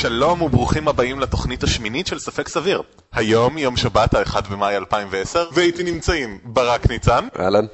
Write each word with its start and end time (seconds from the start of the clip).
שלום 0.00 0.42
וברוכים 0.42 0.88
הבאים 0.88 1.20
לתוכנית 1.20 1.62
השמינית 1.62 2.06
של 2.06 2.18
ספק 2.18 2.48
סביר. 2.48 2.82
היום 3.12 3.58
יום 3.58 3.76
שבת 3.76 4.14
ה-1 4.14 4.40
במאי 4.50 4.76
2010, 4.76 5.48
ואיתי 5.52 5.82
נמצאים 5.82 6.38
ברק 6.44 6.90
ניצן, 6.90 7.28
אהלן. 7.40 7.64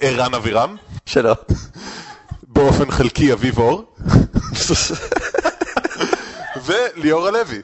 ערן 0.00 0.34
אבירם, 0.34 0.76
שלום. 1.06 1.34
באופן 2.42 2.90
חלקי 2.90 3.32
אביב 3.32 3.58
אור, 3.58 3.84
וליאור 6.64 7.26
הלוי. 7.26 7.62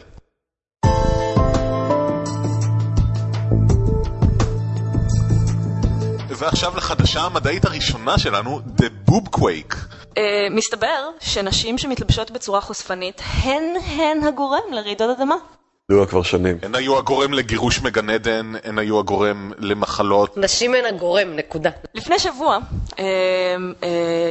ועכשיו 6.38 6.78
לחדשה 6.78 7.22
המדעית 7.22 7.66
הראשונה 7.66 8.18
שלנו, 8.18 8.62
The 8.78 9.10
Boob 9.10 9.30
Quake. 9.38 9.76
Uh, 10.04 10.18
מסתבר 10.52 11.10
שנשים 11.20 11.78
שמתלבשות 11.78 12.32
בצורה 12.32 12.62
חושפנית 12.62 13.22
הן 13.44 13.64
הן 13.86 14.24
הגורם 14.24 14.64
לרעידות 14.72 15.20
אדמה. 15.20 15.36
ידוע 15.92 16.06
כבר 16.06 16.24
שנים. 16.24 16.58
הן 16.62 16.76
היו 16.76 16.98
הגורם 16.98 17.34
לגירוש 17.34 17.82
מגן 17.82 18.10
עדן, 18.10 18.54
הן 18.64 18.80
היו 18.80 19.00
הגורם 19.00 19.52
למחלות. 19.58 20.38
נשים 20.38 20.74
הן 20.74 20.86
הגורם, 20.86 21.36
נקודה. 21.36 21.70
לפני 21.94 22.20
שבוע, 22.20 22.58
אה, 22.90 22.96
אה, 22.96 23.84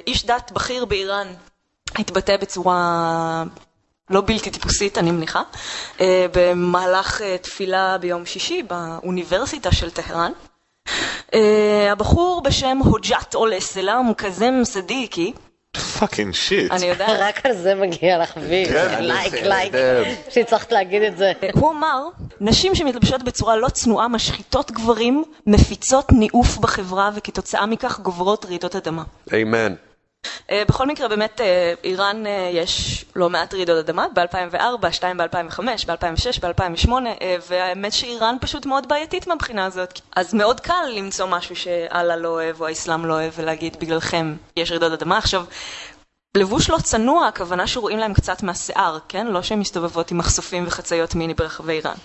איש 0.07 0.27
דת 0.27 0.53
בכיר 0.55 0.85
באיראן 0.85 1.27
התבטא 1.99 2.37
בצורה 2.37 3.45
לא 4.11 4.21
בלתי 4.27 4.51
טיפוסית, 4.51 4.99
אני 4.99 5.11
מניחה, 5.11 5.43
אה, 5.99 6.01
במהלך 6.33 7.21
אה, 7.21 7.25
תפילה 7.43 7.99
ביום 7.99 8.27
שישי 8.27 8.63
באוניברסיטה 8.63 9.73
של 9.73 9.91
טהרן. 9.91 10.33
אה, 11.31 11.37
הבחור 11.93 12.43
בשם 12.45 12.79
הוג'ת 12.85 13.35
אולה 13.35 13.61
סלאם 13.61 14.15
קזם 14.17 14.55
סדיקי 14.65 15.33
fucking 15.77 16.35
shit. 16.35 16.73
אני 16.73 16.87
יודעת. 16.87 17.19
רק 17.21 17.47
על 17.47 17.57
זה 17.57 17.75
מגיע 17.75 18.19
לך 18.19 18.33
וי. 18.49 18.67
כן, 18.69 19.05
לייק, 19.05 19.33
בסדר. 19.33 19.49
לייק. 19.49 19.73
שהצלחת 20.31 20.73
להגיד 20.73 21.03
את 21.03 21.17
זה. 21.17 21.33
הוא 21.53 21.71
אמר, 21.71 22.03
נשים 22.41 22.75
שמתלבשות 22.75 23.23
בצורה 23.23 23.57
לא 23.57 23.69
צנועה 23.69 24.09
משחיתות 24.09 24.71
גברים, 24.71 25.25
מפיצות 25.47 26.13
ניאוף 26.13 26.59
בחברה 26.59 27.11
וכתוצאה 27.15 27.67
מכך 27.67 28.01
גוברות 28.01 28.45
רעידות 28.45 28.77
אדמה. 28.77 29.03
אמן. 29.33 29.75
אה, 30.51 30.63
בכל 30.69 30.87
מקרה, 30.87 31.09
באמת, 31.09 31.41
אה, 31.41 31.75
איראן 31.85 32.27
אה, 32.27 32.51
יש 32.53 33.05
לא 33.17 33.31
מעט 33.31 33.55
רעידות 33.55 33.89
אדמה, 33.89 34.07
ב-2004, 34.15 34.93
שתיים 34.93 35.17
ב-2005, 35.17 35.61
ב-2006, 35.87 36.41
ב-2008, 36.41 36.91
והאמת 37.49 37.93
שאיראן 37.93 38.37
פשוט 38.41 38.67
מאוד 38.67 38.89
בעייתית 38.89 39.27
מהבחינה 39.27 39.67
הזאת. 39.67 40.01
אז 40.17 40.35
מאוד 40.35 40.61
קל 40.61 40.87
למצוא 40.95 41.27
משהו 41.27 41.57
שאללה 41.57 42.17
לא 42.17 42.29
אוהב 42.29 42.61
או 42.61 42.67
האסלאם 42.67 43.07
לא 43.07 43.13
אוהב 43.13 43.33
ולהגיד 43.37 43.77
בגללכם 43.81 44.35
יש 44.57 44.71
רעידות 44.71 44.93
אדמה. 44.93 45.19
עכשיו, 45.19 45.45
לבוש 46.37 46.71
לא 46.71 46.79
צנוע, 46.83 47.27
הכוונה 47.27 47.67
שרואים 47.67 47.99
להם 47.99 48.15
קצת 48.15 48.43
מהשיער, 48.43 48.99
כן? 49.09 49.27
לא 49.27 49.43
שהן 49.43 49.59
מסתובבות 49.59 50.11
עם 50.11 50.19
מחשופים 50.19 50.67
וחציות 50.67 51.15
מיני 51.15 51.35
ברחבי 51.35 51.73
איראן. 51.73 51.97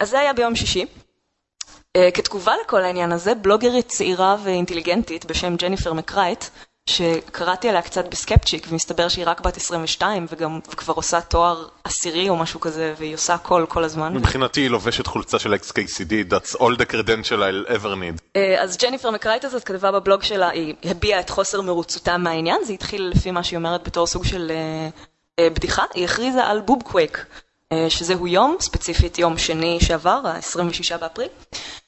אז 0.00 0.10
זה 0.10 0.18
היה 0.18 0.32
ביום 0.32 0.56
שישי. 0.56 0.86
כתגובה 2.14 2.52
לכל 2.64 2.84
העניין 2.84 3.12
הזה, 3.12 3.34
בלוגרית 3.34 3.88
צעירה 3.88 4.36
ואינטליגנטית 4.42 5.24
בשם 5.24 5.56
ג'ניפר 5.56 5.92
מקרייט, 5.92 6.44
שקראתי 6.88 7.68
עליה 7.68 7.82
קצת 7.82 8.04
בסקפצ'יק, 8.10 8.66
ומסתבר 8.70 9.08
שהיא 9.08 9.24
רק 9.26 9.40
בת 9.40 9.56
22, 9.56 10.26
וגם 10.30 10.60
כבר 10.76 10.94
עושה 10.94 11.20
תואר 11.20 11.68
עשירי 11.84 12.28
או 12.28 12.36
משהו 12.36 12.60
כזה, 12.60 12.94
והיא 12.98 13.14
עושה 13.14 13.34
הכל 13.34 13.64
כל 13.68 13.84
הזמן. 13.84 14.14
מבחינתי 14.14 14.60
היא 14.60 14.70
לובשת 14.70 15.06
חולצה 15.06 15.38
של 15.38 15.54
XKCD, 15.54 16.32
that's 16.32 16.56
all 16.56 16.76
the 16.78 16.92
credential 16.92 17.38
I'll 17.38 17.70
ever 17.70 17.84
need. 17.84 18.20
אה, 18.36 18.62
אז 18.62 18.76
ג'ניפר 18.76 19.10
מקרייט 19.10 19.44
הזאת 19.44 19.64
כתבה 19.64 19.92
בבלוג 19.92 20.22
שלה, 20.22 20.48
היא 20.48 20.74
הביעה 20.84 21.20
את 21.20 21.30
חוסר 21.30 21.60
מרוצותה 21.60 22.18
מהעניין, 22.18 22.64
זה 22.64 22.72
התחיל 22.72 23.12
לפי 23.14 23.30
מה 23.30 23.42
שהיא 23.42 23.56
אומרת 23.56 23.82
בתור 23.82 24.06
סוג 24.06 24.24
של 24.24 24.50
אה, 24.50 24.88
אה, 25.38 25.50
בדיחה, 25.50 25.82
היא 25.94 26.04
הכריזה 26.04 26.44
על 26.44 26.60
בוב 26.60 26.82
קווייק, 26.82 27.26
שזהו 27.88 28.26
יום, 28.26 28.56
ספציפית 28.60 29.18
יום 29.18 29.38
שני 29.38 29.78
שעבר, 29.80 30.20
ה-26 30.24 30.96
באפריל, 31.00 31.28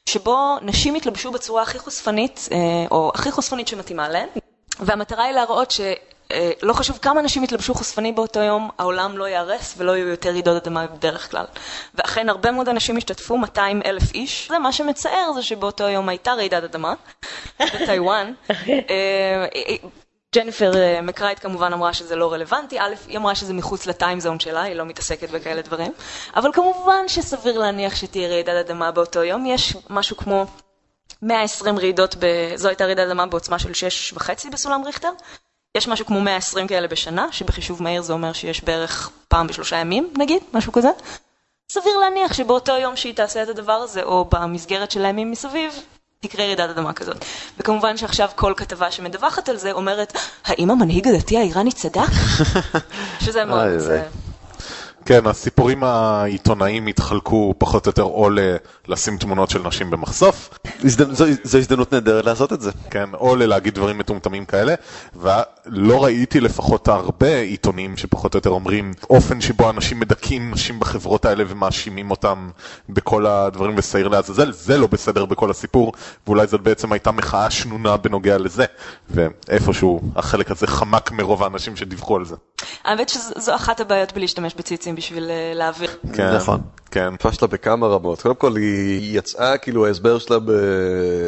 שבו 0.09 0.57
נשים 0.63 0.95
התלבשו 0.95 1.31
בצורה 1.31 1.63
הכי 1.63 1.79
חושפנית, 1.79 2.49
או 2.91 3.13
הכי 3.15 3.31
חושפנית 3.31 3.69
שמתאימה 3.69 4.09
להן, 4.09 4.29
והמטרה 4.81 5.25
היא 5.25 5.35
להראות 5.35 5.71
שלא 5.71 6.73
חשוב 6.73 6.99
כמה 7.03 7.21
אנשים 7.21 7.45
יתלבשו 7.45 7.75
חושפני 7.75 8.13
באותו 8.13 8.41
יום, 8.41 8.71
העולם 8.79 9.19
לא 9.19 9.29
ייהרס 9.29 9.75
ולא 9.79 9.97
יהיו 9.97 10.09
יותר 10.09 10.31
רעידות 10.31 10.67
אדמה 10.67 10.87
בדרך 10.87 11.31
כלל. 11.31 11.45
ואכן 11.95 12.29
הרבה 12.29 12.51
מאוד 12.51 12.69
אנשים 12.69 12.97
השתתפו, 12.97 13.37
200 13.37 13.81
אלף 13.87 14.15
איש. 14.15 14.49
זה 14.49 14.59
מה 14.59 14.73
שמצער 14.73 15.33
זה 15.35 15.43
שבאותו 15.43 15.85
יום 15.85 16.09
הייתה 16.09 16.33
רעידת 16.33 16.65
אדמה 16.65 16.95
בטיוואן. 17.61 18.33
אה, 18.51 19.47
ג'ניפר 20.35 20.77
אה, 20.77 21.03
מקרייט 21.03 21.39
כמובן 21.39 21.73
אמרה 21.73 21.93
שזה 21.93 22.17
לא 22.17 22.33
רלוונטי, 22.33 22.81
א', 22.81 22.95
היא 23.09 23.19
אמרה 23.19 23.35
שזה 23.35 23.55
מחוץ 23.55 23.87
לטיים 23.87 24.21
זון 24.21 24.41
שלה, 24.41 24.63
היא 24.63 24.75
לא 24.75 24.85
מתעסקת 24.85 25.31
בכאלה 25.31 25.63
דברים, 25.63 25.93
אבל 26.37 26.53
כמובן 26.53 27.09
שסביר 27.09 27.59
להניח 27.59 27.97
שתהיה 27.97 28.29
רעידת 28.29 28.67
אדמה 28.67 28.91
באותו 28.91 29.25
יום, 29.25 29.47
יש 29.47 29.77
משהו 29.91 30.17
כמו 30.17 30.47
120 31.23 31.79
רעידות, 31.79 32.17
ב... 32.19 32.27
זו 32.57 32.69
הייתה 32.69 32.85
רעידת 32.85 33.07
אדמה 33.07 33.27
בעוצמה 33.27 33.59
של 33.59 33.71
6.5 34.17 34.51
בסולם 34.53 34.85
ריכטר. 34.85 35.11
יש 35.77 35.89
משהו 35.89 36.07
כמו 36.07 36.21
120 36.21 36.67
כאלה 36.67 36.89
בשנה, 36.89 37.27
שבחישוב 37.33 37.83
מהיר 37.83 38.03
זה 38.03 38.13
אומר 38.13 38.33
שיש 38.33 38.65
בערך 38.65 39.11
פעם 39.29 39.47
בשלושה 39.47 39.77
ימים, 39.77 40.11
נגיד, 40.19 40.43
משהו 40.53 40.73
כזה. 40.73 40.89
סביר 41.71 41.97
להניח 41.99 42.33
שבאותו 42.33 42.73
יום 42.73 42.97
שהיא 42.97 43.15
תעשה 43.15 43.43
את 43.43 43.49
הדבר 43.49 43.73
הזה, 43.73 44.03
או 44.03 44.25
במסגרת 44.25 44.91
של 44.91 45.05
הימים 45.05 45.31
מסביב, 45.31 45.73
תקרה 46.21 46.45
רעידת 46.45 46.71
אדמה 46.71 46.93
כזאת. 46.93 47.25
וכמובן 47.59 47.97
שעכשיו 47.97 48.29
כל 48.35 48.55
כתבה 48.57 48.91
שמדווחת 48.91 49.49
על 49.49 49.57
זה 49.57 49.73
אומרת, 49.73 50.13
האם 50.45 50.71
המנהיג 50.71 51.09
הדתי 51.09 51.39
האיראני 51.39 51.73
צדק? 51.73 52.01
שזה 53.25 53.45
מאוד... 53.45 53.61
כן, 55.11 55.27
הסיפורים 55.27 55.85
העיתונאיים 55.85 56.87
התחלקו 56.87 57.55
פחות 57.59 57.87
או 57.87 57.91
יותר 57.91 58.03
או 58.03 58.29
לשים 58.89 59.19
תמונות 59.19 59.51
של 59.51 59.63
נשים 59.63 59.91
במחשוף, 59.91 60.59
זו 61.45 61.59
הזדמנות 61.59 61.93
נהדרת 61.93 62.25
לעשות 62.25 62.53
את 62.53 62.61
זה. 62.61 62.71
כן, 62.91 63.15
או 63.15 63.37
ללהגיד 63.37 63.75
דברים 63.75 63.99
מטומטמים 63.99 64.45
כאלה, 64.45 64.75
ולא 65.17 66.05
ראיתי 66.05 66.41
לפחות 66.41 66.89
הרבה 66.89 67.37
עיתונים 67.41 67.97
שפחות 67.97 68.35
או 68.35 68.39
יותר 68.39 68.51
אומרים 68.51 68.93
אופן 69.11 69.41
שבו 69.41 69.71
אנשים 69.71 70.01
מדכאים 70.01 70.51
נשים 70.51 70.81
בחברות 70.81 71.25
האלה 71.25 71.45
ומאשימים 71.49 72.11
אותם 72.11 72.51
בכל 72.89 73.27
הדברים 73.27 73.75
ושעיר 73.79 74.09
לעזאזל, 74.09 74.53
זה 74.53 74.79
לא 74.79 74.87
בסדר 74.87 75.25
בכל 75.25 75.51
הסיפור, 75.51 75.93
ואולי 76.27 76.47
זאת 76.47 76.61
בעצם 76.61 76.93
הייתה 76.93 77.11
מחאה 77.11 77.51
שנונה 77.51 77.97
בנוגע 77.97 78.39
לזה, 78.39 78.65
ואיפשהו 79.11 80.01
החלק 80.17 80.51
הזה 80.51 80.67
חמק 80.67 81.11
מרוב 81.11 81.43
האנשים 81.43 81.77
שדיווחו 81.77 82.17
על 82.17 82.25
זה. 82.25 82.37
האמת 82.85 83.09
שזו 83.09 83.55
אחת 83.55 83.81
הבעיות 83.81 84.13
בלהשתמש 84.13 84.55
בציצים 84.55 84.97
בשביל 85.01 85.31
אה, 85.31 85.53
להעביר. 85.55 85.91
כן, 86.13 86.35
נכון. 86.37 86.61
כן. 86.91 87.11
התקופה 87.15 87.33
שלה 87.35 87.49
בכמה 87.49 87.87
רמות. 87.87 88.23
קודם 88.23 88.35
כל 88.35 88.57
היא 88.57 89.19
יצאה, 89.19 89.57
כאילו 89.59 89.87
ההסבר 89.87 90.19
שלה 90.19 90.39
ב... 90.39 90.51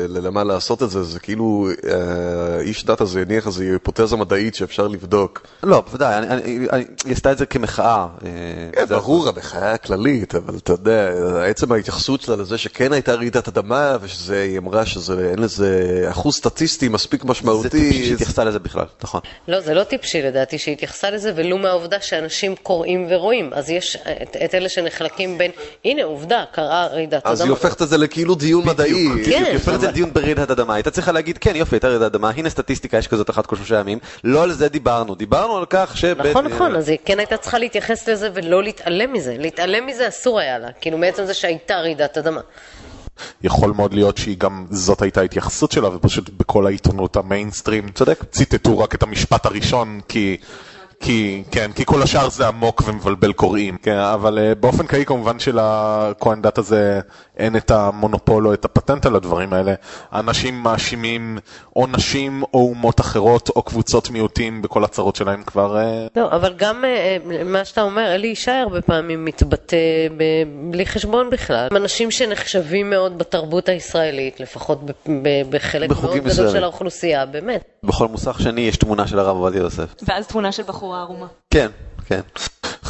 למה 0.09 0.45
לעשות 0.45 0.83
את 0.83 0.91
זה, 0.91 1.03
זה 1.03 1.21
כאילו 1.21 1.69
אה, 1.91 2.61
איש 2.61 2.85
דת 2.85 3.01
הזה 3.01 3.21
הניח 3.21 3.47
איזו 3.47 3.63
היפותזה 3.63 4.17
מדעית 4.17 4.55
שאפשר 4.55 4.89
לבדוק. 4.89 5.47
לא, 5.63 5.81
בוודאי, 5.81 6.19
אני- 6.19 6.27
אני- 6.29 6.67
אני- 6.73 6.85
היא 7.05 7.13
עשתה 7.13 7.33
את 7.33 7.39
זה 7.39 7.47
כמחאה. 7.47 8.07
אה, 8.25 8.29
כן, 8.73 8.87
זה- 8.87 8.95
ברור, 8.97 9.29
המחאה 9.29 9.73
הכללית, 9.73 10.35
אבל 10.35 10.57
אתה 10.57 10.73
יודע, 10.73 11.11
עצם 11.47 11.73
ההתייחסות 11.73 12.21
שלה 12.21 12.37
לזה 12.37 12.59
שכן 12.59 12.93
הייתה 12.93 13.15
רעידת 13.15 13.49
אדמה, 13.49 13.97
והיא 14.29 14.59
אמרה 14.59 14.87
שאין 14.87 15.39
לזה 15.39 15.83
אחוז 16.11 16.35
סטטיסטי 16.35 16.89
מספיק 16.89 17.21
זה 17.23 17.27
טיפשי 17.29 17.41
משמעותי. 17.41 18.05
שהתייחסה 18.09 18.45
לזה 18.45 18.59
בכלל, 18.59 18.85
נכון. 19.03 19.21
לא, 19.49 19.61
זה 19.61 19.75
לא 19.75 19.85
טיפשי 19.85 20.23
לדעתי 20.23 20.59
שהיא 20.59 20.73
התייחסה 20.73 21.11
לזה, 21.11 21.33
ולו 21.37 21.59
מהעובדה 21.59 22.01
שאנשים 22.01 22.55
קוראים 22.63 23.07
ורואים. 23.11 23.51
אז 23.55 23.71
יש 23.71 23.97
את, 24.23 24.37
את 24.45 24.55
אלה 24.55 24.69
שנחלקים 24.69 25.39
בין, 25.39 25.51
הנה 25.85 26.05
עובדה, 26.05 26.45
קרה 26.53 26.87
רעידת 26.87 27.27
אז 27.27 27.41
היא 27.41 27.45
אדמה. 27.45 27.57
הופכת 27.57 27.83
את 27.83 27.89
זה 27.89 28.09
כאילו 28.09 28.35
דיון 28.35 28.67
מדעי. 28.67 29.09
כן. 29.25 29.45
היא 29.47 29.55
הופכת 29.55 29.75
את 29.75 29.81
זה 29.81 29.89
לדיון 29.89 30.13
ברעידת 30.13 30.51
אדמה, 30.51 30.75
הייתה 30.75 30.91
צריכה 30.91 31.13
להגיד 31.13 31.39
כן 31.39 31.57
יופי 31.57 31.77
הייתה 31.77 31.89
רעידת 31.89 32.15
אדמה, 32.15 32.31
הנה 32.31 32.51
סטטיסטיקה 32.51 32.99
יש 32.99 33.09
כזאת 33.09 33.31
אחת 33.31 33.47
כל 33.47 33.57
שלושה 33.57 33.79
ימים, 33.81 33.99
לא 34.25 34.43
על 34.43 34.53
זה 34.53 34.69
דיברנו, 34.69 35.15
דיברנו 35.15 35.57
על 35.57 35.65
כך 35.71 35.97
ש... 35.97 36.05
נכון, 36.05 36.47
נכון, 36.47 36.77
אז 36.77 36.89
היא 36.89 36.99
כן 37.05 37.19
הייתה 37.19 37.37
צריכה 37.37 37.59
להתייחס 37.59 38.09
לזה 38.09 38.29
ולא 38.35 38.63
להתעלם 38.63 39.13
מזה. 39.13 39.37
להתעלם 39.39 39.87
מזה 39.87 40.09
אסור 40.09 40.39
היה 40.39 40.59
לה, 40.59 40.69
כאילו 40.81 40.99
מעצם 40.99 41.27
זה 41.27 41.35
שהייתה 41.35 41.75
רעידת 41.75 42.19
אדמה. 42.19 42.41
יכול 43.43 43.73
מאוד 43.73 43.95
להיות 43.95 44.19
שהיא 44.19 44.37
גם, 44.39 44.67
זאת 44.71 45.03
הייתה 45.03 45.21
ההתייחסות 45.21 45.73
שלה, 45.73 45.97
ופשוט 45.97 46.31
בכל 46.37 46.67
העיתונות 46.67 47.17
המיינסטרים 47.17 47.89
צודק. 47.89 48.25
ציטטו 48.31 48.79
רק 48.79 48.95
את 48.95 49.03
המשפט 49.03 49.47
הראשון, 49.47 50.01
כי... 50.09 50.37
כי, 51.03 51.43
כן, 51.51 51.73
כי 51.73 51.85
כל 51.85 52.03
השאר 52.03 52.29
זה 52.29 52.49
עמוק 52.49 52.83
ומבלבל 52.87 53.33
קוראים, 53.33 53.77
כן, 53.77 53.97
אבל 53.97 54.39
uh, 54.39 54.55
באופן 54.55 54.87
כללי 54.87 55.07
כמובן 55.07 55.39
שלכהן 55.39 56.43
דת 56.43 56.59
הזה 56.59 57.01
אין 57.43 57.57
את 57.57 57.71
המונופול 57.71 58.47
או 58.47 58.55
את 58.55 58.65
הפטנט 58.65 59.07
על 59.07 59.17
הדברים 59.17 59.53
האלה. 59.53 59.75
אנשים 60.13 60.63
מאשימים 60.63 61.39
או 61.77 61.87
נשים 61.87 62.43
או 62.55 62.69
אומות 62.69 63.01
אחרות 63.01 63.49
או 63.57 63.63
קבוצות 63.63 64.11
מיעוטים 64.11 64.63
בכל 64.63 64.85
הצרות 64.85 65.17
שלהם 65.17 65.43
כבר... 65.43 65.77
Uh, 65.77 66.21
לא, 66.21 66.33
אבל 66.33 66.55
גם 66.57 66.85
אה, 66.85 67.17
אה, 67.33 67.45
מה 67.45 67.65
שאתה 67.65 67.83
אומר, 67.83 68.15
אלי 68.15 68.27
ישי 68.27 68.51
הרבה 68.51 68.83
פעמים 68.83 69.25
מתבטא 69.25 69.77
ב- 70.17 70.71
בלי 70.71 70.87
חשבון 70.87 71.31
בכלל. 71.31 71.69
הם 71.71 71.77
אנשים 71.77 72.11
שנחשבים 72.11 72.91
מאוד 72.91 73.19
בתרבות 73.19 73.69
הישראלית, 73.69 74.41
לפחות 74.41 74.87
ב- 74.87 74.91
ב- 75.09 75.51
בחלק 75.51 75.91
מאוד 75.91 76.17
גדול. 76.17 76.51
של 76.51 76.65
האוכלוסייה, 76.65 77.27
באמת. 77.27 77.65
בכל 77.85 78.09
מוסך 78.09 78.41
שני 78.43 78.61
יש 78.61 78.77
תמונה 78.77 79.07
של 79.07 79.19
הרב 79.19 79.37
עובדיה 79.37 79.61
יוסף. 79.61 79.95
ואז 80.09 80.27
תמונה 80.27 80.53
של 80.53 80.63
בחורה 80.63 81.01
ערומה. 81.01 81.27
כן, 81.51 81.69
כן. 82.07 82.21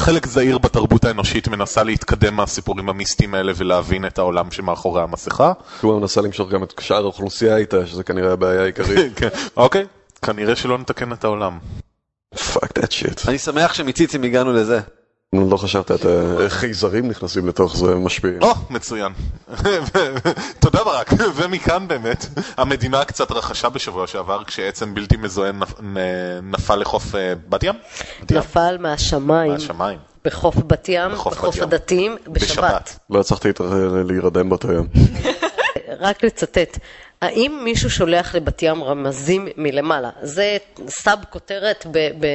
חלק 0.03 0.27
זעיר 0.27 0.59
בתרבות 0.59 1.05
האנושית 1.05 1.49
מנסה 1.49 1.83
להתקדם 1.83 2.37
מהסיפורים 2.37 2.89
המיסטיים 2.89 3.35
האלה 3.35 3.53
ולהבין 3.57 4.07
את 4.07 4.19
העולם 4.19 4.51
שמאחורי 4.51 5.03
המסכה. 5.03 5.53
הוא 5.81 6.01
מנסה 6.01 6.21
למשוך 6.21 6.51
גם 6.51 6.63
את 6.63 6.75
שאר 6.81 6.97
האוכלוסייה 6.97 7.57
איתה, 7.57 7.87
שזה 7.87 8.05
כנראה 8.05 8.33
הבעיה 8.33 8.63
העיקרית. 8.63 9.13
כן, 9.19 9.29
אוקיי, 9.57 9.85
כנראה 10.23 10.57
שלא 10.57 10.79
נתקן 10.79 11.13
את 11.13 11.25
העולם. 11.25 11.59
fuck 12.35 12.79
that 12.79 12.93
shit. 12.93 13.21
אני 13.29 13.39
שמח 13.39 13.75
שמיציצים 13.75 14.23
הגענו 14.23 14.53
לזה. 14.53 14.81
לא 15.35 15.57
חשבת 15.57 15.91
את 15.91 16.05
ה- 16.05 16.43
איך 16.43 16.53
חייזרים 16.53 17.09
נכנסים 17.09 17.49
לתוך 17.49 17.77
זה 17.77 17.95
משפיעים. 17.95 18.43
או, 18.43 18.53
מצוין. 18.71 19.13
תודה 20.61 20.85
ברק. 20.85 21.13
ומכאן 21.37 21.89
באמת, 21.89 22.27
המדינה 22.57 23.05
קצת 23.05 23.31
רעשה 23.33 23.69
בשבוע 23.69 24.07
שעבר 24.07 24.45
כשעצם 24.45 24.95
בלתי 24.95 25.17
מזוהה 25.17 25.53
נ- 25.83 25.99
נפל 26.53 26.77
לחוף 26.77 27.15
אה, 27.15 27.33
בת 27.49 27.63
ים? 27.63 27.75
נפל 28.31 28.77
מהשמיים, 28.81 29.53
מהשמיים. 29.53 29.99
בחוף 30.25 30.57
בת 30.67 30.89
ים, 30.89 31.11
בחוף. 31.11 31.63
הדתיים, 31.63 32.17
בשבת. 32.29 32.99
לא 33.11 33.21
הצלחתי 33.21 33.49
להירדם 34.09 34.49
באותו 34.49 34.73
יום. 34.73 34.87
רק 36.01 36.25
לצטט, 36.25 36.79
האם 37.23 37.61
מישהו 37.65 37.91
שולח 37.91 38.35
לבת 38.35 38.63
ים 38.63 38.85
רמזים 38.85 39.49
מלמעלה? 39.57 40.11
זה 40.23 40.57
סאב 40.89 41.19
כותרת 41.31 41.87
ב... 41.91 41.99
ב- 42.21 42.27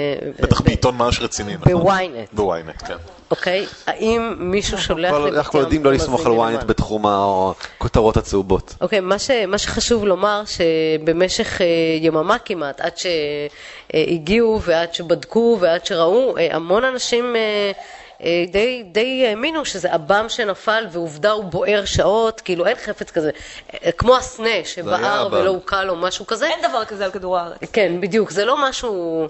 בטח 0.41 0.61
ב- 0.61 0.65
בעיתון 0.65 0.97
ממש 0.97 1.19
רציני, 1.21 1.55
נכון? 1.55 1.73
בוויינט, 1.73 2.33
בוויינט, 2.33 2.83
כן. 2.87 2.95
אוקיי? 3.31 3.65
האם 3.87 4.35
מישהו 4.37 4.77
שולח 4.77 5.13
לבת 5.13 5.27
ים 5.27 5.35
אנחנו 5.35 5.51
כבר 5.51 5.59
יודעים 5.59 5.83
לא 5.83 5.93
לסמוך 5.93 6.25
על 6.25 6.31
רמזים 6.31 6.45
מלמעלה? 6.45 6.65
בתחום 6.65 7.05
הכותרות 7.07 8.17
הצהובות. 8.17 8.75
אוקיי, 8.81 8.99
מה, 8.99 9.19
ש, 9.19 9.31
מה 9.47 9.57
שחשוב 9.57 10.05
לומר, 10.05 10.43
שבמשך 10.45 11.61
אה, 11.61 11.65
יממה 12.01 12.39
כמעט, 12.39 12.81
עד 12.81 12.93
שהגיעו 13.93 14.61
ועד 14.61 14.93
שבדקו 14.93 15.57
ועד 15.61 15.85
שראו, 15.85 16.37
אה, 16.37 16.55
המון 16.55 16.83
אנשים 16.83 17.35
אה, 17.35 17.71
די, 18.51 18.83
די 18.91 19.27
האמינו 19.27 19.65
שזה 19.65 19.93
עב"ם 19.93 20.25
שנפל, 20.29 20.85
ועובדה 20.91 21.31
הוא 21.31 21.43
בוער 21.43 21.85
שעות, 21.85 22.41
כאילו 22.41 22.65
אין 22.65 22.75
חפץ 22.85 23.11
כזה. 23.11 23.31
אה, 23.73 23.91
כמו 23.91 24.17
הסנה 24.17 24.49
שבער 24.63 25.25
עב"ם. 25.25 25.37
ולא 25.37 25.49
הוקל 25.49 25.89
או 25.89 25.95
משהו 25.95 26.27
כזה. 26.27 26.47
אין 26.47 26.69
דבר 26.69 26.85
כזה 26.85 27.05
על 27.05 27.11
כדור 27.11 27.37
הארץ. 27.37 27.57
כן, 27.73 28.01
בדיוק, 28.01 28.31
זה 28.31 28.45
לא 28.45 28.69
משהו... 28.69 29.27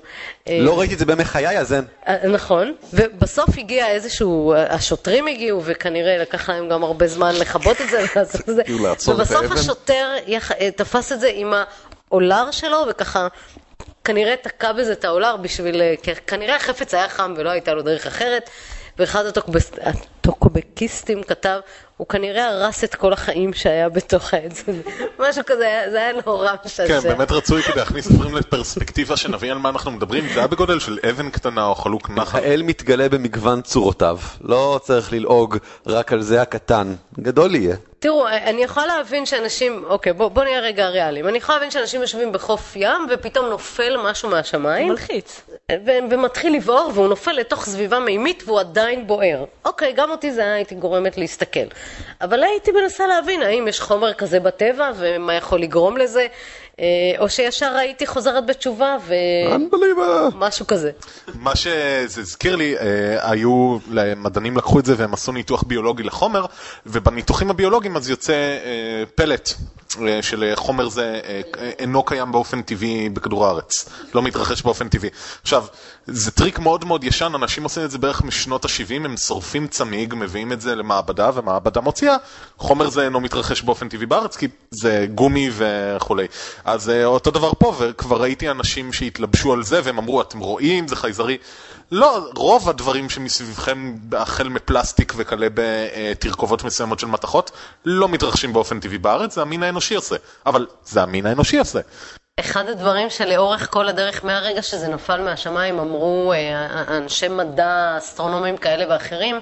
אה, 0.48 0.58
לא 0.62 0.80
ראיתי 0.80 0.94
את 0.94 1.00
זה 1.00 1.06
בימי 1.06 1.26
חיי 1.26 1.60
אז 1.60 1.74
אין. 1.74 1.84
אה, 2.08 2.28
נכון, 2.28 2.74
ובסוף 2.94 3.58
הגיע 3.58 3.88
איזשהו, 3.88 4.54
השוטרים 4.70 5.28
הגיעו 5.28 5.62
וכנראה 5.66 6.18
לקח 6.18 6.50
להם 6.50 6.70
גם 6.70 6.84
הרבה 6.84 7.08
זמן 7.08 7.36
לכבות 7.36 7.82
את 7.82 7.90
זה 7.90 7.98
ולעשות 8.16 8.50
את 8.50 8.56
זה, 8.56 8.64
כאילו 8.64 8.84
ובסוף? 9.08 9.52
השוטר 9.52 10.14
יח... 10.28 10.52
אה, 10.52 10.72
תפס 10.72 11.12
את 11.12 11.20
זה 11.20 11.32
עם 11.34 11.54
האולר 12.12 12.52
שלו 12.52 12.86
וככה 12.90 13.28
כנראה 14.04 14.36
תקע 14.42 14.72
בזה 14.72 14.92
את 14.92 15.06
האולר 15.06 15.38
בשביל, 15.38 15.82
אה, 15.82 15.94
כנראה 16.28 16.56
החפץ 16.56 16.94
היה 16.94 17.10
חם 17.10 17.34
ולא 17.38 17.50
הייתה 17.50 17.74
לו 17.74 17.82
דרך 17.82 18.08
אחרת, 18.08 18.50
ואחד 19.00 19.26
הטוקבס- 19.26 19.80
הטוקבקיסטים 20.28 21.24
כתב, 21.24 21.60
הוא 21.98 22.08
כנראה 22.08 22.48
הרס 22.48 22.84
את 22.84 22.96
כל 22.96 23.14
החיים 23.14 23.54
שהיה 23.54 23.90
בתוך 23.90 24.34
העץ 24.34 24.64
הזה, 24.68 24.82
משהו 25.30 25.44
כזה, 25.46 25.84
זה 25.92 25.98
היה 25.98 26.12
נורא 26.26 26.52
משעשע. 26.66 27.02
כן, 27.02 27.10
באמת 27.10 27.32
רצוי 27.32 27.62
כדי 27.64 27.76
להכניס 27.76 28.08
דברים 28.08 28.36
לפרספקטיבה 28.36 29.18
שנבין 29.18 29.52
על 29.52 29.58
מה 29.58 29.70
אנחנו 29.70 29.92
מדברים. 29.92 30.24
זה 30.34 30.40
היה 30.40 30.48
בגודל 30.48 30.80
של 30.80 31.00
אבן 31.10 31.30
קטנה 31.30 31.66
או 31.66 31.76
חלוק 31.76 32.10
נחל. 32.10 32.38
האל 32.38 32.64
מתגלה 32.64 33.10
במגוון 33.10 33.62
צורותיו. 33.62 34.18
לא 34.42 34.80
צריך 34.84 35.14
ללעוג 35.14 35.58
רק 35.88 36.14
על 36.14 36.22
זה 36.22 36.42
הקטן. 36.42 36.96
גדול 37.20 37.56
יהיה. 37.56 37.76
תראו, 38.00 38.28
אני 38.28 38.64
יכולה 38.64 38.86
להבין 38.86 39.26
שאנשים, 39.26 39.84
אוקיי, 39.88 40.14
בוא, 40.14 40.28
בוא 40.28 40.44
נהיה 40.44 40.60
רגע 40.60 40.88
ריאליים. 40.90 41.28
אני 41.28 41.38
יכולה 41.38 41.58
להבין 41.58 41.72
שאנשים 41.72 42.02
יושבים 42.02 42.32
בחוף 42.32 42.76
ים 42.76 43.08
ופתאום 43.10 43.46
נופל 43.46 43.98
משהו 44.04 44.30
מהשמיים, 44.30 44.90
מלחיץ. 44.90 45.42
ו- 45.72 45.92
ומתחיל 46.12 46.56
לבעור 46.56 46.92
והוא 46.94 47.08
נופל 47.08 47.32
לתוך 47.32 47.66
סביבה 47.66 48.00
מימית 48.00 48.44
והוא 48.46 48.60
עדיין 48.60 49.08
בוער. 49.08 49.46
אוקיי, 49.66 49.94
גם 49.94 50.12
אותי 50.18 50.32
זה 50.32 50.42
היה 50.42 50.54
הייתי 50.54 50.76
גורמת 50.76 51.18
להסתכל. 51.18 51.68
אבל 52.22 52.44
הייתי 52.44 52.72
מנסה 52.72 53.08
להבין 53.08 53.42
האם 53.42 53.68
יש 53.68 53.80
חומר 53.80 54.14
כזה 54.14 54.40
בטבע 54.40 54.92
ומה 54.96 55.34
יכול 55.34 55.62
לגרום 55.62 55.98
לזה, 55.98 56.28
או 57.20 57.30
שישר 57.30 57.76
הייתי 57.76 58.08
חוזרת 58.08 58.46
בתשובה. 58.46 58.98
ומשהו 60.34 60.68
כזה. 60.68 60.92
מה 61.34 61.56
שזה 61.56 62.22
הזכיר 62.22 62.56
לי, 62.56 62.78
אה, 62.78 63.32
היו, 63.32 63.78
מדענים 64.18 64.58
לקחו 64.58 64.80
את 64.80 64.86
זה 64.86 64.94
והם 64.98 65.14
עשו 65.14 65.32
ניתוח 65.32 65.64
ביולוגי 65.64 66.04
לחומר, 66.04 66.46
ובניתוחים 66.86 67.50
הביולוגיים 67.50 67.98
אז 67.98 68.10
יוצא 68.10 68.34
אה, 68.34 69.04
פלט 69.16 69.54
אה, 70.02 70.22
של 70.22 70.52
חומר 70.56 70.90
זה 70.90 71.20
אה, 71.24 71.42
אינו 71.80 72.04
קיים 72.04 72.32
באופן 72.32 72.62
טבעי 72.62 73.10
בכדור 73.10 73.46
הארץ, 73.46 73.90
לא 74.14 74.22
מתרחש 74.22 74.62
באופן 74.62 74.90
טבעי. 74.90 75.10
עכשיו, 75.42 75.66
זה 76.08 76.32
טריק 76.32 76.60
מאוד 76.60 76.86
מאוד 76.86 77.04
ישן, 77.04 77.32
אנשים 77.36 77.64
עושים 77.64 77.84
את 77.84 77.92
זה 77.92 77.98
בערך 77.98 78.22
משנות 78.22 78.66
ה-70, 78.66 79.06
הם 79.06 79.18
שורפים 79.18 79.68
צמיג, 79.68 80.14
מביאים 80.18 80.54
את 80.54 80.62
זה 80.62 80.76
למעבדה, 80.76 81.30
ומעבדה 81.34 81.82
מוציאה, 81.82 82.16
חומר 82.58 82.90
זה 82.90 83.04
אינו 83.04 83.20
מתרחש 83.20 83.62
באופן 83.62 83.90
טבעי 83.90 84.06
בארץ, 84.06 84.38
כי 84.38 84.48
זה 84.72 85.08
גומי 85.16 85.50
וכולי. 85.54 86.28
אז 86.68 86.90
אה, 86.90 87.06
אותו 87.06 87.32
דבר 87.32 87.52
פה, 87.60 87.76
וכבר 87.80 88.22
ראיתי 88.22 88.50
אנשים 88.50 88.94
שהתלבשו 88.94 89.54
על 89.54 89.64
זה, 89.64 89.82
והם 89.84 89.98
אמרו, 89.98 90.22
אתם 90.22 90.40
רואים, 90.40 90.88
זה 90.88 90.96
חייזרי. 90.96 91.38
לא, 91.92 92.30
רוב 92.36 92.70
הדברים 92.70 93.10
שמסביבכם, 93.10 93.96
החל 94.12 94.50
מפלסטיק 94.50 95.14
וכלה 95.18 95.48
בתרכובות 95.54 96.64
מסוימות 96.64 97.00
של 97.00 97.08
מתכות, 97.08 97.52
לא 97.86 98.10
מתרחשים 98.10 98.54
באופן 98.54 98.80
טבעי 98.80 98.98
בארץ, 98.98 99.36
זה 99.36 99.42
המין 99.42 99.64
האנושי 99.64 99.96
עושה. 99.96 100.16
אבל 100.46 100.68
זה 100.86 101.04
המין 101.04 101.26
האנושי 101.26 101.58
עושה. 101.58 101.80
אחד 102.40 102.70
הדברים 102.70 103.10
שלאורך 103.10 103.68
כל 103.72 103.88
הדרך, 103.88 104.26
מהרגע 104.26 104.62
שזה 104.62 104.88
נפל 104.88 105.22
מהשמיים, 105.22 105.80
אמרו 105.80 106.34
אה, 106.34 106.68
אנשי 106.98 107.28
מדע, 107.28 107.96
אסטרונומים 107.98 108.58
כאלה 108.58 108.86
ואחרים, 108.94 109.40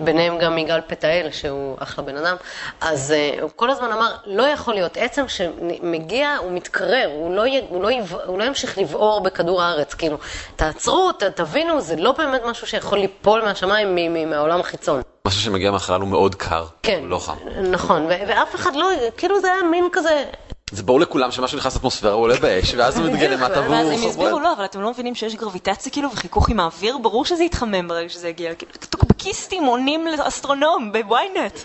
ביניהם 0.00 0.38
גם 0.38 0.58
יגאל 0.58 0.80
פתאל, 0.86 1.28
שהוא 1.32 1.76
אחלה 1.78 2.04
בן 2.04 2.16
אדם, 2.16 2.36
אז 2.80 3.12
אה, 3.12 3.42
הוא 3.42 3.50
כל 3.56 3.70
הזמן 3.70 3.92
אמר, 3.92 4.14
לא 4.26 4.42
יכול 4.42 4.74
להיות, 4.74 4.96
עצם 4.96 5.24
שמגיע, 5.28 6.36
הוא 6.36 6.52
מתקרר, 6.52 7.10
הוא 7.14 7.34
לא, 7.34 7.46
י, 7.46 7.60
הוא, 7.68 7.82
לא 7.82 7.88
הוא 8.26 8.38
לא 8.38 8.44
ימשיך 8.44 8.78
לבעור 8.78 9.20
בכדור 9.20 9.62
הארץ, 9.62 9.94
כאילו, 9.94 10.16
תעצרו, 10.56 11.12
ת, 11.12 11.22
תבינו, 11.22 11.80
זה 11.80 11.96
לא 11.96 12.12
באמת 12.12 12.40
משהו 12.46 12.66
שיכול 12.66 12.98
ליפול 12.98 13.42
מהשמיים 13.44 13.94
מ- 13.94 14.14
מ- 14.14 14.30
מהעולם 14.30 14.60
החיצון. 14.60 15.02
משהו 15.26 15.40
שמגיע 15.40 15.70
מהחלל 15.70 16.00
הוא 16.00 16.08
מאוד 16.08 16.34
קר. 16.34 16.64
כן, 16.82 16.98
הוא 17.00 17.08
לא 17.08 17.18
חם. 17.18 17.36
נכון, 17.70 18.02
ו- 18.06 18.28
ואף 18.28 18.54
אחד 18.54 18.74
לא, 18.76 18.86
כאילו 19.16 19.40
זה 19.40 19.52
היה 19.52 19.62
מין 19.62 19.88
כזה, 19.92 20.24
זה 20.72 20.82
ברור 20.82 21.00
לכולם 21.00 21.30
שמשהו 21.30 21.58
נכנס 21.58 21.74
לאטמוספירה 21.74 22.12
הוא 22.12 22.22
עולה 22.22 22.36
באש, 22.36 22.74
ואז 22.74 22.98
הוא 22.98 23.06
מתגלה 23.06 23.36
למטה 23.36 23.60
ואז 23.60 23.70
והוא 23.70 23.92
הם 23.92 23.96
חוברת. 23.96 24.10
יסבירו, 24.10 24.40
לא, 24.40 24.52
אבל 24.52 24.64
אתם 24.64 24.80
לא 24.80 24.90
מבינים 24.90 25.14
שיש 25.14 25.34
גרביטציה 25.34 25.92
כאילו 25.92 26.12
וחיכוך 26.12 26.48
עם 26.48 26.60
האוויר, 26.60 26.98
ברור 26.98 27.24
שזה 27.24 27.44
יתחמם 27.44 27.88
ברגע 27.88 28.08
שזה 28.08 28.28
יגיע. 28.28 28.54
כאילו, 28.54 28.72
טוקבקיסטים 28.90 29.64
עונים 29.64 30.06
לאסטרונום 30.06 30.92
בוויינט. 30.92 31.58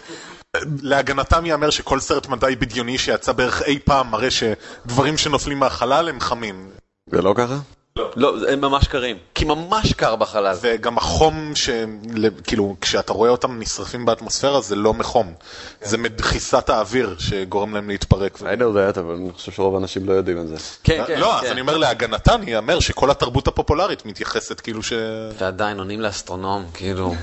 להגנתם 0.82 1.46
ייאמר 1.46 1.70
שכל 1.70 2.00
סרט 2.00 2.28
מדעי 2.28 2.56
בדיוני 2.56 2.98
שיצא 2.98 3.32
בערך 3.32 3.62
אי 3.62 3.80
פעם 3.80 4.12
מראה 4.12 4.32
שדברים 4.32 5.18
שנופלים 5.18 5.60
מהחלל 5.60 6.10
הם 6.10 6.20
חמים. 6.20 6.70
זה 7.10 7.22
לא 7.22 7.34
ככה? 7.38 7.56
לא, 8.16 8.50
הם 8.50 8.62
ממש 8.62 8.88
קרים. 8.88 9.18
כי 9.36 9.46
ממש 9.46 9.94
קר 9.94 10.16
בחלל. 10.16 10.56
וגם 10.62 10.98
החום, 10.98 11.56
ש... 11.56 11.70
כאילו, 12.44 12.76
כשאתה 12.82 13.14
רואה 13.14 13.30
אותם 13.30 13.60
נשרפים 13.60 14.06
באטמוספירה, 14.06 14.62
זה 14.62 14.76
לא 14.76 14.94
מחום. 14.94 15.34
זה 15.82 15.98
מדחיסת 15.98 16.70
האוויר 16.70 17.16
שגורם 17.20 17.74
להם 17.74 17.90
להתפרק. 17.90 18.38
I 18.38 18.40
know 18.40 18.96
that, 18.96 19.00
אבל 19.00 19.14
אני 19.14 19.32
חושב 19.34 19.52
שרוב 19.52 19.76
האנשים 19.76 20.06
לא 20.06 20.14
יודעים 20.14 20.42
את 20.42 20.48
זה. 20.48 20.56
כן, 20.84 21.04
כן. 21.08 21.20
לא, 21.20 21.40
אז 21.40 21.44
כן. 21.46 21.52
אני 21.52 21.62
אומר 21.62 21.78
להגנתן, 21.78 22.42
ייאמר 22.48 22.80
שכל 22.80 23.12
התרבות 23.12 23.48
הפופולרית 23.48 24.06
מתייחסת 24.06 24.60
כאילו 24.60 24.84
ש... 24.84 24.94
ועדיין 25.38 25.80
עונים 25.80 26.02
לאסטרונום, 26.02 26.66
כאילו. 26.74 27.14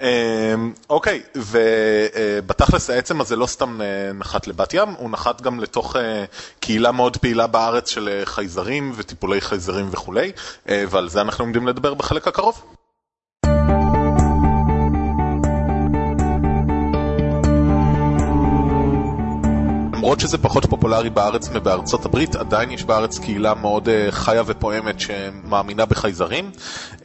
אמ, 0.00 0.72
אוקיי, 0.90 1.22
ובתכלס 1.36 2.90
העצם 2.90 3.20
הזה 3.20 3.36
לא 3.36 3.46
סתם 3.46 3.80
אה, 3.82 4.12
נחת 4.12 4.46
לבת 4.46 4.74
ים, 4.74 4.88
הוא 4.88 5.10
נחת 5.10 5.40
גם 5.40 5.60
לתוך 5.60 5.96
אה, 5.96 6.24
קהילה 6.60 6.92
מאוד 6.92 7.16
פעילה 7.16 7.46
בארץ 7.46 7.88
של 7.90 8.08
אה, 8.08 8.26
חייזרים 8.26 8.92
וטיפולי 8.96 9.40
חייזרים 9.40 9.88
וכולי, 9.90 10.32
ועל 10.66 11.08
זה 11.08 11.20
אנחנו 11.20 11.44
עומדים 11.44 11.68
לדבר 11.68 11.94
בחלק 11.94 12.28
הקרוב. 12.28 12.62
למרות 20.10 20.20
שזה 20.20 20.38
פחות 20.38 20.66
פופולרי 20.66 21.10
בארץ 21.10 21.48
מבארצות 21.48 22.04
הברית, 22.04 22.36
עדיין 22.36 22.70
יש 22.70 22.84
בארץ 22.84 23.18
קהילה 23.18 23.54
מאוד 23.54 23.88
אה, 23.88 24.06
חיה 24.10 24.42
ופועמת 24.46 25.00
שמאמינה 25.00 25.86
בחייזרים. 25.86 26.50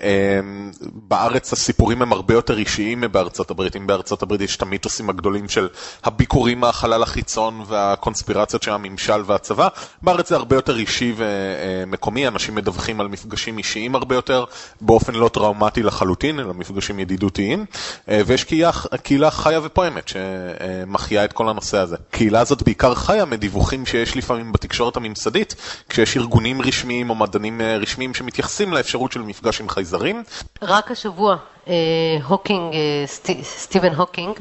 אה, 0.02 0.40
בארץ 0.82 1.54
הסיפורים 1.54 2.02
הם 2.02 2.14
הרבה 2.14 2.34
יותר 2.34 2.58
אישיים 2.58 3.02
מבארצות 3.02 3.52
הברית. 3.52 3.76
אם 3.76 3.88
בארצות 3.88 4.24
הברית 4.24 4.42
יש 4.42 4.58
את 4.58 4.62
המיתוסים 4.62 5.10
הגדולים 5.10 5.50
של 5.50 5.68
הביקורים 6.04 6.60
מהחלל 6.60 7.04
החיצון 7.04 7.64
והקונספירציות 7.68 8.64
של 8.64 8.72
הממשל 8.72 9.22
והצבא, 9.26 9.68
בארץ 10.02 10.30
זה 10.30 10.36
הרבה 10.36 10.56
יותר 10.56 10.78
אישי 10.78 11.14
ומקומי, 11.18 12.28
אנשים 12.28 12.56
מדווחים 12.56 13.02
על 13.02 13.08
מפגשים 13.08 13.58
אישיים 13.58 13.96
הרבה 13.96 14.16
יותר, 14.16 14.46
באופן 14.82 15.14
לא 15.14 15.30
טראומטי 15.30 15.84
לחלוטין, 15.84 16.40
אלא 16.40 16.54
מפגשים 16.54 17.00
ידידותיים, 17.00 17.66
אה, 18.10 18.22
ויש 18.26 18.44
קהילה, 18.44 18.72
קהילה 19.04 19.32
חיה 19.32 19.60
ופועמת 19.64 20.08
שמחיה 20.08 21.26
את 21.26 21.34
כל 21.34 21.50
הנושא 21.50 21.78
הזה. 21.78 21.96
הקהילה 22.10 22.40
הזאת 22.40 22.64
בעיקר 22.64 22.95
חיה 22.96 23.25
מדיווחים 23.25 23.86
שיש 23.86 24.18
לפעמים 24.18 24.52
בתקשורת 24.52 24.98
הממסדית, 24.98 25.56
כשיש 25.90 26.18
ארגונים 26.18 26.62
רשמיים 26.62 27.10
או 27.10 27.16
מדענים 27.16 27.62
אה, 27.62 27.78
רשמיים 27.78 28.14
שמתייחסים 28.14 28.74
לאפשרות 28.74 29.12
של 29.12 29.22
מפגש 29.22 29.62
עם 29.62 29.70
חייזרים. 29.70 30.24
רק 30.62 30.92
השבוע, 30.92 31.36
אה, 31.68 31.74
הוקינג, 32.28 32.74
אה, 32.74 32.80
סט- 33.08 33.44
סטיבן 33.44 33.94
הוקינג, 33.94 34.40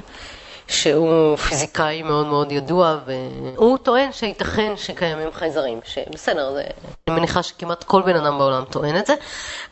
שהוא 0.68 1.36
פיזיקאי 1.36 2.02
מאוד 2.02 2.26
מאוד 2.26 2.52
ידוע, 2.52 2.98
והוא 3.06 3.78
טוען 3.78 4.12
שייתכן 4.12 4.72
שקיימים 4.76 5.28
חייזרים, 5.32 5.80
שבסדר, 5.84 6.52
זה... 6.54 6.62
אני 7.08 7.16
מניחה 7.16 7.42
שכמעט 7.42 7.84
כל 7.84 8.02
בן 8.02 8.16
אדם 8.16 8.38
בעולם 8.38 8.64
טוען 8.70 8.96
את 8.96 9.06
זה, 9.06 9.14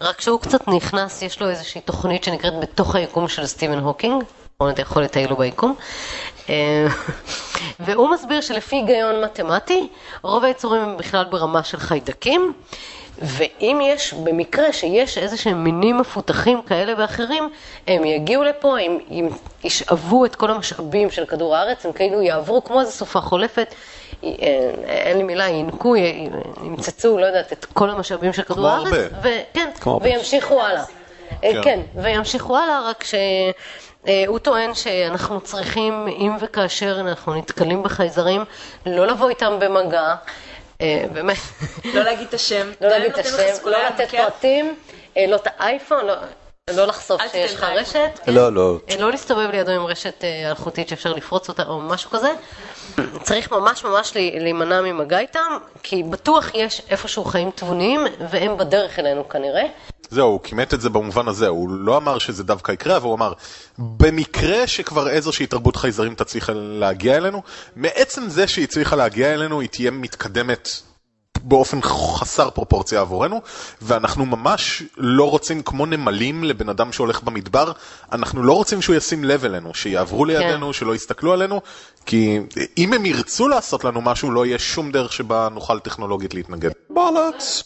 רק 0.01 0.21
שהוא 0.21 0.41
קצת 0.41 0.69
נכנס, 0.69 1.23
יש 1.23 1.41
לו 1.41 1.51
איזושהי 1.51 1.81
תוכנית 1.81 2.25
שנקראת 2.25 2.53
בתוך 2.61 2.95
היקום 2.95 3.29
של 3.29 3.47
סטיבן 3.47 3.79
הוקינג, 3.79 4.23
או 4.63 4.71
אתה 4.71 4.83
יכול 4.83 5.03
לטייל 5.03 5.31
לו 5.31 5.37
ביקום, 5.37 5.75
אה, 6.49 6.87
והוא 7.81 8.11
מסביר 8.11 8.41
שלפי 8.41 8.77
היגיון 8.77 9.25
מתמטי, 9.25 9.89
רוב 10.23 10.45
היצורים 10.45 10.83
הם 10.83 10.97
בכלל 10.97 11.25
ברמה 11.25 11.63
של 11.63 11.79
חיידקים, 11.79 12.53
ואם 13.19 13.81
יש, 13.83 14.15
במקרה 14.15 14.73
שיש 14.73 15.19
איזה 15.19 15.37
שהם 15.37 15.65
מינים 15.65 15.99
מפותחים 15.99 16.63
כאלה 16.63 16.93
ואחרים, 16.99 17.51
הם 17.87 18.05
יגיעו 18.05 18.45
לפה, 18.45 18.79
הם, 18.79 18.99
הם 19.11 19.29
ישאבו 19.65 20.25
את 20.25 20.37
כל 20.37 20.51
המשאבים 20.51 21.11
של 21.11 21.27
כדור 21.27 21.57
הארץ, 21.57 21.87
הם 21.87 21.93
כאילו 21.93 22.23
יעברו 22.23 22.65
כמו 22.65 22.81
איזה 22.81 22.93
סופה 22.93 23.21
חולפת, 23.21 23.75
אה, 24.25 24.29
אין 24.87 25.17
לי 25.17 25.23
מילה, 25.23 25.49
ינקו, 25.49 25.97
ימצצו, 26.65 27.19
לא 27.19 27.27
יודעת, 27.27 27.53
את 27.53 27.65
כל 27.65 27.91
המשאבים 27.91 28.33
של 28.33 28.43
כדור 28.43 28.57
כמו 28.57 28.69
הארץ, 28.69 28.87
הרבה. 28.87 29.19
וכן, 29.21 29.71
כמו 29.81 29.93
הרבה. 29.93 30.07
וימשיכו 30.07 30.61
הלאה. 30.61 30.85
אה, 31.45 31.53
כן. 31.53 31.63
כן, 31.63 31.81
וימשיכו 32.03 32.57
הלאה, 32.57 32.89
רק 32.91 33.05
שהוא 34.07 34.39
טוען 34.39 34.75
שאנחנו 34.75 35.41
צריכים, 35.41 36.07
אם 36.09 36.33
וכאשר 36.41 37.01
אנחנו 37.01 37.35
נתקלים 37.35 37.83
בחייזרים, 37.83 38.45
לא 38.87 39.07
לבוא 39.07 39.29
איתם 39.29 39.59
במגע, 39.59 40.15
אה, 40.81 41.05
באמת. 41.13 41.37
לא 41.95 42.03
להגיד 42.03 42.27
את 42.29 42.35
השם. 42.35 42.71
לא 42.81 42.89
להגיד 42.89 43.13
את 43.13 43.19
השם, 43.19 43.37
לא 43.69 43.79
לתת 43.87 44.11
פרטים, 44.11 44.75
אה, 45.17 45.25
לא 45.29 45.37
את 45.37 45.47
האייפון, 45.59 46.07
לא- 46.07 46.15
לא 46.71 46.85
לחשוף 46.87 47.23
שיש 47.33 47.55
לך. 47.55 47.65
רשת. 47.65 48.21
לא, 48.27 48.53
לא. 48.53 48.77
אה, 48.91 48.97
לא 48.99 49.11
להסתובב 49.11 49.51
לידו 49.51 49.71
עם 49.73 49.87
רשת 49.87 50.25
אה, 50.25 50.49
אלחוטית 50.51 50.89
שאפשר 50.89 51.13
לפרוץ 51.13 51.49
אותה 51.49 51.63
או 51.63 51.81
משהו 51.81 52.11
כזה. 52.11 52.31
צריך 53.23 53.53
ממש 53.53 53.85
ממש 53.85 54.13
להימנע 54.17 54.81
ממגע 54.81 55.19
איתם, 55.19 55.59
כי 55.83 56.03
בטוח 56.03 56.51
יש 56.55 56.83
איפשהו 56.91 57.25
חיים 57.25 57.51
תבוניים, 57.55 58.01
והם 58.31 58.57
בדרך 58.57 58.99
אלינו 58.99 59.29
כנראה. 59.29 59.63
זהו, 60.11 60.29
הוא 60.29 60.41
כימת 60.43 60.75
את 60.75 60.81
זה 60.81 60.91
במובן 60.91 61.29
הזה, 61.29 61.49
הוא 61.49 61.71
לא 61.71 61.97
אמר 61.97 62.19
שזה 62.19 62.45
דווקא 62.45 62.73
יקרה, 62.73 62.97
אבל 62.97 63.05
הוא 63.05 63.15
אמר, 63.15 63.33
במקרה 63.79 64.67
שכבר 64.67 65.09
איזושהי 65.09 65.47
תרבות 65.47 65.77
חייזרים 65.77 66.15
תצליח 66.15 66.51
להגיע 66.55 67.17
אלינו, 67.17 67.43
מעצם 67.77 68.29
זה 68.29 68.47
שהיא 68.47 68.65
הצליחה 68.65 68.97
להגיע 68.97 69.35
אלינו, 69.35 69.61
היא 69.61 69.69
תהיה 69.69 69.91
מתקדמת 69.91 70.69
באופן 71.43 71.83
חסר 71.83 72.51
פרופורציה 72.51 73.01
עבורנו, 73.01 73.41
ואנחנו 73.83 74.27
ממש 74.27 74.83
לא 74.97 75.31
רוצים, 75.31 75.63
כמו 75.63 75.87
נמלים 75.87 76.45
לבן 76.45 76.69
אדם 76.69 76.93
שהולך 76.93 77.23
במדבר, 77.23 77.73
אנחנו 78.13 78.43
לא 78.43 78.53
רוצים 78.53 78.83
שהוא 78.83 78.97
ישים 78.97 79.25
לב 79.25 79.45
אלינו, 79.45 79.75
שיעברו 79.75 80.25
לידינו, 80.25 80.73
שלא 80.73 80.95
יסתכלו 80.95 81.33
עלינו, 81.33 81.61
כי 82.07 82.41
אם 82.79 82.93
הם 82.93 83.07
ירצו 83.07 83.49
לעשות 83.49 83.85
לנו 83.85 84.01
משהו, 84.01 84.31
לא 84.31 84.47
יהיה 84.47 84.59
שום 84.59 84.93
דרך 84.93 85.13
שבה 85.13 85.49
נוכל 85.53 85.79
טכנולוגית 85.79 86.35
להתנגד. 86.35 86.71
בולקס. 86.91 87.65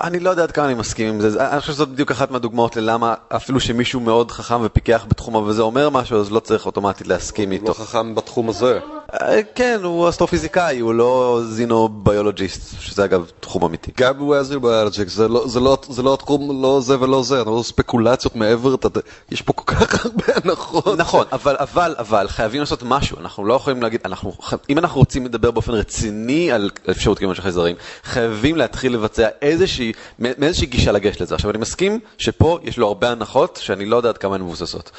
אני 0.00 0.20
לא 0.20 0.30
יודע 0.30 0.42
עד 0.42 0.52
כמה 0.52 0.66
אני 0.66 0.74
מסכים 0.74 1.08
עם 1.08 1.20
זה, 1.20 1.50
אני 1.50 1.60
חושב 1.60 1.72
שזאת 1.72 1.88
בדיוק 1.88 2.10
אחת 2.10 2.30
מהדוגמאות 2.30 2.76
ללמה 2.76 3.14
אפילו 3.36 3.60
שמישהו 3.60 4.00
מאוד 4.00 4.30
חכם 4.30 4.60
ופיקח 4.62 5.04
בתחום 5.08 5.34
וזה 5.34 5.62
אומר 5.62 5.90
משהו, 5.90 6.20
אז 6.20 6.32
לא 6.32 6.40
צריך 6.40 6.66
אוטומטית 6.66 7.06
להסכים 7.06 7.50
לא 7.50 7.54
איתו. 7.54 7.74
חכם 7.74 8.14
בתחום 8.14 8.48
הזה. 8.48 8.78
אה, 9.12 9.40
כן, 9.54 9.80
הוא 9.82 10.08
אסטרופיזיקאי, 10.08 10.78
הוא 10.80 10.94
לא 10.94 11.40
זינו-ביולוג'יסט, 11.48 12.80
שזה 12.80 13.04
אגב 13.04 13.30
תחום 13.40 13.64
אמיתי. 13.64 13.90
גם 13.98 14.22
וויזר 14.22 14.58
ביולוג'יק, 14.58 15.08
זה 15.08 15.28
לא- 15.28 15.48
זה 15.48 15.60
לא- 15.60 15.78
זה 15.88 16.02
לא 16.02 16.14
התחום, 16.14 16.62
לא 16.62 16.80
זה 16.80 17.00
ולא 17.00 17.22
זה, 17.22 17.38
אנחנו 17.38 17.56
לא 17.56 17.62
ספקולציות 17.62 18.36
מעבר, 18.36 18.74
אתה- 18.74 18.88
יש 19.30 19.42
פה 19.42 19.52
כל 19.52 19.74
כך 19.74 20.04
הרבה 20.06 20.24
הנחות. 20.44 20.86
נכון, 20.98 21.26
אבל, 21.32 21.56
אבל, 21.58 21.94
אבל, 21.98 22.28
חייבים 22.28 22.60
לעשות 22.60 22.82
משהו, 22.82 23.18
אנחנו 23.20 23.44
לא 23.46 23.54
יכולים 23.54 23.82
להגיד, 23.82 24.00
אנחנו, 24.04 24.32
אם 24.70 24.78
אנחנו 24.78 24.98
רוצים 25.00 25.24
לדבר 25.26 25.50
באופן 25.50 25.72
רציני 25.72 26.52
על 26.52 26.70
אפשרות 26.90 27.18
קיומו 27.18 27.34
של 27.34 27.42
חייזרים, 27.42 27.76
חייבים 28.04 28.56
להתחיל 28.56 28.94
לבצע 28.94 29.28
איזושהי, 29.42 29.92
מאיזושהי 30.18 30.66
גישה 30.66 30.92
לגשת 30.92 31.20
לזה. 31.20 31.34
עכשיו, 31.34 31.50
אני 31.50 31.58
מסכים 31.58 31.98
שפה 32.18 32.58
יש 32.62 32.78
לו 32.78 32.86
הרבה 32.86 33.10
הנחות, 33.10 33.58
שאני 33.62 33.86
לא 33.86 33.96
יודע 33.96 34.08
עד 34.08 34.18
כמה 34.18 34.34
הן 34.34 34.40
מבוססות. 34.42 34.90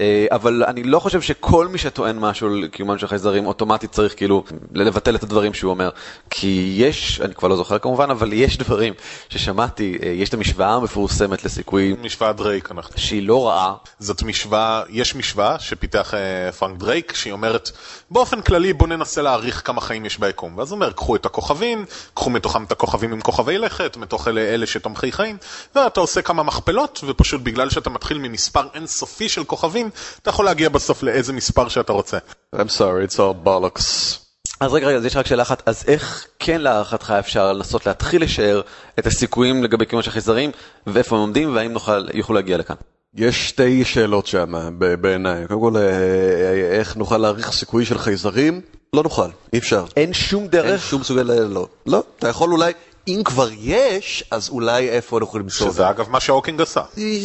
אה, 0.00 0.26
אבל 0.30 0.64
אני 0.66 0.82
לא 0.82 0.98
חושב 0.98 1.20
שכל 1.20 1.68
מי 1.68 1.78
שטוען 1.78 2.18
משהו 2.18 2.48
על 2.48 2.68
קיומם 2.72 2.98
של 2.98 3.06
חייזרים, 3.06 3.51
אוטומטית 3.52 3.92
צריך 3.92 4.16
כאילו 4.16 4.44
לבטל 4.72 5.16
את 5.16 5.22
הדברים 5.22 5.54
שהוא 5.54 5.70
אומר. 5.70 5.90
כי 6.30 6.74
יש, 6.78 7.20
אני 7.20 7.34
כבר 7.34 7.48
לא 7.48 7.56
זוכר 7.56 7.78
כמובן, 7.78 8.10
אבל 8.10 8.32
יש 8.32 8.58
דברים 8.58 8.94
ששמעתי, 9.28 9.98
אה, 10.02 10.08
יש 10.08 10.28
את 10.28 10.34
המשוואה 10.34 10.74
המפורסמת 10.74 11.44
לסיכוי 11.44 11.94
משוואת 12.02 12.36
דרייק 12.36 12.70
אנחנו. 12.70 12.98
שהיא 12.98 13.28
לא 13.28 13.48
רעה, 13.48 13.74
זאת 13.98 14.22
משוואה, 14.22 14.82
יש 14.88 15.14
משוואה 15.14 15.58
שפיתח 15.58 16.14
אה, 16.14 16.52
פרנק 16.52 16.78
דרייק, 16.78 17.14
שהיא 17.14 17.32
אומרת, 17.32 17.70
באופן 18.10 18.40
כללי 18.40 18.72
בוא 18.72 18.86
ננסה 18.86 19.22
להעריך 19.22 19.62
כמה 19.64 19.80
חיים 19.80 20.04
יש 20.04 20.18
ביקום. 20.18 20.58
ואז 20.58 20.70
הוא 20.70 20.76
אומר, 20.76 20.92
קחו 20.92 21.16
את 21.16 21.26
הכוכבים, 21.26 21.84
קחו 22.14 22.30
מתוכם 22.30 22.64
את 22.64 22.72
הכוכבים 22.72 23.12
עם 23.12 23.20
כוכבי 23.20 23.58
לכת, 23.58 23.96
מתוך 23.96 24.28
אלה, 24.28 24.40
אלה 24.40 24.66
שתומכי 24.66 25.12
חיים, 25.12 25.36
ואתה 25.74 26.00
עושה 26.00 26.22
כמה 26.22 26.42
מכפלות, 26.42 27.00
ופשוט 27.06 27.40
בגלל 27.40 27.70
שאתה 27.70 27.90
מתחיל 27.90 28.18
ממספר 28.18 28.66
אינסופי 28.74 29.28
של 29.28 29.44
כוכבים, 29.44 29.90
אתה 30.22 30.30
יכול 30.30 30.44
להגיע 30.44 30.68
בסוף 30.68 31.02
לאיזה 31.02 31.32
מספר 31.32 31.68
שאתה 31.68 31.92
רוצה. 31.92 32.18
I'm 32.56 32.68
sorry, 32.68 33.02
it's 33.06 33.18
all 33.18 33.34
bollocks. 33.44 34.16
אז 34.60 34.72
רגע, 34.72 34.86
רגע, 34.86 34.96
אז 34.96 35.06
יש 35.06 35.16
רק 35.16 35.26
שאלה 35.26 35.42
אחת, 35.42 35.62
אז 35.66 35.84
איך 35.86 36.26
כן 36.38 36.60
להערכתך 36.60 37.14
אפשר 37.18 37.52
לנסות 37.52 37.86
להתחיל 37.86 38.22
לשער 38.22 38.60
את 38.98 39.06
הסיכויים 39.06 39.64
לגבי 39.64 39.86
קיומו 39.86 40.02
של 40.02 40.10
חייזרים, 40.10 40.50
ואיפה 40.86 41.16
הם 41.16 41.20
עומדים, 41.20 41.54
והאם 41.54 41.72
נוכל, 41.72 42.06
יוכלו 42.14 42.34
להגיע 42.34 42.56
לכאן? 42.56 42.76
יש 43.14 43.48
שתי 43.48 43.84
שאלות 43.84 44.26
שם 44.26 44.52
בעיניי. 45.00 45.46
קודם 45.46 45.60
כל, 45.60 45.76
אה, 45.76 46.78
איך 46.78 46.96
נוכל 46.96 47.18
להעריך 47.18 47.52
סיכוי 47.52 47.84
של 47.84 47.98
חייזרים? 47.98 48.60
לא 48.92 49.02
נוכל, 49.02 49.28
אי 49.52 49.58
אפשר. 49.58 49.84
אין 49.96 50.12
שום 50.12 50.42
אין 50.42 50.50
דרך? 50.50 50.82
שום 50.82 51.02
סוגל, 51.02 51.22
לא. 51.22 51.66
לא, 51.86 52.02
אתה 52.18 52.28
יכול 52.28 52.52
אולי, 52.52 52.72
אם 53.08 53.22
כבר 53.24 53.48
יש, 53.58 54.24
אז 54.30 54.48
אולי 54.48 54.88
איפה 54.88 55.16
אנחנו 55.16 55.28
יכולים 55.28 55.46
למצוא 55.46 55.70
שזה 55.72 55.90
אגב 55.90 56.10
מה 56.10 56.20
שהוקינג 56.20 56.60
עשה. 56.60 56.80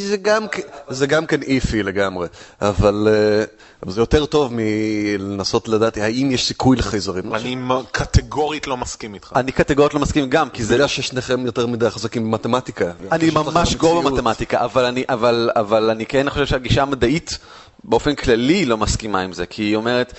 זה 0.07 0.17
גם, 0.21 0.45
זה 0.89 1.07
גם 1.07 1.25
כן 1.25 1.41
איפי 1.41 1.83
לגמרי, 1.83 2.27
אבל, 2.61 3.07
אה, 3.11 3.43
אבל 3.83 3.91
זה 3.91 4.01
יותר 4.01 4.25
טוב 4.25 4.51
מלנסות 4.55 5.67
לדעת 5.67 5.97
האם 5.97 6.31
יש 6.31 6.47
סיכוי 6.47 6.77
לחייזרים. 6.77 7.35
אני 7.35 7.55
מ- 7.55 7.83
קטגורית 7.91 8.67
לא 8.67 8.77
מסכים 8.77 9.13
איתך. 9.13 9.33
אני 9.35 9.51
קטגורית 9.51 9.93
לא 9.93 9.99
מסכים 9.99 10.29
גם, 10.29 10.49
כי 10.49 10.63
זה. 10.63 10.73
בגלל 10.73 10.87
ששניכם 10.87 11.45
יותר 11.45 11.67
מדי 11.67 11.89
חזקים 11.89 12.23
במתמטיקה. 12.31 12.91
אני 13.11 13.29
ממש 13.29 13.75
מציאות. 13.75 14.03
במתמטיקה, 14.05 14.63
אבל 14.65 14.85
אני, 14.85 15.03
אבל, 15.09 15.49
אבל 15.55 15.89
אני 15.89 16.05
כן 16.05 16.29
חושב 16.29 16.45
שהגישה 16.45 16.81
המדעית 16.81 17.37
באופן 17.83 18.15
כללי 18.15 18.65
לא 18.65 18.77
מסכימה 18.77 19.21
עם 19.21 19.33
זה, 19.33 19.45
כי 19.45 19.63
היא 19.63 19.75
אומרת, 19.75 20.13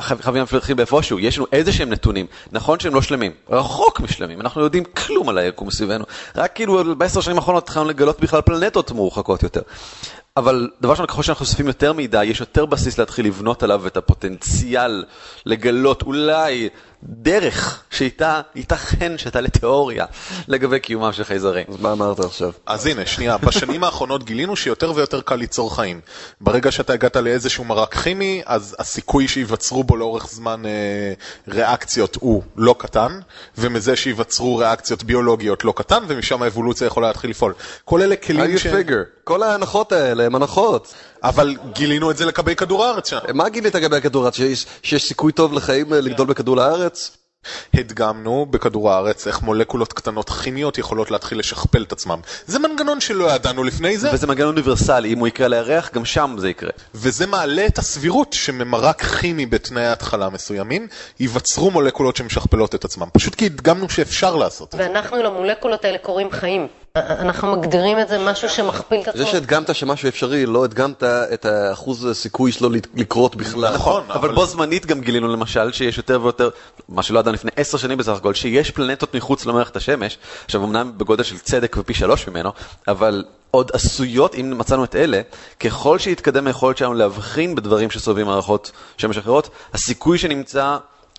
חייבים 0.00 0.44
להתחיל 0.52 0.74
באיפשהו, 0.74 1.18
יש 1.18 1.38
לנו 1.38 1.46
איזה 1.52 1.72
שהם 1.72 1.90
נתונים, 1.90 2.26
נכון 2.52 2.80
שהם 2.80 2.94
לא 2.94 3.02
שלמים, 3.02 3.32
רחוק 3.50 4.00
משלמים, 4.00 4.40
אנחנו 4.40 4.60
לא 4.60 4.66
יודעים 4.66 4.84
כלום 4.84 5.28
על 5.28 5.38
היקום 5.38 5.70
סביבנו, 5.70 6.04
רק 6.36 6.54
כאילו 6.54 6.96
בעשר 6.98 7.20
שנים 7.20 7.36
האחרונות 7.36 7.62
התחלנו 7.62 7.88
לגלות 7.88 8.20
בכלל 8.20 8.40
פלנטות 8.40 8.90
מורחקות 8.90 9.42
יותר. 9.42 9.60
אבל 10.36 10.70
דבר 10.80 10.90
ראשון, 10.90 11.06
ככל 11.06 11.22
שאנחנו 11.22 11.44
אוספים 11.44 11.66
יותר 11.66 11.92
מידע, 11.92 12.24
יש 12.24 12.40
יותר 12.40 12.66
בסיס 12.66 12.98
להתחיל 12.98 13.26
לבנות 13.26 13.62
עליו 13.62 13.86
את 13.86 13.96
הפוטנציאל 13.96 15.04
לגלות 15.46 16.02
אולי 16.02 16.68
דרך 17.02 17.82
שאיתה 17.90 18.40
ייתכן 18.54 19.18
שתעלה 19.18 19.48
תיאוריה 19.48 20.06
לגבי 20.48 20.80
קיומם 20.80 21.12
של 21.12 21.24
חייזרים. 21.24 21.66
אז 21.68 21.80
מה 21.80 21.92
אמרת 21.92 22.20
עכשיו? 22.20 22.52
אז 22.66 22.86
הנה, 22.86 23.06
שנייה, 23.06 23.38
בשנים 23.38 23.84
האחרונות 23.84 24.24
גילינו 24.24 24.56
שיותר 24.56 24.92
ויותר 24.94 25.20
קל 25.20 25.34
ליצור 25.34 25.76
חיים. 25.76 26.00
ברגע 26.40 26.70
שאתה 26.70 26.92
הגעת 26.92 27.16
לאיזשהו 27.16 27.64
מרק 27.64 27.94
כימי, 27.94 28.42
אז 28.46 28.76
הסיכוי 28.78 29.28
שייווצרו 29.28 29.84
בו 29.84 29.96
לאורך 29.96 30.26
זמן 30.26 30.66
אה, 30.66 31.12
ריאקציות 31.48 32.16
הוא 32.20 32.42
לא 32.56 32.74
קטן, 32.78 33.18
ומזה 33.58 33.96
שייווצרו 33.96 34.56
ריאקציות 34.56 35.04
ביולוגיות 35.04 35.64
לא 35.64 35.72
קטן, 35.76 36.02
ומשם 36.08 36.42
האבולוציה 36.42 36.86
יכולה 36.86 37.06
להתחיל 37.06 37.30
לפעול. 37.30 37.54
כל 37.84 38.02
אלה 38.02 38.16
כלים 38.16 38.58
ש... 38.58 38.66
כל 39.24 39.42
ההנחות 39.42 39.92
האלה 39.92 40.23
הן 40.24 40.34
הנחות. 40.34 40.94
אבל 41.22 41.56
גילינו 41.72 42.10
את 42.10 42.16
זה 42.16 42.26
לגבי 42.26 42.56
כדור 42.56 42.84
הארץ 42.84 43.10
שלנו. 43.10 43.24
מה 43.34 43.48
גילית 43.48 43.74
לגבי 43.74 43.96
הכדור 43.96 44.22
הארץ? 44.22 44.36
שיש, 44.36 44.66
שיש 44.82 45.08
סיכוי 45.08 45.32
טוב 45.32 45.52
לחיים 45.52 45.92
אה, 45.92 46.00
לגדול 46.00 46.26
בכדור 46.26 46.60
הארץ? 46.60 47.16
הדגמנו 47.74 48.46
בכדור 48.50 48.90
הארץ 48.90 49.26
איך 49.26 49.42
מולקולות 49.42 49.92
קטנות 49.92 50.30
כימיות 50.30 50.78
יכולות 50.78 51.10
להתחיל 51.10 51.38
לשכפל 51.38 51.82
את 51.82 51.92
עצמם. 51.92 52.20
זה 52.46 52.58
מנגנון 52.58 53.00
שלא 53.00 53.32
ידענו 53.32 53.64
לפני 53.64 53.98
זה, 53.98 54.10
וזה 54.14 54.26
מנגנון 54.26 54.48
אוניברסלי, 54.48 55.12
אם 55.12 55.18
הוא 55.18 55.28
יקרה 55.28 55.46
על 55.46 55.52
הירח, 55.52 55.90
גם 55.94 56.04
שם 56.04 56.36
זה 56.38 56.48
יקרה. 56.48 56.70
וזה 56.94 57.26
מעלה 57.26 57.66
את 57.66 57.78
הסבירות 57.78 58.32
שממרק 58.32 59.02
כימי 59.02 59.46
בתנאי 59.46 59.86
התחלה 59.86 60.30
מסוימים, 60.30 60.88
ייווצרו 61.20 61.70
מולקולות 61.70 62.16
שמשכפלות 62.16 62.74
את 62.74 62.84
עצמם. 62.84 63.06
פשוט 63.12 63.34
כי 63.34 63.46
הדגמנו 63.46 63.88
שאפשר 63.88 64.36
לעשות 64.36 64.74
את 64.74 64.80
זה. 64.80 64.84
ואנחנו 64.84 65.22
למולקולות 65.22 65.84
האלה 65.84 65.98
קוראים 65.98 66.30
חיים. 66.30 66.68
אנחנו 66.98 67.56
מגדירים 67.56 68.00
את 68.00 68.08
זה 68.08 68.18
משהו 68.18 68.48
שמכפיל 68.48 69.00
את 69.00 69.08
עצמו. 69.08 69.24
זה 69.24 69.26
שהדגמת 69.26 69.74
שמשהו 69.74 70.08
אפשרי, 70.08 70.46
לא 70.46 70.64
הדגמת 70.64 71.02
את 71.04 71.44
האחוז 71.44 72.04
הסיכוי 72.04 72.52
שלו 72.52 72.70
לקרות 72.94 73.36
בכלל. 73.36 73.74
נכון, 73.74 74.02
אבל 74.10 74.34
בו 74.34 74.46
זמנית 74.46 74.86
גם 74.86 75.00
גילינו 75.00 75.28
למשל 75.28 75.72
שיש 75.72 75.96
יותר 75.96 76.22
ויותר, 76.22 76.50
מה 76.88 77.02
שלא 77.02 77.18
ידענו 77.18 77.34
לפני 77.34 77.50
עשר 77.56 77.78
שנים 77.78 77.98
בסך 77.98 78.12
הכל, 78.12 78.34
שיש 78.34 78.70
פלנטות 78.70 79.14
מחוץ 79.14 79.46
למערכת 79.46 79.76
השמש, 79.76 80.18
עכשיו 80.44 80.64
אמנם 80.64 80.92
בגודל 80.96 81.22
של 81.22 81.38
צדק 81.38 81.76
ופי 81.78 81.94
שלוש 81.94 82.28
ממנו, 82.28 82.50
אבל 82.88 83.24
עוד 83.50 83.70
עשויות, 83.74 84.34
אם 84.34 84.58
מצאנו 84.58 84.84
את 84.84 84.96
אלה, 84.96 85.20
ככל 85.60 85.98
שיתקדם 85.98 86.46
היכולת 86.46 86.76
שלנו 86.76 86.94
להבחין 86.94 87.54
בדברים 87.54 87.90
שסובבים 87.90 88.26
מערכות 88.26 88.70
שמש 88.96 89.18
אחרות, 89.18 89.50
הסיכוי 89.74 90.18
שנמצא 90.18 90.76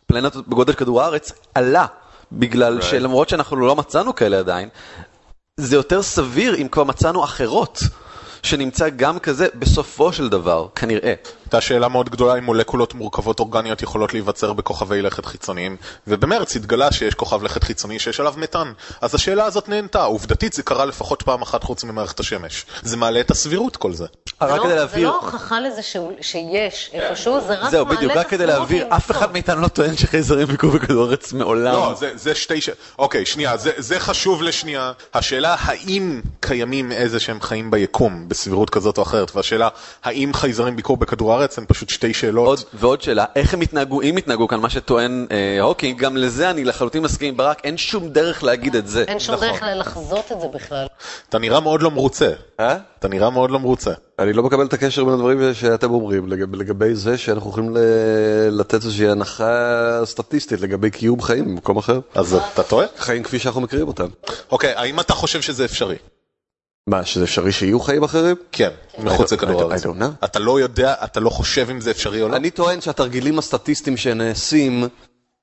פלנטות 0.07 0.47
בגודל 0.47 0.73
כדור 0.73 1.01
הארץ 1.01 1.31
עלה. 1.55 1.85
בגלל 2.31 2.79
Right. 2.79 2.83
שלמרות 2.83 3.29
שאנחנו 3.29 3.55
לא 3.55 3.75
מצאנו 3.75 4.15
כאלה 4.15 4.39
עדיין, 4.39 4.69
זה 5.59 5.75
יותר 5.75 6.01
סביר 6.01 6.55
אם 6.55 6.67
כבר 6.67 6.83
מצאנו 6.83 7.23
אחרות, 7.23 7.79
שנמצא 8.43 8.89
גם 8.89 9.19
כזה 9.19 9.47
בסופו 9.55 10.13
של 10.13 10.29
דבר, 10.29 10.67
כנראה. 10.75 11.13
הייתה 11.45 11.61
שאלה 11.61 11.87
מאוד 11.87 12.09
גדולה 12.09 12.37
אם 12.37 12.43
מולקולות 12.43 12.93
מורכבות 12.93 13.39
אורגניות 13.39 13.81
יכולות 13.81 14.13
להיווצר 14.13 14.53
בכוכבי 14.53 15.01
לכת 15.01 15.25
חיצוניים, 15.25 15.77
ובמרץ 16.07 16.55
התגלה 16.55 16.91
שיש 16.91 17.13
כוכב 17.13 17.43
לכת 17.43 17.63
חיצוני 17.63 17.99
שיש 17.99 18.19
עליו 18.19 18.33
מתאן. 18.37 18.71
אז 19.01 19.15
השאלה 19.15 19.45
הזאת 19.45 19.69
נענתה, 19.69 20.03
עובדתית 20.03 20.53
זה 20.53 20.63
קרה 20.63 20.85
לפחות 20.85 21.21
פעם 21.21 21.41
אחת 21.41 21.63
חוץ 21.63 21.83
ממערכת 21.83 22.19
השמש. 22.19 22.65
זה 22.81 22.97
מעלה 22.97 23.19
את 23.19 23.31
הסבירות 23.31 23.77
כל 23.77 23.93
זה. 23.93 24.05
זה 24.39 24.45
רק 24.45 24.57
לא- 24.57 24.63
כדי 24.63 24.69
זה 24.69 24.75
להבהיר, 24.75 25.07
לא 25.07 25.15
הוכחה 25.15 25.59
לזה 25.59 25.81
שיש 26.21 26.89
איפשהו, 26.93 27.41
זה 27.47 27.53
רק 27.53 27.71
זהו 27.71 27.85
מעלה 27.85 27.97
בדיוק, 27.97 28.11
את 28.11 28.17
רק 28.17 28.27
כדי 28.27 28.43
הסבירות 28.43 28.59
להבהיר, 28.59 28.87
אף. 28.95 29.11
אחד 29.11 29.31
מאיתנו 29.33 29.61
לא 29.61 29.67
טוען 29.67 29.97
שחייזרים 29.97 30.47
ביקרו 30.47 30.71
בכדור 30.71 31.03
הארץ 31.05 31.33
מעולם. 31.33 31.73
לא, 31.73 31.93
זה, 31.99 32.11
זה 32.15 32.35
שתי 32.35 32.61
ש... 32.61 32.69
אוקיי, 32.99 33.25
שנייה, 33.25 33.57
זה, 33.57 33.71
זה 33.77 33.99
חשוב 33.99 34.43
לשנייה. 34.43 34.91
השאלה 35.13 35.55
האם 35.59 36.21
קיימים 36.39 36.91
איזה 36.91 37.19
שהם 37.19 37.41
חיים 37.41 37.71
ביקום, 37.71 38.29
בסבירות 38.29 38.69
כזאת 38.69 38.97
או 38.97 39.03
אחרת, 39.03 39.35
והשאלה 39.35 39.67
האם 40.03 40.33
חייזרים 40.33 40.75
ביקרו 40.75 40.97
בכדור 40.97 41.34
הארץ, 41.35 41.57
הן 41.57 41.65
פשוט 41.67 41.89
שתי 41.89 42.13
שאלות. 42.13 42.47
עוד, 42.47 42.59
ועוד 42.73 43.01
שאלה, 43.01 43.25
איך 43.35 43.53
הם 43.53 43.61
התנהגו, 43.61 44.01
אם 44.01 44.17
התנהגו 44.17 44.47
כאן, 44.47 44.59
מה 44.59 44.69
שטוען 44.69 45.25
אה, 45.31 45.61
הוקינג, 45.61 45.99
גם 45.99 46.17
לזה 46.17 46.49
אני 46.49 46.63
לחלוטין 46.63 47.03
מסכים 47.03 47.27
עם 47.27 47.37
ברק, 47.37 47.61
אין 47.63 47.77
שום 47.77 48.09
דרך 48.09 48.43
להגיד 48.43 48.75
את 48.75 48.87
זה. 48.87 49.03
אין 49.07 49.19
שום 49.19 49.35
נכון. 49.35 49.47
דרך 49.47 49.63
לחזות 49.75 50.31
את 50.31 50.41
זה 50.41 50.47
בכלל. 50.53 50.85
אתה 51.29 51.39
נראה 51.39 51.59
מאוד 51.59 51.81
לא 51.81 51.91
מרוצה. 51.91 52.29
אה? 52.59 52.77
אתה 52.99 53.07
נראה 53.07 53.29
מאוד 53.29 53.51
לא 53.51 53.59
מרוצה. 53.59 53.91
אני 54.19 54.33
לא 54.33 54.43
מקבל 54.43 54.65
את 54.65 54.73
הקשר 54.73 55.03
בין 55.03 55.13
הדברים 55.13 55.53
שאתם 55.53 55.91
אומרים 55.91 56.27
לגבי, 56.27 56.57
לגבי 56.57 56.95
זה 56.95 57.17
שאנחנו 57.17 57.49
יכולים 57.49 57.75
ל... 57.75 57.79
לתת 58.59 58.73
איזושהי 58.73 59.09
הנחה 59.09 60.01
סטטיסטית 60.05 60.61
לגבי 60.61 60.91
קיום 60.91 61.21
חיים 61.21 61.45
במקום 61.45 61.77
אחר. 61.77 61.99
אז 62.15 62.37
אתה 62.53 62.63
טועה? 62.63 62.85
חיים 62.97 63.23
כפי 63.23 63.39
שאנחנו 63.39 63.61
מכירים 63.61 63.87
אותם. 63.87 64.07
אוקיי, 64.51 64.73
האם 64.75 64.99
אתה 64.99 65.13
חושב 65.13 65.41
שזה 65.41 65.65
אפשרי? 65.65 65.95
מה, 66.89 67.05
שזה 67.05 67.23
אפשרי 67.23 67.51
שיהיו 67.51 67.79
חיים 67.79 68.03
אחרים? 68.03 68.35
כן, 68.51 68.69
מחוץ 68.99 69.33
לכדור 69.33 69.61
הארץ. 69.61 69.85
אתה 70.23 70.39
לא 70.39 70.59
יודע, 70.59 70.93
אתה 71.03 71.19
לא 71.19 71.29
חושב 71.29 71.67
אם 71.69 71.81
זה 71.81 71.91
אפשרי 71.91 72.21
או 72.21 72.27
לא? 72.29 72.35
אני 72.35 72.49
טוען 72.51 72.81
שהתרגילים 72.81 73.39
הסטטיסטיים 73.39 73.97
שנעשים 73.97 74.83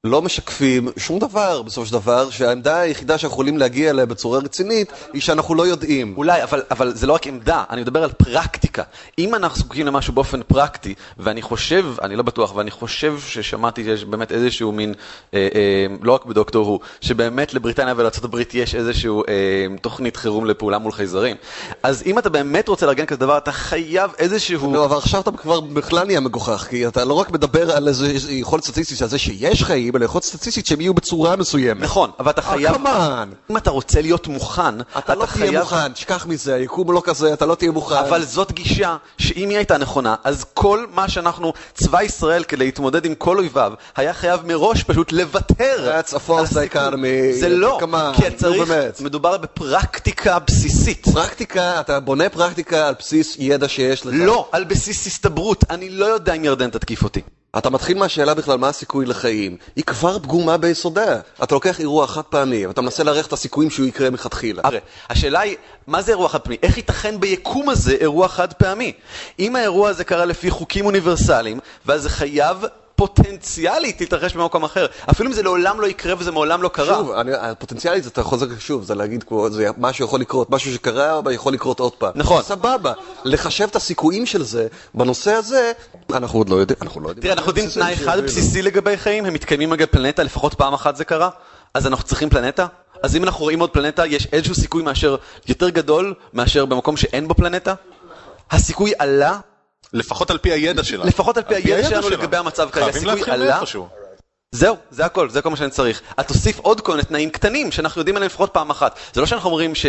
לא 0.06 0.22
משקפים 0.22 0.88
שום 0.96 1.18
דבר 1.18 1.62
בסופו 1.62 1.86
של 1.86 1.92
דבר, 1.92 2.30
שהעמדה 2.30 2.80
היחידה 2.80 3.18
שאנחנו 3.18 3.34
יכולים 3.34 3.58
להגיע 3.58 3.90
אליה 3.90 4.06
בצורה 4.06 4.38
רצינית 4.38 4.92
היא 5.12 5.22
שאנחנו 5.22 5.54
לא 5.54 5.66
יודעים. 5.66 6.14
אולי, 6.16 6.42
אבל, 6.42 6.62
אבל 6.70 6.94
זה 6.94 7.06
לא 7.06 7.12
רק 7.12 7.26
עמדה, 7.26 7.64
אני 7.70 7.80
מדבר 7.80 8.04
על 8.04 8.12
פרקטיקה. 8.12 8.82
אם 9.18 9.34
אנחנו 9.34 9.58
זקוקים 9.58 9.86
למשהו 9.86 10.12
באופן 10.12 10.42
פרקטי, 10.42 10.94
ואני 11.18 11.42
חושב, 11.42 11.86
אני 12.02 12.16
לא 12.16 12.22
בטוח, 12.22 12.56
ואני 12.56 12.70
חושב 12.70 13.18
ששמעתי 13.26 13.84
שיש 13.84 14.04
באמת 14.04 14.32
איזשהו 14.32 14.72
מין, 14.72 14.94
אה, 15.34 15.48
אה, 15.54 15.86
לא 16.02 16.12
רק 16.12 16.24
בדוקטור 16.24 16.66
הוא, 16.66 16.80
שבאמת 17.00 17.54
לבריטניה 17.54 17.94
ולארה"ב 17.96 18.36
יש 18.54 18.74
איזשהו 18.74 19.22
אה, 19.28 19.66
תוכנית 19.80 20.16
חירום 20.16 20.46
לפעולה 20.46 20.78
מול 20.78 20.92
חייזרים. 20.92 21.36
אז 21.82 22.02
אם 22.06 22.18
אתה 22.18 22.30
באמת 22.30 22.68
רוצה 22.68 22.86
לארגן 22.86 23.06
כזה 23.06 23.20
דבר, 23.20 23.38
אתה 23.38 23.52
חייב 23.52 24.10
איזשהו... 24.18 24.74
לא, 24.74 24.84
אבל 24.84 24.96
עכשיו 24.96 25.20
אתה 25.20 25.30
כבר 25.30 25.60
בכלל 25.60 26.06
נהיה 26.06 26.20
מגוחך, 26.20 26.66
כי 26.70 26.86
אתה 26.88 27.04
לא 27.04 27.14
רק 27.14 27.30
מדבר 27.30 27.70
על 27.70 27.88
איזה 27.88 28.32
יכולת 28.32 28.64
סטטיסטית 28.64 29.02
על 29.02 29.08
זה 29.08 29.18
שיש 29.18 29.64
חיים, 29.64 29.91
אלא 29.96 30.04
יכולת 30.04 30.24
סטטיסטית 30.24 30.66
שהם 30.66 30.80
יהיו 30.80 30.94
בצורה 30.94 31.36
מסוימת. 31.36 31.82
נכון, 31.82 32.10
אבל 32.18 32.30
אתה 32.30 32.42
חייב... 32.42 32.74
כמובן. 32.74 33.28
אם 33.50 33.56
אתה 33.56 33.70
רוצה 33.70 34.00
להיות 34.00 34.26
מוכן, 34.26 34.80
אתה 34.98 35.14
לא 35.14 35.26
תהיה 35.34 35.60
מוכן, 35.60 35.92
תשכח 35.92 36.26
מזה, 36.26 36.54
היקום 36.54 36.92
לא 36.92 37.02
כזה, 37.04 37.32
אתה 37.32 37.46
לא 37.46 37.54
תהיה 37.54 37.70
מוכן. 37.70 37.94
אבל 37.94 38.24
זאת 38.24 38.52
גישה 38.52 38.96
שאם 39.18 39.48
היא 39.48 39.56
הייתה 39.56 39.78
נכונה, 39.78 40.14
אז 40.24 40.44
כל 40.54 40.86
מה 40.94 41.08
שאנחנו, 41.08 41.52
צבא 41.74 42.02
ישראל, 42.02 42.44
כדי 42.44 42.64
להתמודד 42.64 43.04
עם 43.04 43.14
כל 43.14 43.38
אויביו, 43.38 43.72
היה 43.96 44.14
חייב 44.14 44.40
מראש 44.46 44.82
פשוט 44.82 45.12
לוותר. 45.12 46.00
That's 46.00 46.10
a 46.10 46.28
false 46.28 46.52
dichotomy. 46.52 47.40
זה 47.40 47.48
לא, 47.48 47.80
כי 48.14 48.30
צריך. 48.36 48.70
מדובר 49.00 49.36
בפרקטיקה 49.36 50.38
בסיסית. 50.38 51.08
פרקטיקה, 51.08 51.80
אתה 51.80 52.00
בונה 52.00 52.28
פרקטיקה 52.28 52.88
על 52.88 52.94
בסיס 52.98 53.36
ידע 53.38 53.68
שיש 53.68 54.06
לך. 54.06 54.14
לא, 54.16 54.48
על 54.52 54.64
בסיס 54.64 55.06
הסתברות. 55.06 55.64
אני 55.70 55.90
לא 55.90 56.04
יודע 56.04 56.32
אם 56.32 56.44
ירדן 56.44 56.70
תתקיף 56.70 57.02
אותי. 57.02 57.20
אתה 57.58 57.70
מתחיל 57.70 57.98
מהשאלה 57.98 58.34
בכלל 58.34 58.58
מה 58.58 58.68
הסיכוי 58.68 59.06
לחיים, 59.06 59.56
היא 59.76 59.84
כבר 59.84 60.18
פגומה 60.18 60.56
ביסודה. 60.56 61.20
אתה 61.42 61.54
לוקח 61.54 61.80
אירוע 61.80 62.06
חד 62.06 62.22
פעמי, 62.22 62.66
ואתה 62.66 62.80
מנסה 62.80 63.02
להערך 63.02 63.26
את 63.26 63.32
הסיכויים 63.32 63.70
שהוא 63.70 63.86
יקרה 63.86 64.10
מלכתחילה. 64.10 64.62
השאלה 65.10 65.40
היא, 65.40 65.56
מה 65.86 66.02
זה 66.02 66.12
אירוע 66.12 66.28
חד 66.28 66.38
פעמי? 66.38 66.56
איך 66.62 66.76
ייתכן 66.76 67.20
ביקום 67.20 67.68
הזה 67.68 67.92
אירוע 67.92 68.28
חד 68.28 68.52
פעמי? 68.52 68.92
אם 69.38 69.56
האירוע 69.56 69.88
הזה 69.88 70.04
קרה 70.04 70.24
לפי 70.24 70.50
חוקים 70.50 70.86
אוניברסליים, 70.86 71.58
ואז 71.86 72.02
זה 72.02 72.10
חייב 72.10 72.64
פוטנציאלית 73.02 74.00
להתרחש 74.00 74.34
במקום 74.34 74.64
אחר. 74.64 74.86
אפילו 75.10 75.28
אם 75.28 75.34
זה 75.34 75.42
לעולם 75.42 75.80
לא 75.80 75.86
יקרה 75.86 76.14
וזה 76.18 76.30
מעולם 76.32 76.62
לא 76.62 76.68
קרה. 76.68 76.94
שוב, 76.98 77.10
אני- 77.10 77.32
הפוטנציאלית 77.34 78.04
זה 78.04 78.10
אתה 78.10 78.22
חוזר 78.22 78.46
שוב, 78.58 78.82
זה 78.84 78.94
להגיד 78.94 79.22
כמו, 79.22 79.50
זה 79.50 79.68
משהו 79.78 80.04
יכול 80.04 80.20
לקרות, 80.20 80.50
משהו 80.50 80.74
שקרה 80.74 81.20
יכול 81.32 81.52
לקרות 81.52 81.80
עוד 81.80 81.92
פעם. 81.92 82.12
נכון. 82.14 82.42
סבבה. 82.42 82.92
לחשב 83.24 83.66
את 83.70 83.76
הסיכויים 83.76 84.26
של 84.26 84.42
זה, 84.42 84.66
בנושא 84.94 85.32
הזה, 85.32 85.72
אנחנו 86.12 86.38
עוד 86.38 86.48
לא 86.48 86.56
יודעים, 86.56 86.78
אנחנו 86.82 87.00
לא 87.00 87.08
יודעים. 87.08 87.22
תראה, 87.22 87.34
אנחנו 87.34 87.50
יודעים 87.50 87.68
תנאי 87.70 87.94
אחד 87.94 88.20
בסיסי 88.24 88.62
לגבי 88.62 88.96
חיים, 88.96 89.24
הם 89.26 89.32
מתקיימים 89.34 89.72
על 89.72 89.78
פלנטה, 89.90 90.22
לפחות 90.22 90.54
פעם 90.54 90.74
אחת 90.74 90.96
זה 90.96 91.04
קרה, 91.04 91.30
אז 91.74 91.86
אנחנו 91.86 92.04
צריכים 92.04 92.30
פלנטה? 92.30 92.66
אז 93.02 93.16
אם 93.16 93.24
אנחנו 93.24 93.40
רואים 93.40 93.60
עוד 93.60 93.70
פלנטה, 93.70 94.06
יש 94.06 94.28
איזשהו 94.32 94.54
סיכוי 94.54 94.82
מאשר, 94.82 95.16
יותר 95.48 95.68
גדול 95.68 96.14
מאשר 96.34 96.66
במקום 96.66 96.96
שאין 96.96 97.28
בו 97.28 97.34
פלנטה? 97.34 97.74
הסיכוי 98.50 98.92
עלה, 98.98 99.38
לפחות 99.92 100.30
על 100.30 100.38
פי 100.38 100.52
הידע 100.52 100.84
שלנו. 100.84 101.04
לפחות 101.04 101.36
על 101.36 101.42
פי 101.42 101.54
הידע 101.54 101.88
שלנו 101.88 102.08
לגבי 102.10 102.36
המצב 102.36 102.70
כרגע, 102.70 102.92
חייבים 102.92 103.08
להתחיל. 103.08 103.36
מאיפשהו. 103.36 103.88
זהו, 104.52 104.76
זה 104.90 105.04
הכל, 105.04 105.30
זה 105.30 105.42
כל 105.42 105.50
מה 105.50 105.56
שאני 105.56 105.70
צריך. 105.70 106.02
את 106.20 106.28
תוסיף 106.28 106.58
עוד 106.58 106.80
כל 106.80 106.92
מיני 106.92 107.04
תנאים 107.04 107.30
קטנים 107.30 107.72
שאנחנו 107.72 108.00
יודעים 108.00 108.16
עליהם 108.16 108.26
לפחות 108.26 108.50
פעם 108.52 108.70
אחת. 108.70 108.98
זה 109.12 109.20
לא 109.20 109.26
שאנחנו 109.26 109.50
אומרים 109.50 109.74
ש... 109.74 109.86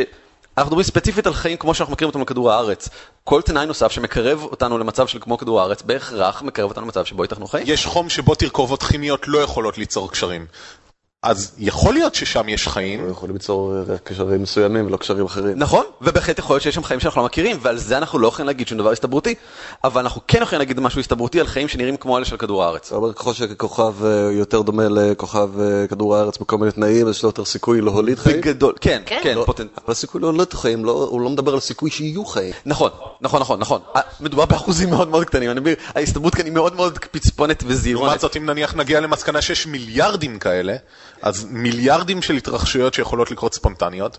אנחנו 0.58 0.70
מדברים 0.70 0.84
ספציפית 0.84 1.28
על 1.28 1.34
חיים 1.34 1.58
כמו 1.58 1.74
שאנחנו 1.74 1.94
מכירים 1.94 2.10
אותם 2.10 2.22
בכדור 2.22 2.52
הארץ. 2.52 2.90
כל 3.24 3.42
תנאי 3.42 3.66
נוסף 3.66 3.92
שמקרב 3.92 4.44
אותנו 4.44 4.78
למצב 4.78 5.08
של 5.08 5.20
כמו 5.20 5.38
כדור 5.38 5.62
הארץ, 5.62 5.82
בהכרח 5.82 6.42
מקרב 6.42 6.70
אותנו 6.70 6.86
למצב 6.86 7.06
שבו 7.06 7.24
ייתכנו 7.24 7.48
חיים. 7.48 7.64
יש 7.68 7.86
חום 7.86 8.10
שבו 8.10 8.36
תרכובות 8.36 8.84
כימיות 8.84 9.28
לא 9.28 9.40
יכולות 9.40 9.78
ליצור 9.78 10.12
קשרים. 10.12 10.46
אז 11.24 11.52
יכול 11.58 11.94
להיות 11.94 12.16
ששם 12.16 12.50
יש 12.50 12.68
חיים, 12.68 13.10
יכולים 13.10 13.36
ליצור 13.36 13.74
אה, 13.90 13.98
קשרים 13.98 14.42
מסוימים 14.42 14.86
ולא 14.86 14.98
קשרים 14.98 15.26
אחרים. 15.26 15.60
נכון, 15.60 15.86
ובהחלט 16.02 16.40
יכול 16.40 16.54
להיות 16.54 16.64
שיש 16.64 16.76
שם 16.76 16.84
חיים 16.84 17.00
שאנחנו 17.00 17.22
לא 17.22 17.26
מכירים, 17.26 17.58
ועל 17.62 17.78
זה 17.78 17.98
אנחנו 17.98 18.20
לא 18.20 18.28
יכולים 18.28 18.48
להגיד 18.48 18.68
שום 18.68 18.78
דבר 18.78 18.92
הסתברותי, 18.92 19.36
אבל 19.84 20.02
אנחנו 20.02 20.22
כן 20.28 20.42
יכולים 20.42 20.60
להגיד 20.60 20.80
משהו 20.80 21.00
הסתברותי 21.00 21.40
על 21.40 21.48
חיים 21.48 21.68
שנראים 21.68 21.98
כמו 21.98 22.18
אלה 22.18 22.26
של 22.26 22.38
כדור 22.38 22.64
הארץ. 22.64 22.92
אומרת, 22.92 23.16
ככל 23.16 23.34
שכוכב 23.34 24.06
אה, 24.06 24.30
יותר 24.32 24.62
דומה 24.62 24.84
לכוכב 24.90 25.50
אה, 25.60 25.88
כדור 25.88 26.16
הארץ 26.16 26.38
בכל 26.38 26.58
מיני 26.58 26.72
תנאים, 26.72 27.08
אז 27.08 27.16
יש 27.16 27.24
לו 27.24 27.30
יותר 27.30 27.46
סיכוי 27.46 27.82
להוליד 27.82 28.20
חיים. 28.20 28.38
בגדול, 28.38 28.74
כן, 28.82 29.02
כן. 29.06 29.20
כן, 29.24 29.36
לא, 29.36 29.44
פוטנט. 29.46 29.70
אבל 29.86 29.92
הסיכוי 29.92 30.22
להוליד 30.22 30.54
חיים, 30.54 30.86
לא- 30.86 31.08
הוא 31.10 31.22
לא 31.22 31.30
מדבר 31.30 31.54
על 31.54 31.60
סיכוי 31.60 31.92
שיהיו 31.92 32.26
חיים. 32.26 32.54
נכון, 32.66 32.90
נכון, 33.22 33.42
נכון, 33.42 33.60
נכון. 33.60 33.82
מדובר 34.22 34.46
באחוזים 34.46 34.90
מאוד 34.90 35.08
מאוד 35.08 35.26
קטנים, 35.26 35.52
אני 35.52 35.60
מבין, 35.60 35.76
ההסתברות 35.96 36.36
כאן 36.36 36.46
היא 36.46 36.54
מאוד 36.54 36.76
מאוד 36.76 37.00
פצפונת 37.12 37.64
וזהירונית. 37.68 38.08
לעומת 38.08 38.22
זאת 38.22 38.38
אם 38.38 38.46
נניח 38.46 38.76
נגיע 38.76 39.00
למסקנה 39.00 39.42
שיש 39.42 39.68
מיליארדים 39.68 40.40
כאלה, 40.40 40.76
אז 41.24 41.46
מיליארדים 41.50 42.22
של 42.22 42.34
התרחשויות 42.34 42.94
שיכולות 42.94 43.32
לקרות 43.32 43.54
ספונטניות, 43.54 44.18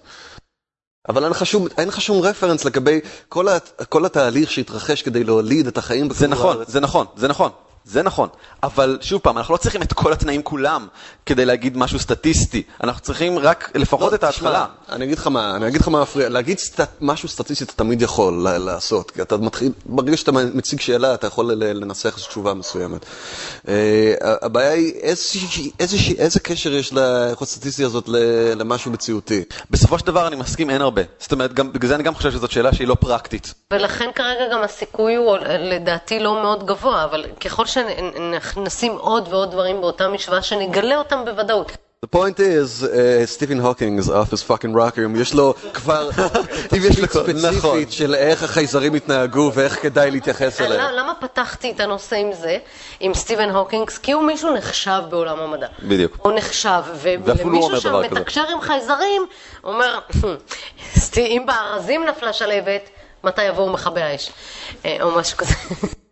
אבל 1.09 1.25
אין 1.25 1.31
לך 1.31 1.47
שום, 1.47 1.67
אין 1.79 1.89
לך 1.89 2.01
שום 2.01 2.23
רפרנס 2.23 2.65
לגבי 2.65 3.01
כל, 3.29 3.49
ה, 3.49 3.59
כל 3.89 4.05
התהליך 4.05 4.51
שהתרחש 4.51 5.03
כדי 5.03 5.25
להוליד 5.25 5.67
את 5.67 5.79
החיים 5.79 6.09
בכדור 6.09 6.21
זה 6.21 6.29
נכון, 6.29 6.57
הארץ. 6.57 6.69
זה 6.69 6.81
נכון, 6.81 7.07
זה 7.17 7.29
נכון. 7.29 7.51
זה 7.85 8.03
נכון, 8.03 8.29
אבל 8.63 8.99
שוב 9.01 9.21
פעם, 9.21 9.39
אנחנו 9.39 9.55
לא 9.55 9.59
צריכים 9.59 9.83
את 9.83 9.93
כל 9.93 10.13
התנאים 10.13 10.43
כולם 10.43 10.87
כדי 11.27 11.45
להגיד 11.45 11.77
משהו 11.77 11.99
סטטיסטי, 11.99 12.63
אנחנו 12.85 13.01
צריכים 13.03 13.39
רק 13.39 13.71
לפחות 13.75 14.11
לא, 14.13 14.17
את 14.17 14.25
ההתחלה. 14.25 14.67
תשמע, 14.85 14.95
אני 14.97 15.05
אגיד 15.05 15.19
לך 15.19 15.27
מה, 15.27 15.57
אני 15.57 15.69
אגיד 15.69 15.81
לך 15.81 15.89
מה 15.89 16.03
מפריע, 16.03 16.29
להגיד 16.29 16.59
סטט, 16.59 16.89
משהו 17.01 17.29
סטטיסטי 17.29 17.65
אתה 17.65 17.73
תמיד 17.73 18.03
יכול 18.03 18.33
לעשות, 18.59 19.11
כי 19.11 19.23
אתה 19.23 19.37
מתחיל, 19.37 19.73
ברגע 19.87 20.17
שאתה 20.17 20.33
מציג 20.33 20.81
שאלה 20.81 21.15
אתה 21.15 21.27
יכול 21.27 21.53
לנסח 21.55 22.15
איזו 22.17 22.27
תשובה 22.27 22.55
מסוימת. 22.55 23.05
אה, 23.69 24.15
הבעיה 24.43 24.73
היא 24.73 24.93
איזושהי- 24.95 25.71
איזושהי- 25.81 26.17
איזה 26.19 26.41
קשר 26.41 26.73
יש 26.73 26.93
ליכולת 26.93 27.49
הסטטיסטי 27.51 27.85
הזאת 27.85 28.09
ל- 28.09 28.17
למשהו 28.57 28.91
מציאותי. 28.91 29.45
בסופו 29.71 29.99
של 29.99 30.07
דבר 30.07 30.27
אני 30.27 30.37
מסכים, 30.37 30.71
אין 30.71 30.81
הרבה. 30.83 31.03
זאת 31.19 31.33
אומרת, 31.33 31.53
גם, 31.53 31.73
בגלל 31.73 31.89
זה 31.89 31.95
אני 31.95 32.03
גם 32.03 32.15
חושב 32.15 32.31
שזאת 32.33 32.51
שאלה 32.51 32.75
שהיא 32.75 32.89
לא 32.89 32.95
פרקטית. 33.01 33.55
ולכן 33.73 34.11
כרגע 34.15 34.45
גם 34.53 34.63
הסיכוי 34.63 35.15
הוא 35.15 35.37
לדעתי 35.59 36.21
לא 36.21 36.43
מאוד 36.43 36.67
גבוה, 36.67 37.05
אבל 37.05 37.25
ככל 37.41 37.67
שנשים 37.75 38.93
עוד 38.99 39.29
ועוד 39.31 39.51
דברים 39.51 39.81
באותה 39.81 40.09
משוואה, 40.09 40.43
שנגלה 40.43 40.97
אותם 40.97 41.25
בוודאות. 41.25 41.73
The 42.05 42.17
point 42.17 42.39
is, 42.39 42.85
סטיבן 43.25 43.61
הוקינג's 43.61 44.09
office 44.09 44.51
fucking 44.51 44.75
rocker, 44.77 45.19
יש 45.21 45.35
לו 45.35 45.55
כבר 45.75 46.11
תצפית 46.69 47.37
נכון. 47.37 47.53
ספציפית 47.53 47.93
של 47.93 48.15
איך 48.15 48.43
החייזרים 48.43 48.95
התנהגו 48.95 49.51
ואיך 49.55 49.83
כדאי 49.83 50.11
להתייחס 50.11 50.61
למה, 50.61 50.75
אליהם. 50.75 50.95
למה 50.95 51.13
פתחתי 51.21 51.71
את 51.71 51.81
הנושא 51.81 52.17
עם 52.17 52.33
זה, 52.33 52.59
עם 53.01 53.15
סטיבן 53.15 53.51
הוקינגס? 53.51 53.99
כי 53.99 54.13
הוא 54.13 54.23
מישהו 54.23 54.55
נחשב 54.55 55.01
בעולם 55.11 55.41
המדע. 55.41 55.67
בדיוק. 55.83 56.17
הוא 56.23 56.33
נחשב, 56.33 56.83
ולמישהו. 57.03 57.81
שמתקשר 57.81 58.45
עם 58.53 58.61
חייזרים, 58.61 59.23
הוא 59.63 59.73
אומר, 59.73 59.99
"סטי- 60.99 61.27
אם 61.27 61.43
בארזים 61.47 62.05
נפלה 62.05 62.33
שלהבת, 62.33 62.89
מתי 63.25 63.45
יבואו 63.45 63.73
מכבי 63.73 64.03
האש? 64.03 64.31
אה, 64.85 64.97
או 65.03 65.19
משהו 65.19 65.39
כזה. 65.39 65.55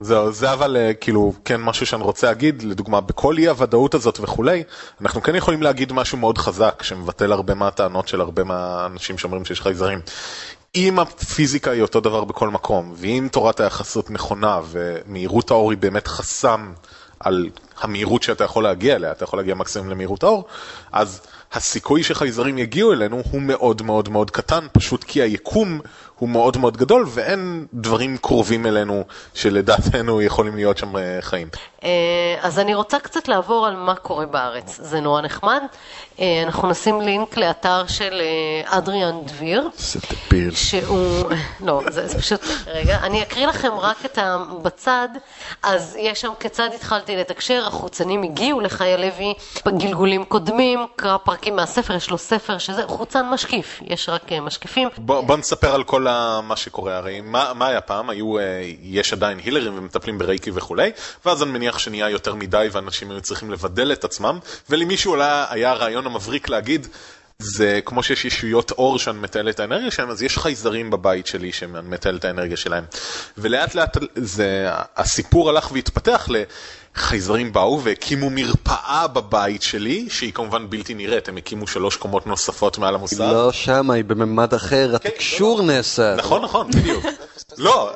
זהו, 0.00 0.32
זה 0.32 0.52
אבל 0.52 0.76
אה, 0.76 0.94
כאילו 0.94 1.32
כן 1.44 1.60
משהו 1.60 1.86
שאני 1.86 2.02
רוצה 2.02 2.26
להגיד, 2.26 2.62
לדוגמה 2.62 3.00
בכל 3.00 3.38
אי 3.38 3.48
הוודאות 3.48 3.94
הזאת 3.94 4.18
וכולי, 4.22 4.62
אנחנו 5.00 5.22
כן 5.22 5.34
יכולים 5.34 5.62
להגיד 5.62 5.92
משהו 5.92 6.18
מאוד 6.18 6.38
חזק 6.38 6.82
שמבטל 6.82 7.32
הרבה 7.32 7.54
מהטענות 7.54 8.08
של 8.08 8.20
הרבה 8.20 8.44
מהאנשים 8.44 9.18
שאומרים 9.18 9.44
שיש 9.44 9.60
חייזרים. 9.60 10.00
אם 10.74 10.98
הפיזיקה 10.98 11.70
היא 11.70 11.82
אותו 11.82 12.00
דבר 12.00 12.24
בכל 12.24 12.48
מקום, 12.48 12.94
ואם 12.96 13.28
תורת 13.32 13.60
היחסות 13.60 14.10
נכונה 14.10 14.60
ומהירות 14.70 15.50
האור 15.50 15.70
היא 15.70 15.78
באמת 15.78 16.08
חסם 16.08 16.72
על 17.20 17.50
המהירות 17.80 18.22
שאתה 18.22 18.44
יכול 18.44 18.64
להגיע 18.64 18.96
אליה, 18.96 19.12
אתה 19.12 19.24
יכול 19.24 19.38
להגיע 19.38 19.54
מקסימום 19.54 19.90
למהירות 19.90 20.22
האור, 20.22 20.44
אז 20.92 21.20
הסיכוי 21.52 22.02
שחייזרים 22.02 22.58
יגיעו 22.58 22.92
אלינו 22.92 23.22
הוא 23.30 23.42
מאוד 23.42 23.82
מאוד 23.82 24.08
מאוד 24.08 24.30
קטן, 24.30 24.66
פשוט 24.72 25.04
כי 25.04 25.22
היקום 25.22 25.80
הוא 26.22 26.28
מאוד 26.28 26.56
מאוד 26.56 26.76
גדול 26.76 27.06
ואין 27.08 27.66
דברים 27.74 28.16
קרובים 28.16 28.66
אלינו 28.66 29.04
שלדעתנו 29.34 30.22
יכולים 30.22 30.56
להיות 30.56 30.78
שם 30.78 30.96
אה, 30.96 31.18
חיים. 31.20 31.48
אה, 31.84 31.88
אז 32.40 32.58
אני 32.58 32.74
רוצה 32.74 32.98
קצת 32.98 33.28
לעבור 33.28 33.66
על 33.66 33.76
מה 33.76 33.94
קורה 33.94 34.26
בארץ, 34.26 34.80
זה 34.82 35.00
נורא 35.00 35.20
נחמד. 35.20 35.62
אה, 36.20 36.42
אנחנו 36.46 36.68
נשים 36.68 37.00
לינק 37.00 37.36
לאתר 37.36 37.86
של 37.86 38.20
אה, 38.20 38.78
אדריאן 38.78 39.24
דביר. 39.24 39.68
סטפיל. 39.78 40.54
שהוא, 40.54 41.30
לא, 41.60 41.82
זה, 41.88 42.06
זה 42.08 42.18
פשוט, 42.18 42.40
רגע, 42.66 42.98
אני 43.02 43.22
אקריא 43.22 43.46
לכם 43.46 43.72
רק 43.78 44.04
את 44.04 44.18
ה... 44.18 44.36
בצד, 44.62 45.08
אז 45.62 45.96
יש 46.00 46.20
שם 46.20 46.32
כיצד 46.40 46.68
התחלתי 46.74 47.16
לתקשר, 47.16 47.64
החוצנים 47.66 48.22
הגיעו 48.22 48.60
לחיה 48.60 48.96
לוי 48.96 49.34
בגלגולים 49.66 50.24
קודמים, 50.24 50.86
קרא 50.96 51.16
פרקים 51.16 51.56
מהספר, 51.56 51.94
יש 51.94 52.10
לו 52.10 52.18
ספר 52.18 52.58
שזה 52.58 52.82
חוצן 52.86 53.26
משקיף, 53.30 53.80
יש 53.82 54.08
רק 54.08 54.32
משקיפים. 54.32 54.88
בוא, 54.98 55.20
בוא 55.20 55.36
נספר 55.36 55.74
על 55.74 55.84
כל 55.84 56.06
ה, 56.06 56.40
מה 56.42 56.56
שקורה, 56.56 56.96
הרי 56.96 57.20
מה, 57.20 57.52
מה 57.54 57.66
היה 57.66 57.80
פעם? 57.80 58.10
היו, 58.10 58.34
יש 58.82 59.12
עדיין 59.12 59.38
הילרים 59.38 59.78
ומטפלים 59.78 60.18
ברייקי 60.18 60.50
וכולי, 60.54 60.90
ואז 61.24 61.42
אני 61.42 61.50
מניח 61.50 61.71
שנהיה 61.78 62.10
יותר 62.10 62.34
מדי 62.34 62.68
ואנשים 62.72 63.10
היו 63.10 63.20
צריכים 63.20 63.50
לבדל 63.50 63.92
את 63.92 64.04
עצמם, 64.04 64.38
ולמישהו 64.70 65.12
אולי 65.12 65.44
היה 65.50 65.70
הרעיון 65.70 66.06
המבריק 66.06 66.48
להגיד, 66.48 66.86
זה 67.38 67.80
כמו 67.84 68.02
שיש 68.02 68.24
ישויות 68.24 68.70
אור 68.70 68.98
שאני 68.98 69.18
מטייל 69.18 69.48
את 69.48 69.60
האנרגיה 69.60 69.90
שלהם, 69.90 70.10
אז 70.10 70.22
יש 70.22 70.38
חייזרים 70.38 70.90
בבית 70.90 71.26
שלי 71.26 71.52
שאני 71.52 71.72
מטייל 71.82 72.16
את 72.16 72.24
האנרגיה 72.24 72.56
שלהם. 72.56 72.84
ולאט 73.38 73.74
לאט 73.74 73.96
זה, 74.14 74.68
הסיפור 74.96 75.48
הלך 75.48 75.72
והתפתח 75.72 76.28
לחייזרים 76.96 77.52
באו 77.52 77.80
והקימו 77.82 78.30
מרפאה 78.30 79.06
בבית 79.06 79.62
שלי, 79.62 80.10
שהיא 80.10 80.32
כמובן 80.32 80.70
בלתי 80.70 80.94
נראית, 80.94 81.28
הם 81.28 81.36
הקימו 81.36 81.66
שלוש 81.66 81.96
קומות 81.96 82.26
נוספות 82.26 82.78
מעל 82.78 82.94
המוסד. 82.94 83.20
לא 83.20 83.52
שמה, 83.52 83.94
היא 83.94 84.04
בממד 84.04 84.54
אחר, 84.54 84.92
התקשור 84.94 85.62
נעשה. 85.62 86.14
נכון, 86.16 86.42
נכון, 86.42 86.70
בדיוק. 86.70 87.04
לא, 87.58 87.92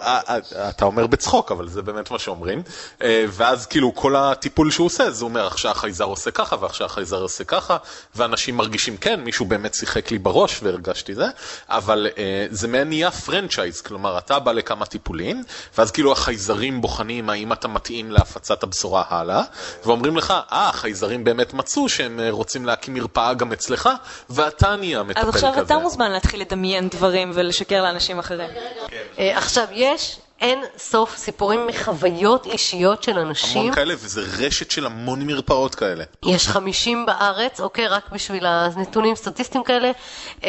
אתה 0.69 0.85
אומר 0.85 1.07
בצחוק, 1.07 1.53
אבל 1.53 1.69
זה 1.69 1.83
באמת 1.83 2.11
מה 2.11 2.19
שאומרים. 2.19 2.63
אה, 3.03 3.25
ואז 3.29 3.67
כאילו 3.67 3.95
כל 3.95 4.17
הטיפול 4.17 4.71
שהוא 4.71 4.87
עושה, 4.87 5.11
זה 5.11 5.25
אומר 5.25 5.47
עכשיו 5.47 5.71
החייזר 5.71 6.05
עושה 6.05 6.31
ככה 6.31 6.57
ועכשיו 6.61 6.87
החייזר 6.87 7.23
עושה 7.23 7.45
ככה, 7.45 7.77
ואנשים 8.15 8.57
מרגישים 8.57 8.97
כן, 8.97 9.21
מישהו 9.21 9.47
באמת 9.47 9.75
שיחק 9.75 10.11
לי 10.11 10.19
בראש 10.19 10.61
והרגשתי 10.63 11.15
זה, 11.15 11.27
אבל 11.69 12.07
אה, 12.19 12.47
זה 12.51 12.69
מעין 12.69 12.89
נהיה 12.89 13.11
פרנצ'ייז, 13.11 13.81
כלומר 13.81 14.19
אתה 14.19 14.39
בא 14.39 14.53
לכמה 14.53 14.87
טיפולים, 14.87 15.45
ואז 15.79 15.91
כאילו 15.91 16.13
החייזרים 16.13 16.81
בוחנים 16.81 17.31
האם 17.31 17.53
אתה 17.53 17.69
מתאים 17.69 18.11
להפצת 18.11 18.63
הבשורה 18.63 18.86
הלאה, 18.95 19.43
ואומרים 19.85 20.17
לך, 20.17 20.31
אה, 20.31 20.69
החייזרים 20.69 21.25
באמת 21.25 21.55
מצאו 21.55 21.89
שהם 21.89 22.21
אה, 22.21 22.31
רוצים 22.31 22.67
להקים 22.67 22.95
מרפאה 22.95 23.35
גם 23.35 23.53
אצלך, 23.53 23.89
ואתה 24.31 24.77
נהיה 24.77 25.03
מטפל 25.03 25.21
אז 25.21 25.35
כזה. 25.35 25.49
עכשיו 25.49 25.65
אתה 25.65 25.79
מוזמן 25.79 26.11
להתחיל 26.11 26.41
לדמיין 26.41 26.89
דברים 26.89 27.31
ולשקר 27.35 27.83
לאנשים 27.83 28.19
אחרים. 28.19 28.51
אה, 29.19 29.39
עכשיו, 29.39 29.67
יש 29.73 30.19
אין 30.41 30.59
סוף 30.79 31.17
סיפורים 31.17 31.67
מחוויות 31.67 32.47
אישיות 32.47 33.03
של 33.03 33.19
אנשים. 33.19 33.61
המון 33.61 33.75
כאלה, 33.75 33.95
וזה 33.99 34.21
רשת 34.39 34.71
של 34.71 34.87
המון 34.87 35.23
מרפאות 35.23 35.75
כאלה. 35.75 36.05
יש 36.27 36.49
50 36.49 37.07
בארץ, 37.07 37.61
אוקיי, 37.61 37.89
רק 37.89 38.13
בשביל 38.13 38.47
הנתונים 38.47 39.15
סטטיסטיים 39.15 39.65
כאלה. 39.65 39.91
אה, 40.45 40.49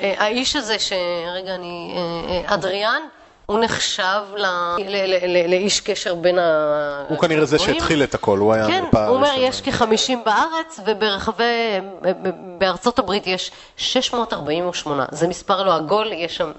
אה, 0.00 0.14
האיש 0.18 0.56
הזה, 0.56 0.76
שרגע, 0.78 1.54
אני... 1.54 1.94
אה, 1.96 2.30
אה, 2.48 2.54
אדריאן, 2.54 3.02
הוא 3.50 3.58
נחשב 3.60 4.20
לאיש 5.48 5.80
קשר 5.80 6.14
בין 6.14 6.38
ה... 6.38 7.04
הוא 7.08 7.18
כנראה 7.18 7.44
זה. 7.44 7.58
שהתחיל 7.58 8.02
את 8.02 8.14
הכל, 8.14 8.38
הוא 8.38 8.52
היה 8.52 8.66
כן, 8.66 8.84
הוא 8.92 9.16
אומר. 9.16 9.30
יש 9.36 9.60
כ-50 9.60 10.12
בארץ, 10.24 10.80
וברחבי... 10.86 11.44
בארצות 12.58 12.98
הברית 12.98 13.26
יש 13.26 13.50
648. 13.76 15.06
זה 15.10 15.28
מספר 15.28 15.62
לא 15.62 15.74
עגול, 15.74 16.12
יש 16.12 16.36
שם... 16.36 16.50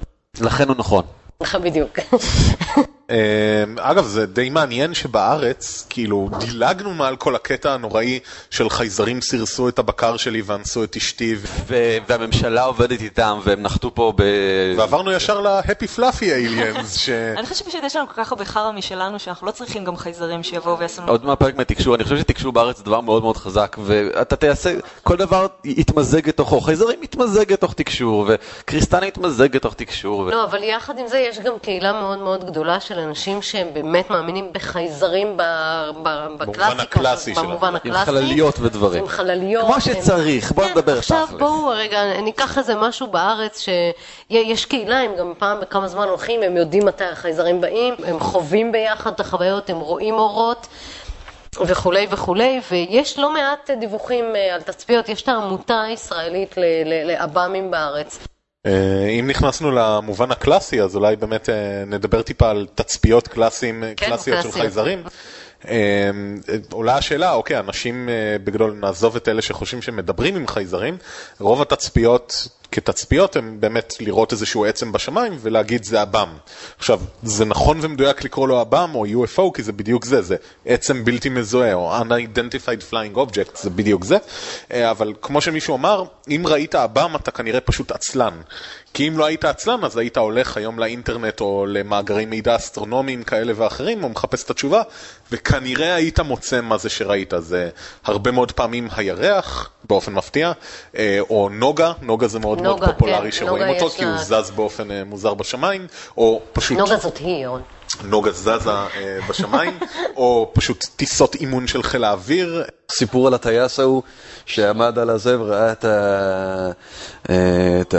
לכן 0.41 0.67
הוא 0.67 0.75
נכון. 0.77 1.03
לך 1.41 1.55
בדיוק. 1.65 1.99
אה, 3.11 3.63
אגב, 3.91 4.05
זה 4.05 4.25
די 4.25 4.49
מעניין 4.49 4.93
שבארץ, 4.93 5.87
כאילו, 5.89 6.29
דילגנו 6.37 6.93
מעל 6.93 7.15
כל 7.15 7.35
הקטע 7.35 7.73
הנוראי 7.73 8.19
של 8.49 8.69
חייזרים 8.69 9.21
סירסו 9.21 9.69
את 9.69 9.79
הבקר 9.79 10.17
שלי 10.17 10.41
ואנסו 10.41 10.83
את 10.83 10.95
אשתי, 10.95 11.35
והממשלה 12.07 12.63
עובדת 12.63 13.01
איתם, 13.01 13.39
והם 13.43 13.61
נחתו 13.61 13.95
פה 13.95 14.13
ב... 14.15 14.23
ועברנו 14.77 15.11
ישר 15.11 15.41
להפי 15.41 15.87
פלאפי 15.87 16.33
האליאנס, 16.33 16.97
ש... 16.97 17.09
אני 17.09 17.45
חושבת 17.45 17.57
שפשוט 17.57 17.83
יש 17.83 17.95
לנו 17.95 18.07
כל 18.07 18.13
כך 18.13 18.31
הרבה 18.31 18.45
חרא 18.45 18.71
משלנו, 18.71 19.19
שאנחנו 19.19 19.47
לא 19.47 19.51
צריכים 19.51 19.83
גם 19.83 19.97
חייזרים 19.97 20.43
שיבואו 20.43 20.79
ויעשו 20.79 21.01
לנו... 21.01 21.11
עוד 21.11 21.25
מהפרק 21.25 21.55
מתקשור, 21.55 21.95
אני 21.95 22.03
חושב 22.03 22.17
שתקשור 22.17 22.51
בארץ 22.51 22.77
זה 22.77 22.83
דבר 22.83 23.01
מאוד 23.01 23.21
מאוד 23.21 23.37
חזק, 23.37 23.77
ואתה 23.79 24.35
תעשה, 24.35 24.73
כל 25.03 25.17
דבר 25.17 25.47
יתמזג 25.63 26.27
לתוכו, 26.29 26.61
חייזרים 26.61 27.03
יתמזג 27.03 27.53
לתוך 27.53 27.73
תקשור, 27.73 28.29
וקריסטנה 28.29 29.07
יתמזג 29.07 29.55
לתוך 29.55 29.73
תקשור. 29.73 30.25
לא, 30.25 30.43
אבל 30.43 30.63
יחד 30.63 30.99
עם 30.99 31.07
זה 31.07 31.17
יש 31.17 31.39
גם 31.39 31.53
קהילה 31.61 31.93
מאוד 31.93 32.19
מאוד 32.19 32.45
גדולה 32.45 32.60
של 32.79 32.99
אנשים 32.99 33.41
שהם 33.41 33.67
באמת 33.73 34.09
מאמינים 34.09 34.49
בחייזרים 34.53 35.37
ב- 35.37 35.41
ב- 36.03 36.27
בקלאסיקה. 36.37 36.81
הקלאסי 36.81 37.33
שלהם. 37.35 37.47
במובן 37.47 37.67
עם 37.67 37.75
הקלאסי. 37.75 38.05
חלליות 38.05 38.59
ודברים. 38.59 39.03
עם 39.03 39.07
חלליות. 39.09 39.65
כמו 39.65 39.81
שצריך, 39.81 40.51
בוא 40.51 40.63
כן, 40.63 40.71
נדבר 40.71 40.97
עכשיו 40.97 41.25
תכלס. 41.27 41.39
בואו 41.39 41.67
רגע, 41.75 42.21
ניקח 42.21 42.57
איזה 42.57 42.75
משהו 42.75 43.07
בארץ 43.07 43.65
שיש 44.29 44.65
קהילה, 44.65 44.99
הם 44.99 45.11
גם 45.19 45.33
פעם 45.37 45.59
בכמה 45.59 45.87
זמן 45.87 46.07
הולכים, 46.07 46.41
הם 46.43 46.57
יודעים 46.57 46.85
מתי 46.85 47.03
החייזרים 47.05 47.61
באים, 47.61 47.93
הם 48.05 48.19
חווים 48.19 48.71
ביחד 48.71 49.11
את 49.13 49.19
החוויות, 49.19 49.69
הם 49.69 49.79
רואים 49.79 50.13
אורות. 50.13 50.67
וכולי 51.65 52.07
וכולי, 52.09 52.61
ויש 52.71 53.19
לא 53.19 53.33
מעט 53.33 53.69
דיווחים 53.79 54.35
אה, 54.35 54.55
על 54.55 54.61
תצפיות, 54.61 55.09
יש 55.09 55.21
את 55.21 55.27
העמותה 55.27 55.81
הישראלית 55.81 56.55
לעב"מים 57.05 57.71
בארץ. 57.71 58.19
אה, 58.65 59.07
אם 59.19 59.27
נכנסנו 59.27 59.71
למובן 59.71 60.31
הקלאסי, 60.31 60.81
אז 60.81 60.95
אולי 60.95 61.15
באמת 61.15 61.49
אה, 61.49 61.83
נדבר 61.87 62.21
טיפה 62.21 62.49
על 62.49 62.67
תצפיות 62.75 63.27
קלאסיים, 63.27 63.83
כן, 63.97 64.05
קלאסיות 64.05 64.43
של. 64.43 64.51
חייזרים. 64.51 65.03
אה, 65.67 66.09
עולה 66.71 66.97
השאלה, 66.97 67.33
אוקיי, 67.33 67.59
אנשים 67.59 68.09
בגדול, 68.43 68.71
נעזוב 68.71 69.15
את 69.15 69.27
אלה 69.27 69.41
שחושבים 69.41 69.81
שמדברים 69.81 70.35
עם 70.35 70.47
חייזרים, 70.47 70.97
רוב 71.39 71.61
התצפיות 71.61 72.47
כתצפיות 72.71 73.35
הם 73.35 73.57
באמת 73.59 73.93
לראות 73.99 74.31
איזשהו 74.31 74.65
עצם 74.65 74.91
בשמיים 74.91 75.37
ולהגיד 75.41 75.83
זה 75.83 76.01
עב"ם. 76.01 76.29
עכשיו, 76.77 77.01
זה 77.23 77.45
נכון 77.45 77.77
ומדויק 77.81 78.23
לקרוא 78.23 78.47
לו 78.47 78.59
עב"ם 78.59 78.91
או 78.95 79.05
UFO 79.05 79.41
כי 79.53 79.63
זה 79.63 79.71
בדיוק 79.71 80.05
זה, 80.05 80.21
זה 80.21 80.35
עצם 80.65 81.05
בלתי 81.05 81.29
מזוהה 81.29 81.73
או 81.73 81.97
Unidentified 82.01 82.91
Flying 82.91 83.17
Object, 83.17 83.61
זה 83.61 83.69
בדיוק 83.69 84.03
זה, 84.03 84.17
אה, 84.71 84.91
אבל 84.91 85.13
כמו 85.21 85.41
שמישהו 85.41 85.75
אמר, 85.75 86.03
אם 86.29 86.43
ראית 86.45 86.75
עב"ם 86.75 87.15
אתה 87.15 87.31
כנראה 87.31 87.59
פשוט 87.59 87.91
עצלן. 87.91 88.41
כי 88.93 89.07
אם 89.07 89.17
לא 89.17 89.25
היית 89.25 89.45
עצלן 89.45 89.83
אז 89.83 89.97
היית 89.97 90.17
הולך 90.17 90.57
היום 90.57 90.79
לאינטרנט 90.79 91.41
או 91.41 91.65
למאגרי 91.67 92.25
מידע 92.25 92.55
אסטרונומיים 92.55 93.23
כאלה 93.23 93.53
ואחרים 93.55 94.03
או 94.03 94.09
מחפש 94.09 94.43
את 94.43 94.49
התשובה 94.49 94.81
וכנראה 95.31 95.95
היית 95.95 96.19
מוצא 96.19 96.61
מה 96.61 96.77
זה 96.77 96.89
שראית. 96.89 97.33
זה 97.39 97.69
הרבה 98.03 98.31
מאוד 98.31 98.51
פעמים 98.51 98.87
הירח 98.95 99.69
באופן 99.83 100.13
מפתיע 100.13 100.51
אה, 100.97 101.17
או 101.29 101.49
נוגה, 101.51 101.93
נוגה 102.01 102.27
זה 102.27 102.39
מאוד 102.39 102.60
מאוד 102.61 102.79
נוגה, 102.79 102.93
פופולרי 102.93 103.31
כן, 103.31 103.37
שרואים 103.37 103.69
אותו 103.69 103.89
כי 103.89 104.03
הוא 104.03 104.17
זז 104.17 104.51
באופן 104.55 104.91
אה, 104.91 105.03
מוזר 105.03 105.33
בשמיים 105.33 105.87
או 106.17 106.41
פשוט 106.53 106.77
נוגה 106.77 106.97
זאת 106.97 107.17
היא, 107.17 107.43
ירון. 107.43 107.61
נוגה 108.03 108.31
זזה 108.31 108.71
אה, 108.71 108.87
בשמיים 109.29 109.79
או 110.15 110.51
פשוט 110.53 110.85
טיסות 110.95 111.35
אימון 111.35 111.67
של 111.67 111.83
חיל 111.83 112.03
האוויר. 112.03 112.63
סיפור 112.91 113.27
על 113.27 113.33
הטייס 113.33 113.79
ההוא 113.79 114.01
שעמד 114.45 114.99
על 114.99 115.09
הזה 115.09 115.41
וראה 115.41 115.71
את, 115.71 115.85
ה... 115.85 116.71
אה, 117.29 117.81
את 117.81 117.95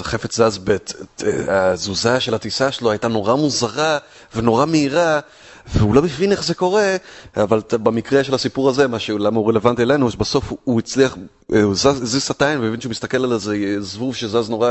החפץ 0.00 0.36
זז, 0.40 0.58
בת... 0.58 0.92
התזוזה 1.48 2.20
של 2.20 2.34
הטיסה 2.34 2.72
שלו 2.72 2.90
הייתה 2.90 3.08
נורא 3.08 3.34
מוזרה 3.34 3.98
ונורא 4.34 4.66
מהירה. 4.66 5.20
והוא 5.72 5.94
לא 5.94 6.02
מבין 6.02 6.32
איך 6.32 6.44
זה 6.44 6.54
קורה, 6.54 6.96
אבל 7.36 7.60
במקרה 7.72 8.24
של 8.24 8.34
הסיפור 8.34 8.68
הזה, 8.68 8.88
מה 8.88 8.98
שהוא, 8.98 9.20
למה 9.20 9.38
הוא 9.38 9.48
רלוונטי 9.48 9.82
אלינו, 9.82 10.10
שבסוף 10.10 10.50
הוא, 10.50 10.58
הוא 10.64 10.78
הצליח, 10.78 11.16
אה, 11.54 11.62
הוא 11.62 11.74
זז, 11.74 11.86
הזיז 11.86 12.30
העין 12.40 12.60
והבין 12.60 12.80
שהוא 12.80 12.90
מסתכל 12.90 13.24
על 13.24 13.32
איזה 13.32 13.56
זבוב 13.78 14.16
שזז 14.16 14.50
נורא 14.50 14.70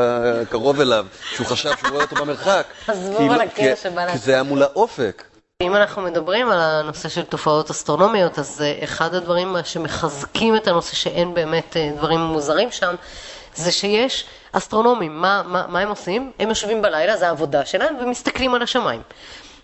קרוב 0.50 0.82
אליו, 0.82 1.06
שהוא 1.36 1.48
חשב 1.48 1.70
שהוא 1.80 1.92
רואה 1.92 2.04
אותו 2.04 2.16
במרחק. 2.16 2.66
הזבוב 2.88 3.18
כי 3.18 3.28
לא- 3.28 3.34
על 3.34 3.42
הקיר 3.42 3.76
שבא 3.76 4.12
כי 4.12 4.18
זה 4.18 4.34
היה 4.34 4.44
מול 4.44 4.64
האופק. 4.64 5.24
אם 5.62 5.76
אנחנו 5.76 6.02
מדברים 6.02 6.50
על 6.50 6.60
הנושא 6.60 7.10
של 7.10 7.24
תופעות 7.24 7.70
אסטרונומיות, 7.70 8.40
אז 8.40 8.62
אה, 8.62 8.84
אחד 8.84 9.14
הדברים 9.14 9.56
שמחזקים 9.64 10.56
את 10.56 10.68
הנושא 10.68 10.96
שאין 10.96 11.34
באמת 11.34 11.78
אה, 11.78 11.92
דברים 11.98 12.20
מוזרים 12.20 12.72
שם, 12.72 12.96
זה 13.56 13.72
שיש 13.72 14.26
אסטרונומים. 14.52 15.22
מה, 15.22 15.42
מה, 15.46 15.66
מה 15.68 15.80
הם 15.80 15.90
עושים? 15.90 16.32
הם 16.40 16.50
יושבים 16.50 16.82
בלילה, 16.82 17.18
זו 17.18 17.26
העבודה 17.26 17.66
שלהם, 17.66 17.96
ומסתכלים 18.02 18.54
על 18.54 18.62
השמיים. 18.62 19.02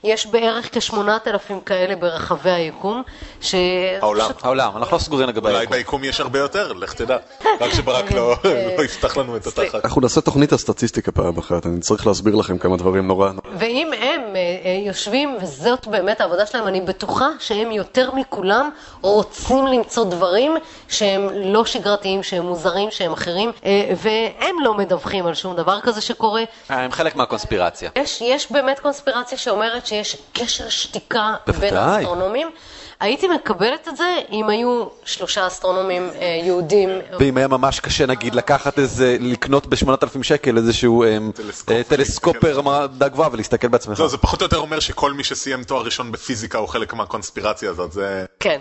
יש 0.04 0.28
בערך 0.28 0.70
כשמונה 0.78 1.18
אלפים 1.28 1.60
כאלה 1.62 1.96
ברחבי 1.96 2.52
היקום, 2.52 3.04
ש... 3.42 3.56
העולם. 4.02 4.26
פשוט- 4.26 4.46
העולם, 4.46 4.78
אנחנו 4.78 4.98
לא 4.98 5.02
סגורים 5.02 5.30
לגבי 5.30 5.48
אולי 5.48 5.60
היקום. 5.60 5.78
ביקום 5.78 6.04
יש 6.04 6.20
הרבה 6.20 6.40
יותר, 6.40 6.74
לך 6.74 6.94
תדע. 6.94 7.18
רק 7.62 7.74
שברק 7.74 8.12
לא 8.12 8.36
לא 8.78 8.84
יפתח 8.84 9.18
לנו 9.18 9.38
את 9.38 9.48
התחת. 9.48 9.86
אנחנו 9.86 10.02
נעשה 10.02 10.22
תוכנית 10.22 10.52
על 10.52 10.58
סטטיסטיקה 10.58 11.12
פעם 11.12 11.38
אחת, 11.38 11.66
אני 11.66 11.80
צריך 11.80 12.08
להסביר 12.08 12.36
לכם 12.36 12.58
כמה 12.58 12.78
דברים 12.78 13.08
נורא... 13.08 13.32
ואם 13.60 13.92
הם 13.94 14.22
אה, 14.36 14.40
אה, 14.66 14.84
יושבים, 14.88 15.38
וזאת 15.42 15.88
באמת 15.88 16.22
העבודה 16.22 16.46
שלהם, 16.46 16.68
אני 16.68 16.82
בטוחה 16.82 17.28
שהם 17.40 17.72
יותר 17.72 18.12
מכולם 18.12 18.70
רוצים 19.02 19.68
למצוא 19.68 20.06
דברים 20.06 20.54
שהם 20.88 21.30
לא 21.34 21.66
שגרתיים, 21.66 22.24
שהם 22.24 22.46
מוזרים, 22.46 22.92
שהם 22.92 23.14
אחרים, 23.14 23.52
אה, 23.66 23.92
והם 23.98 24.56
לא 24.64 24.74
מדווחים 24.74 25.26
על 25.28 25.34
שום 25.34 25.56
דבר 25.56 25.80
כזה 25.82 26.02
שקורה. 26.02 26.44
אה, 26.72 26.80
הם 26.84 26.92
חלק 26.92 27.16
מהקונספירציה. 27.16 27.90
יש, 27.96 28.22
יש 28.22 28.52
באמת 28.52 28.80
קונספירציה 28.80 29.38
שאומרת 29.38 29.86
שיש 29.94 30.18
קשר 30.34 30.70
שתיקה 30.70 31.36
בין 31.48 31.56
בוודאי. 31.56 31.78
האסטרונומים. 31.78 32.50
הייתי 33.00 33.28
מקבלת 33.28 33.88
את 33.88 33.98
זה 33.98 34.20
אם 34.32 34.50
היו 34.50 34.86
שלושה 35.06 35.48
אסטרונומים 35.48 36.10
אה, 36.16 36.42
יהודים. 36.46 36.90
ואם 37.20 37.38
היה 37.38 37.48
ממש 37.48 37.80
קשה 37.80 38.06
נגיד 38.06 38.36
לקחת 38.36 38.80
איזה, 38.80 39.18
לקנות 39.20 39.68
ב-8,000 39.68 40.24
שקל 40.24 40.58
איזשהו 40.58 41.04
אמ, 41.04 41.32
טלסקופ. 41.36 41.72
אה, 41.72 41.84
טלסקופר 41.84 42.62
מדע 42.62 43.08
גבוהה 43.08 43.30
ולהסתכל 43.32 43.68
בעצמך. 43.68 44.00
לא, 44.00 44.08
זה 44.08 44.18
פחות 44.18 44.42
או 44.42 44.46
יותר 44.46 44.58
אומר 44.58 44.80
שכל 44.80 45.14
מי 45.14 45.24
שסיים 45.24 45.64
תואר 45.64 45.82
ראשון 45.82 46.12
בפיזיקה 46.12 46.58
הוא 46.58 46.68
חלק 46.68 46.94
מהקונספירציה 46.94 47.70
הזאת. 47.70 47.92
זה... 47.92 48.26
כן. 48.40 48.60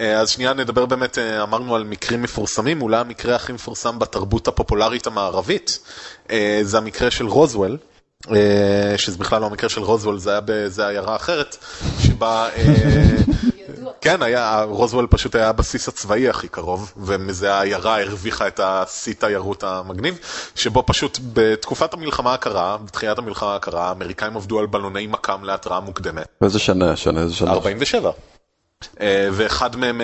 אה, 0.00 0.20
אז 0.20 0.30
שנייה 0.30 0.52
נדבר 0.52 0.86
באמת, 0.86 1.18
אה, 1.18 1.42
אמרנו 1.42 1.76
על 1.76 1.84
מקרים 1.84 2.22
מפורסמים, 2.22 2.82
אולי 2.82 2.96
המקרה 2.96 3.36
הכי 3.36 3.52
מפורסם 3.52 3.98
בתרבות 3.98 4.48
הפופולרית 4.48 5.06
המערבית, 5.06 5.78
אה, 6.30 6.60
זה 6.62 6.78
המקרה 6.78 7.10
של 7.10 7.26
רוזוול. 7.26 7.78
אה, 8.30 8.98
שזה 8.98 9.18
בכלל 9.18 9.40
לא 9.40 9.46
המקרה 9.46 9.68
של 9.68 9.82
רוזוול, 9.82 10.18
זה 10.18 10.30
היה 10.30 10.40
באיזה 10.40 10.88
עיירה 10.88 11.16
אחרת, 11.16 11.56
שבה... 11.98 12.48
אה, 12.56 12.64
כן, 14.00 14.22
היה, 14.22 14.62
רוזוול 14.62 15.06
פשוט 15.10 15.34
היה 15.34 15.48
הבסיס 15.48 15.88
הצבאי 15.88 16.28
הכי 16.28 16.48
קרוב, 16.48 16.92
ומזה 16.96 17.54
העיירה 17.54 18.02
הרוויחה 18.02 18.46
את 18.46 18.60
השיא 18.62 19.14
תיירות 19.18 19.64
המגניב, 19.64 20.18
שבו 20.54 20.82
פשוט 20.86 21.18
בתקופת 21.32 21.94
המלחמה 21.94 22.34
הקרה, 22.34 22.76
בתחילת 22.84 23.18
המלחמה 23.18 23.56
הקרה, 23.56 23.88
האמריקאים 23.88 24.36
עבדו 24.36 24.58
על 24.58 24.66
בלוני 24.66 25.06
מכ"ם 25.06 25.44
להתראה 25.44 25.80
מוקדמת. 25.80 26.26
באיזה 26.40 26.58
שנה, 26.58 26.96
שנה, 26.96 27.20
איזה 27.20 27.34
שנה? 27.34 27.50
47. 27.50 28.10
אה, 29.00 29.28
ואחד 29.32 29.76
מהם 29.76 30.00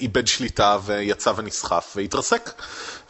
איבד 0.00 0.26
שליטה 0.26 0.78
ויצא 0.84 1.32
ונסחף 1.36 1.92
והתרסק. 1.96 2.50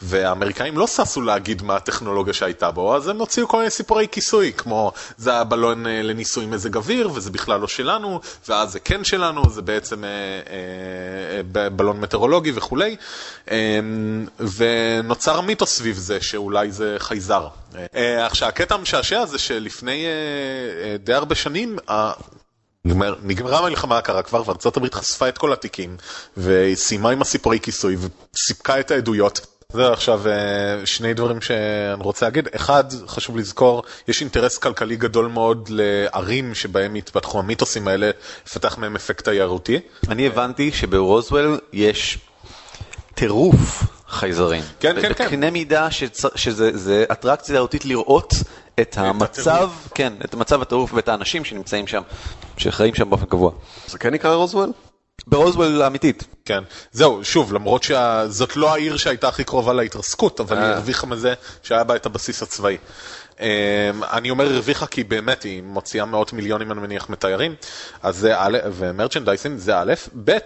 והאמריקאים 0.01 0.77
לא 0.77 0.87
ששו 0.87 1.21
להגיד 1.21 1.61
מה 1.61 1.75
הטכנולוגיה 1.75 2.33
שהייתה 2.33 2.71
בו, 2.71 2.95
אז 2.95 3.07
הם 3.07 3.19
הוציאו 3.19 3.47
כל 3.47 3.57
מיני 3.57 3.69
סיפורי 3.69 4.07
כיסוי, 4.11 4.53
כמו 4.57 4.91
זה 5.17 5.31
היה 5.31 5.43
בלון 5.43 5.87
אה, 5.87 6.01
לניסוי 6.03 6.45
מזג 6.45 6.75
אוויר, 6.77 7.09
וזה 7.13 7.29
בכלל 7.31 7.59
לא 7.59 7.67
שלנו, 7.67 8.19
ואז 8.47 8.71
זה 8.71 8.79
כן 8.79 9.03
שלנו, 9.03 9.49
זה 9.49 9.61
בעצם 9.61 10.03
אה, 10.03 10.09
אה, 10.09 11.41
ב- 11.51 11.67
בלון 11.77 11.99
מטאורולוגי 11.99 12.51
וכולי. 12.55 12.95
אה, 13.51 13.79
ונוצר 14.57 15.41
מיתוס 15.41 15.77
סביב 15.77 15.95
זה, 15.97 16.21
שאולי 16.21 16.71
זה 16.71 16.95
חייזר. 16.99 17.47
אה, 17.95 18.25
עכשיו, 18.25 18.47
הקטע 18.47 18.75
המשעשע 18.75 19.25
זה 19.25 19.37
שלפני 19.37 20.05
אה, 20.05 20.11
אה, 20.91 20.97
די 20.97 21.13
הרבה 21.13 21.35
שנים, 21.35 21.77
ה- 21.91 22.11
נגמר, 22.85 23.15
נגמרה 23.23 23.59
המלחמה 23.59 23.97
הקרה 23.97 24.23
כבר, 24.23 24.43
וארצות 24.45 24.77
הברית 24.77 24.93
חשפה 24.93 25.29
את 25.29 25.37
כל 25.37 25.53
התיקים, 25.53 25.97
וסיימה 26.37 27.09
עם 27.09 27.21
הסיפורי 27.21 27.59
כיסוי, 27.59 27.97
וסיפקה 28.33 28.79
את 28.79 28.91
העדויות. 28.91 29.56
זהו 29.73 29.93
עכשיו 29.93 30.27
אה, 30.27 30.33
שני 30.85 31.13
דברים 31.13 31.41
שאני 31.41 31.57
רוצה 32.03 32.25
להגיד. 32.25 32.47
אחד, 32.55 32.83
חשוב 33.07 33.37
לזכור, 33.37 33.83
יש 34.07 34.21
אינטרס 34.21 34.57
כלכלי 34.57 34.95
גדול 34.95 35.27
מאוד 35.27 35.69
לערים 35.71 36.55
שבהם 36.55 36.95
התפתחו 36.95 37.39
המיתוסים 37.39 37.87
האלה, 37.87 38.11
לפתח 38.45 38.77
מהם 38.77 38.95
אפקט 38.95 39.23
תיירותי. 39.23 39.79
אני 40.09 40.27
הבנתי 40.27 40.71
שברוזוול 40.71 41.59
יש 41.73 42.17
טירוף 43.15 43.83
חייזרים. 44.07 44.63
כן, 44.79 44.95
כן, 45.01 45.13
כן. 45.13 45.25
בקנה 45.27 45.51
מידה 45.51 45.87
שצ- 45.91 46.31
שזה 46.37 46.77
זה 46.77 47.05
אטרקציה 47.11 47.53
תיירותית 47.53 47.85
לראות 47.85 48.33
את 48.81 48.97
המצב. 48.97 49.69
כן, 49.95 50.13
את 50.25 50.35
מצב 50.35 50.61
הטירוף 50.61 50.93
ואת 50.93 51.09
האנשים 51.09 51.45
שנמצאים 51.45 51.87
שם, 51.87 52.01
שחיים 52.57 52.95
שם 52.95 53.09
באופן 53.09 53.25
קבוע. 53.25 53.51
זה 53.87 53.97
כן 53.97 54.13
נקרא 54.13 54.33
רוזוול? 54.35 54.69
ברוזוול 55.27 55.81
האמיתית. 55.81 56.23
כן, 56.45 56.63
זהו, 56.91 57.23
שוב, 57.23 57.53
למרות 57.53 57.83
שזאת 57.83 58.55
לא 58.55 58.73
העיר 58.73 58.97
שהייתה 58.97 59.27
הכי 59.27 59.43
קרובה 59.43 59.73
להתרסקות, 59.73 60.39
אבל 60.39 60.57
היא 60.57 60.65
אה. 60.65 60.73
הרוויחה 60.73 61.07
מזה 61.07 61.33
שהיה 61.63 61.83
בה 61.83 61.95
את 61.95 62.05
הבסיס 62.05 62.43
הצבאי. 62.43 62.77
אמ, 63.39 63.45
אני 64.03 64.29
אומר 64.29 64.53
הרוויחה 64.53 64.87
כי 64.87 65.03
באמת 65.03 65.43
היא 65.43 65.63
מוציאה 65.63 66.05
מאות 66.05 66.33
מיליונים 66.33 66.71
אני 66.71 66.81
מניח 66.81 67.09
מתיירים, 67.09 67.55
אז 68.03 68.17
זה 68.17 68.33
א', 68.37 68.57
ומרצ'נדייסים 68.71 69.57
זה 69.57 69.79
א', 69.79 69.93
ב', 70.23 70.37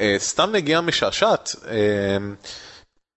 אה, 0.00 0.16
סתם 0.18 0.50
נגיעה 0.52 0.80
משעשעת. 0.80 1.54
אמ, 1.70 2.34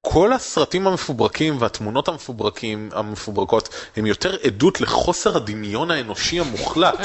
כל 0.01 0.33
הסרטים 0.33 0.87
המפוברקים 0.87 1.61
והתמונות 1.61 2.07
המפוברקים, 2.07 2.89
המפוברקות 2.93 3.69
הם 3.97 4.05
יותר 4.05 4.37
עדות 4.43 4.81
לחוסר 4.81 5.37
הדמיון 5.37 5.91
האנושי 5.91 6.39
המוחלט. 6.39 6.99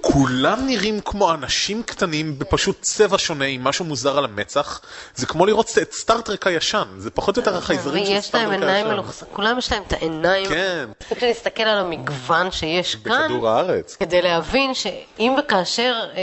כולם 0.00 0.66
נראים 0.66 1.00
כמו 1.00 1.32
אנשים 1.32 1.82
קטנים 1.82 2.38
בפשוט 2.38 2.76
צבע 2.80 3.16
שונה 3.18 3.44
עם 3.44 3.64
משהו 3.64 3.84
מוזר 3.84 4.18
על 4.18 4.24
המצח. 4.24 4.80
זה 5.14 5.26
כמו 5.26 5.46
לראות 5.46 5.78
את 5.82 5.92
סטארטרק 5.92 6.46
הישן, 6.46 6.84
זה 6.96 7.10
פחות 7.10 7.36
או 7.36 7.42
יותר 7.42 7.56
החייזרים 7.56 8.06
של 8.06 8.12
ויש 8.12 8.14
להם 8.14 8.22
סטארטרק 8.22 8.52
עיניים 8.52 8.86
הישן. 8.86 8.94
מלוכסות, 8.94 9.28
כולם 9.32 9.58
יש 9.58 9.72
להם 9.72 9.82
את 9.86 9.92
העיניים. 9.92 10.48
כן, 10.48 10.88
צריך 11.08 11.22
להסתכל 11.22 11.62
על 11.62 11.78
המגוון 11.78 12.50
שיש 12.50 12.94
כאן, 12.94 13.22
בכדור 13.24 13.48
הארץ. 13.48 13.96
כדי 13.96 14.22
להבין 14.22 14.74
שאם 14.74 15.36
וכאשר, 15.38 15.94
אה, 16.16 16.22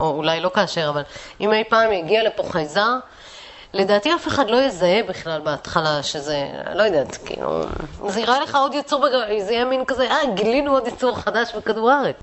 או 0.00 0.10
אולי 0.10 0.40
לא 0.40 0.50
כאשר, 0.54 0.88
אבל 0.88 1.02
אם 1.40 1.52
אי 1.52 1.64
פעם 1.68 1.92
יגיע 1.92 2.22
לפה 2.22 2.42
חייזר, 2.50 2.96
לדעתי 3.72 4.14
אף 4.14 4.28
אחד 4.28 4.50
לא 4.50 4.56
יזהה 4.56 5.02
בכלל 5.02 5.40
בהתחלה 5.40 6.02
שזה, 6.02 6.46
לא 6.74 6.82
יודעת, 6.82 7.18
כאילו, 7.24 7.62
זה 8.08 8.20
יראה 8.20 8.40
לך 8.40 8.54
עוד 8.54 8.74
יצור. 8.74 9.06
זה 9.40 9.52
יהיה 9.52 9.64
מין 9.64 9.84
כזה, 9.84 10.10
אה, 10.10 10.34
גילינו 10.34 10.72
עוד 10.72 10.88
יצור 10.88 11.16
חדש 11.16 11.54
בכדור 11.56 11.90
הארץ. 11.90 12.16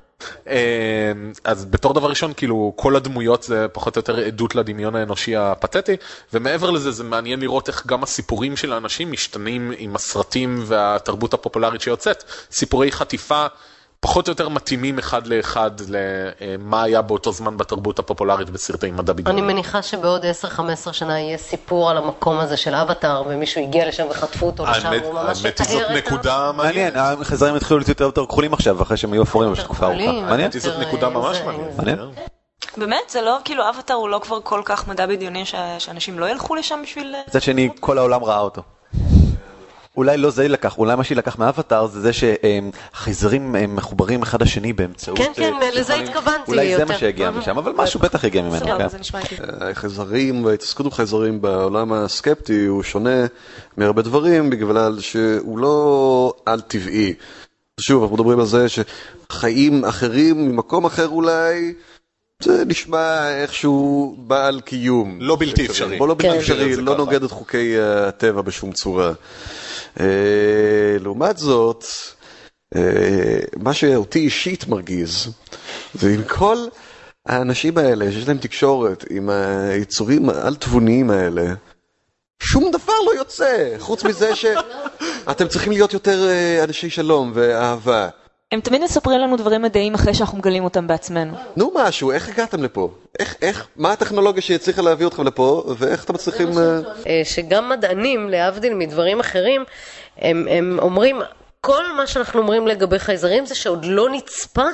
אה, 0.47 1.11
אז 1.43 1.65
בתור 1.65 1.93
דבר 1.93 2.09
ראשון, 2.09 2.33
כאילו, 2.37 2.73
כל 2.75 2.95
הדמויות 2.95 3.43
זה 3.43 3.67
פחות 3.73 3.95
או 3.95 3.99
יותר 3.99 4.17
עדות 4.17 4.55
לדמיון 4.55 4.95
האנושי 4.95 5.35
הפתטי, 5.35 5.95
ומעבר 6.33 6.71
לזה 6.71 6.91
זה 6.91 7.03
מעניין 7.03 7.39
לראות 7.39 7.67
איך 7.67 7.87
גם 7.87 8.03
הסיפורים 8.03 8.57
של 8.57 8.73
האנשים 8.73 9.11
משתנים 9.11 9.71
עם 9.77 9.95
הסרטים 9.95 10.63
והתרבות 10.65 11.33
הפופולרית 11.33 11.81
שיוצאת. 11.81 12.23
סיפורי 12.51 12.91
חטיפה. 12.91 13.45
פחות 13.99 14.27
או 14.27 14.31
יותר 14.31 14.49
מתאימים 14.49 14.99
אחד 14.99 15.27
לאחד 15.27 15.71
למה 15.87 16.83
היה 16.83 17.01
באותו 17.01 17.31
זמן 17.31 17.57
בתרבות 17.57 17.99
הפופולרית 17.99 18.49
בסרטי 18.49 18.91
מדע 18.91 19.13
בדיוני. 19.13 19.41
אני 19.41 19.47
מניחה 19.53 19.81
שבעוד 19.81 20.21
10-15 20.43 20.59
שנה 20.93 21.19
יהיה 21.19 21.37
סיפור 21.37 21.89
על 21.89 21.97
המקום 21.97 22.39
הזה 22.39 22.57
של 22.57 22.75
אבטאר, 22.75 23.23
ומישהו 23.27 23.61
הגיע 23.63 23.87
לשם 23.87 24.05
וחטפו 24.09 24.45
אותו 24.45 24.65
לשם, 24.65 24.87
האמת, 24.87 25.03
הוא 25.03 25.13
ממש 25.13 25.45
האמת 25.45 25.59
היא 25.59 25.67
זאת 25.67 25.75
יתאר 25.81 25.85
את 25.85 25.91
ה... 25.91 25.93
נקודה 25.97 26.51
מעניינת. 26.57 26.95
מעניין, 26.95 27.21
החייזרים 27.21 27.55
התחילו 27.55 27.79
להיות 27.79 27.99
יותר 27.99 28.25
כחולים 28.25 28.53
עכשיו, 28.53 28.81
אחרי 28.81 28.97
שהם 28.97 29.13
היו 29.13 29.23
אפורים 29.23 29.49
במשך 29.49 29.63
תקופה 29.63 29.85
ארוכה. 29.85 29.97
מעניין? 30.05 30.25
האמת 30.25 30.53
היא 30.53 30.61
זאת 30.61 30.79
נקודה 30.79 31.09
ממש 31.09 31.37
זה- 31.37 31.43
מעניינת. 31.77 31.99
באמת? 32.77 33.09
זה 33.09 33.21
לא, 33.21 33.37
כאילו, 33.45 33.69
אבטאר 33.69 33.95
הוא 33.95 34.09
לא 34.09 34.19
כבר 34.23 34.39
כל 34.43 34.61
כך 34.65 34.87
מדע 34.87 35.05
בדיוני 35.05 35.45
ש- 35.45 35.55
שאנשים 35.79 36.19
לא 36.19 36.29
ילכו 36.29 36.55
לשם 36.55 36.79
בשביל... 36.83 37.15
אה, 37.15 37.21
מצד 37.27 37.41
שני, 37.41 37.69
כל 37.79 37.97
העולם 37.97 38.23
ראה 38.23 38.39
אותו. 38.39 38.61
אולי 39.97 40.17
לא 40.17 40.29
זה 40.29 40.43
יילקח, 40.43 40.77
אולי 40.77 40.95
מה 40.95 41.03
שיילקח 41.03 41.39
מאבטאר 41.39 41.87
זה 41.87 42.01
זה 42.01 42.11
שהחייזרים 42.13 43.55
הם 43.55 43.75
מחוברים 43.75 44.21
אחד 44.21 44.41
לשני 44.41 44.73
באמצעות... 44.73 45.17
כן, 45.17 45.31
כן, 45.35 45.53
אה, 45.61 45.69
לזה. 45.73 45.95
התכוונתי 45.95 46.51
אולי 46.51 46.75
זה. 46.77 46.85
מה 46.85 46.97
שהגיע 46.97 47.27
אהה. 47.27 47.37
משם, 47.37 47.57
אבל 47.57 47.71
משהו 47.71 47.99
בטח 47.99 48.25
הגיע 48.25 48.41
ממנו. 48.41 48.55
בסדר, 48.55 48.77
כן. 48.77 48.89
זה 48.89 48.97
נשמע 48.97 49.19
לי. 49.19 49.37
החייזרים 49.71 50.45
וההתעסקות 50.45 50.85
עם 50.85 50.91
חייזרים 50.91 51.41
בעולם 51.41 51.93
הסקפטי 51.93 52.65
הוא 52.65 52.83
שונה 52.83 53.25
מהרבה 53.77 54.01
דברים 54.01 54.49
בגלל 54.49 54.99
שהוא 54.99 55.57
לא 55.57 56.33
על-טבעי. 56.45 57.13
שוב, 57.79 58.03
אנחנו 58.03 58.15
מדברים 58.15 58.39
על 58.39 58.45
זה 58.45 58.65
שחיים 58.69 59.85
אחרים 59.85 60.49
ממקום 60.49 60.85
אחר 60.85 61.07
אולי, 61.07 61.73
זה 62.43 62.63
נשמע 62.65 63.29
איכשהו 63.41 64.15
בעל 64.19 64.61
קיום. 64.61 65.17
לא 65.21 65.35
בלתי 65.35 65.65
אפשרי. 65.65 65.97
בוא 65.97 66.07
לא 66.07 66.13
בלתי 66.13 66.29
כן. 66.29 66.37
אפשרי, 66.37 66.75
זה 66.75 66.81
לא. 66.81 66.97
נוגד 66.97 67.23
את 67.23 67.31
חוקי 67.31 67.79
הטבע 67.81 68.41
בשום 68.41 68.71
צורה. 68.71 69.13
אה, 69.99 70.97
לעומת 70.99 71.37
זאת, 71.37 71.85
אה, 72.75 73.39
מה 73.57 73.73
שאותי 73.73 74.19
אישית 74.19 74.67
מרגיז, 74.67 75.27
זה 75.93 76.13
עם 76.13 76.23
כל 76.23 76.57
האנשים 77.25 77.77
האלה 77.77 78.11
שיש 78.11 78.27
להם 78.27 78.37
תקשורת 78.37 79.05
עם 79.09 79.29
היצורים 79.29 80.29
העל-תבוניים 80.29 81.09
האלה, 81.09 81.53
שום 82.39 82.71
דבר 82.71 82.93
לא 83.05 83.11
יוצא, 83.15 83.75
חוץ 83.79 84.03
מזה 84.03 84.35
שאתם 84.35 85.47
צריכים 85.51 85.71
להיות 85.71 85.93
יותר 85.93 86.29
אה, 86.29 86.63
אנשי 86.63 86.89
שלום 86.89 87.31
ואהבה. 87.35 88.09
הם 88.51 88.61
תמיד 88.61 88.83
מספרים 88.83 89.19
לנו 89.19 89.37
דברים 89.37 89.61
מדהים 89.61 89.93
אחרי 89.93 90.13
שאנחנו 90.13 90.37
מגלים 90.37 90.63
אותם 90.63 90.87
בעצמנו. 90.87 91.33
נו 91.55 91.71
משהו, 91.75 92.11
איך 92.11 92.29
הגעתם 92.29 92.63
לפה? 92.63 92.89
איך, 93.19 93.35
איך, 93.41 93.67
מה 93.75 93.91
הטכנולוגיה 93.91 94.41
שהצליחה 94.41 94.81
להביא 94.81 95.07
אתכם 95.07 95.27
לפה, 95.27 95.63
ואיך 95.77 96.03
אתם 96.03 96.13
מצליחים... 96.13 96.57
אה, 96.57 96.79
אה, 97.07 97.21
שגם 97.23 97.69
מדענים, 97.69 98.29
להבדיל 98.29 98.73
מדברים 98.73 99.19
אחרים, 99.19 99.63
הם, 100.17 100.47
הם 100.49 100.79
אומרים, 100.81 101.21
כל 101.61 101.93
מה 101.93 102.07
שאנחנו 102.07 102.41
אומרים 102.41 102.67
לגבי 102.67 102.99
חייזרים 102.99 103.45
זה 103.45 103.55
שעוד 103.55 103.85
לא 103.85 104.09
נצפה 104.09 104.65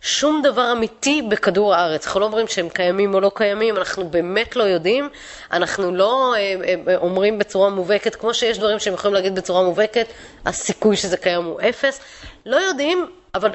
שום 0.00 0.42
דבר 0.42 0.72
אמיתי 0.72 1.22
בכדור 1.22 1.74
הארץ. 1.74 2.06
אנחנו 2.06 2.20
לא 2.20 2.24
אומרים 2.24 2.48
שהם 2.48 2.68
קיימים 2.68 3.14
או 3.14 3.20
לא 3.20 3.30
קיימים, 3.34 3.76
אנחנו 3.76 4.08
באמת 4.08 4.56
לא 4.56 4.62
יודעים. 4.62 5.08
אנחנו 5.52 5.94
לא 5.94 6.34
אה, 6.34 6.54
אה, 6.88 6.96
אומרים 6.96 7.38
בצורה 7.38 7.70
מובהקת, 7.70 8.14
כמו 8.14 8.34
שיש 8.34 8.58
דברים 8.58 8.78
שהם 8.78 8.94
יכולים 8.94 9.14
להגיד 9.14 9.34
בצורה 9.34 9.62
מובהקת, 9.62 10.06
הסיכוי 10.46 10.96
שזה 10.96 11.16
קיים 11.16 11.44
הוא 11.44 11.60
אפס. 11.68 12.00
לא 12.46 12.56
יודעים, 12.56 13.06
אבל 13.34 13.50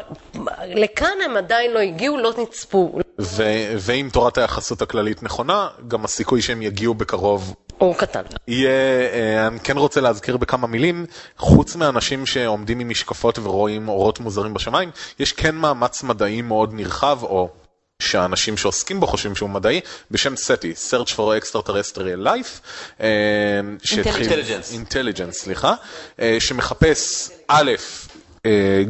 לכאן 0.76 1.18
הם 1.26 1.38
עדיין 1.38 1.72
לא 1.72 1.80
הגיעו, 1.80 2.18
לא 2.18 2.34
נצפו. 2.38 3.00
ו- 3.22 3.74
ואם 3.80 4.10
תורת 4.14 4.38
היחסות 4.38 4.82
הכללית 4.82 5.24
נכונה, 5.24 5.68
גם 5.88 6.06
הסיכוי 6.06 6.42
שהם 6.42 6.62
יגיעו 6.62 6.94
בקרוב 6.94 7.56
הוא 7.78 7.96
קטן. 7.96 8.22
יהיה, 8.48 8.70
אה, 9.14 9.48
אני 9.48 9.60
כן 9.60 9.78
רוצה 9.78 10.02
להזכיר 10.02 10.38
בכמה 10.38 10.68
מילים, 10.68 11.06
חוץ 11.38 11.76
מאנשים 11.76 12.26
שעומדים 12.26 12.80
עם 12.80 12.90
משקפות 12.90 13.40
ורואים 13.40 13.90
אורות 13.90 14.20
מוזרים 14.20 14.54
בשמיים, 14.54 14.92
יש 15.20 15.34
כן 15.34 15.56
מאמץ 15.56 16.04
מדעי 16.04 16.42
מאוד 16.42 16.74
נרחב, 16.74 17.20
או 17.24 17.50
שהאנשים 18.00 18.58
שעוסקים 18.58 19.00
בו 19.00 19.08
חושבים 19.08 19.36
שהוא 19.36 19.50
מדעי, 19.50 19.82
בשם 20.12 20.36
סטי, 20.36 20.74
Search 20.90 21.10
for 21.10 21.20
Extraterrestrial 21.44 22.26
Life, 22.26 22.60
אה, 23.02 23.08
שהתחיל- 23.84 24.30
Intelligence. 24.30 24.92
Intelligence, 24.92 25.32
סליחה, 25.32 25.74
אה, 26.20 26.38
שמחפש 26.40 27.30
א', 27.48 27.72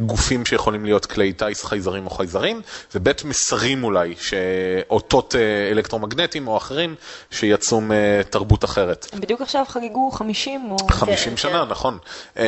גופים 0.06 0.46
שיכולים 0.46 0.84
להיות 0.84 1.06
כלי 1.06 1.32
טיס 1.32 1.64
חייזרים 1.64 2.04
או 2.06 2.10
חייזרים, 2.10 2.60
וב' 2.94 3.08
מסרים 3.24 3.84
אולי, 3.84 4.14
שאותות 4.20 5.34
אה, 5.34 5.70
אלקטרומגנטיים 5.70 6.48
או 6.48 6.56
אחרים 6.56 6.94
שיצאו 7.30 7.80
מתרבות 7.80 8.64
אחרת. 8.64 9.06
הם 9.12 9.20
בדיוק 9.20 9.40
עכשיו 9.40 9.64
חגגו 9.68 10.10
50 10.10 10.70
או... 10.70 10.76
50 10.90 11.30
כן, 11.30 11.36
שנה, 11.36 11.64
נכון. 11.64 11.98
אה, 12.38 12.44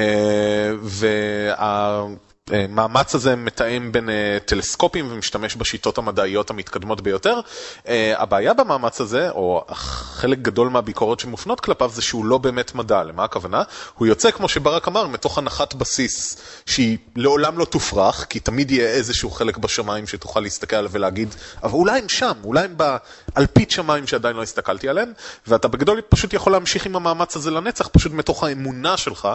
והמאמץ 2.51 3.15
הזה 3.15 3.37
מתאם 3.37 3.93
בין 3.93 4.11
אה, 4.11 4.39
טלסקופים 4.45 5.13
ומשתמש 5.13 5.57
בשיטות 5.57 5.99
המדעיות 5.99 6.51
המתקדמות 6.51 7.01
ביותר. 7.01 7.41
אה, 7.89 8.15
הבעיה 8.17 8.55
במאמץ 8.55 9.01
הזה, 9.01 9.31
או 9.31 9.65
חלק 9.73 10.39
גדול 10.39 10.69
מהביקורות 10.69 11.21
שמופנות 11.21 11.61
כלפיו, 11.61 11.91
זה 11.91 12.03
שהוא 12.03 12.25
לא 12.25 12.39
באמת 12.39 12.75
מדע. 12.75 13.03
למה 13.03 13.25
הכוונה? 13.25 13.63
הוא 13.95 14.07
יוצא, 14.07 14.31
כמו 14.31 14.49
שברק 14.49 14.89
אמר, 14.89 15.07
מתוך 15.07 15.39
הנחת 15.39 15.75
בסיס 15.75 16.37
שהיא 16.67 16.99
לעולם 17.17 17.59
לא 17.59 17.65
תופרך, 17.65 18.27
כי 18.29 18.41
תמיד 18.41 18.71
יהיה 18.71 18.89
איזשהו 18.89 19.31
חלק 19.31 19.57
בשמיים 19.57 20.07
שתוכל 20.07 20.41
להסתכל 20.41 20.77
עליו 20.77 20.91
ולהגיד, 20.93 21.35
אבל 21.63 21.73
אולי 21.73 21.99
הם 21.99 22.09
שם, 22.09 22.33
אולי 22.45 22.65
הם 22.65 22.77
באלפית 22.77 23.71
שמיים 23.71 24.07
שעדיין 24.07 24.37
לא 24.37 24.43
הסתכלתי 24.43 24.89
עליהם, 24.89 25.13
ואתה 25.47 25.69
בגדול 25.69 26.01
פשוט 26.09 26.33
יכול 26.33 26.53
להמשיך 26.53 26.87
עם 26.87 26.97
המאמץ 26.97 27.37
הזה 27.37 27.51
לנצח, 27.51 27.89
פשוט 27.93 28.13
מתוך 28.13 28.45
האמונה 28.45 28.97
שלך 28.97 29.29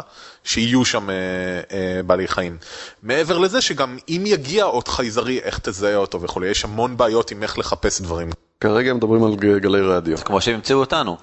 שיהיו 0.44 0.86
שם 0.86 1.10
אה, 1.10 2.04
בעלי 2.06 2.28
חיים. 2.28 2.58
מעבר 3.04 3.38
לזה 3.38 3.62
שגם 3.62 3.98
אם 4.10 4.24
יגיע 4.26 4.64
עוד 4.64 4.88
חייזרי, 4.88 5.40
איך 5.40 5.60
תזהה 5.60 5.96
אותו 5.96 6.22
וכולי, 6.22 6.48
יש 6.48 6.64
המון 6.64 6.98
בעיות 6.98 7.32
עם 7.32 7.44
איך 7.44 7.60
לחפש 7.60 8.02
דברים. 8.02 8.30
כרגע 8.62 8.94
מדברים 8.94 9.24
על 9.24 9.36
גלי 9.36 9.82
רדיו. 9.82 10.18
כמו 10.18 10.42
שהם 10.42 10.54
ימצאו 10.56 10.78
אותנו. 10.80 11.18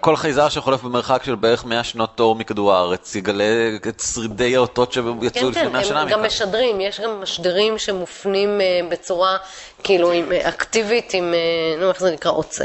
כל 0.00 0.16
חייזר 0.16 0.48
שחולף 0.48 0.82
במרחק 0.82 1.22
של 1.24 1.34
בערך 1.34 1.64
100 1.64 1.84
שנות 1.84 2.20
אור 2.20 2.34
מכדור 2.34 2.72
הארץ 2.72 3.14
יגלה 3.14 3.44
את 3.88 4.00
שרידי 4.14 4.56
האותות 4.56 4.92
שיצאו 4.92 5.12
כן, 5.20 5.46
לפני 5.46 5.52
כן, 5.52 5.72
100 5.72 5.84
שנה 5.84 6.00
הם 6.00 6.08
גם 6.08 6.18
מכאן. 6.18 6.26
משדרים, 6.26 6.80
יש 6.80 7.00
גם 7.00 7.20
משדרים 7.22 7.78
שמופנים 7.78 8.60
אה, 8.60 8.80
בצורה 8.90 9.36
כאילו 9.82 10.12
עם, 10.12 10.32
אה, 10.32 10.48
אקטיבית, 10.48 11.14
עם, 11.14 11.34
אה, 11.34 11.80
נו, 11.80 11.88
איך 11.88 12.00
זה 12.00 12.10
נקרא? 12.10 12.30
עוצ... 12.30 12.60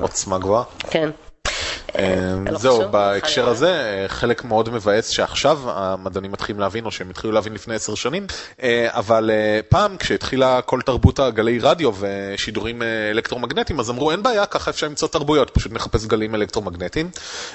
עוצמה 0.00 0.38
גבוהה. 0.38 0.64
כן. 0.90 1.10
אה, 1.98 2.52
לא 2.52 2.58
זהו, 2.58 2.90
בהקשר. 2.90 3.48
הזה, 3.48 3.70
אה, 3.70 4.08
חלק 4.08 4.44
מאוד 4.44 4.70
מבאס 4.70 5.08
שעכשיו 5.08 5.58
המדענים 5.66 6.32
מתחילים 6.32 6.60
להבין, 6.60 6.84
או 6.84 6.90
שהם 6.90 7.10
התחילו 7.10 7.32
להבין 7.32 7.52
לפני 7.52 7.74
עשר 7.74 7.94
שנים, 7.94 8.26
אה, 8.62 8.88
אבל 8.90 9.30
אה, 9.30 9.60
פעם 9.68 9.96
כשהתחילה 9.96 10.62
כל 10.62 10.80
תרבות 10.80 11.18
הגלי 11.18 11.58
רדיו 11.58 11.90
ושידורים 12.00 12.82
אלקטרומגנטיים, 13.10 13.80
אז 13.80 13.90
אמרו 13.90 14.10
אין 14.10 14.22
בעיה, 14.22 14.46
ככה 14.46 14.70
אפשר 14.70 14.86
למצוא 14.86 15.08
תרבויות, 15.08 15.50
פשוט 15.50 15.72
נחפש 15.72 16.06
גלים 16.06 16.34
אלקטרומגנטיים. 16.34 17.10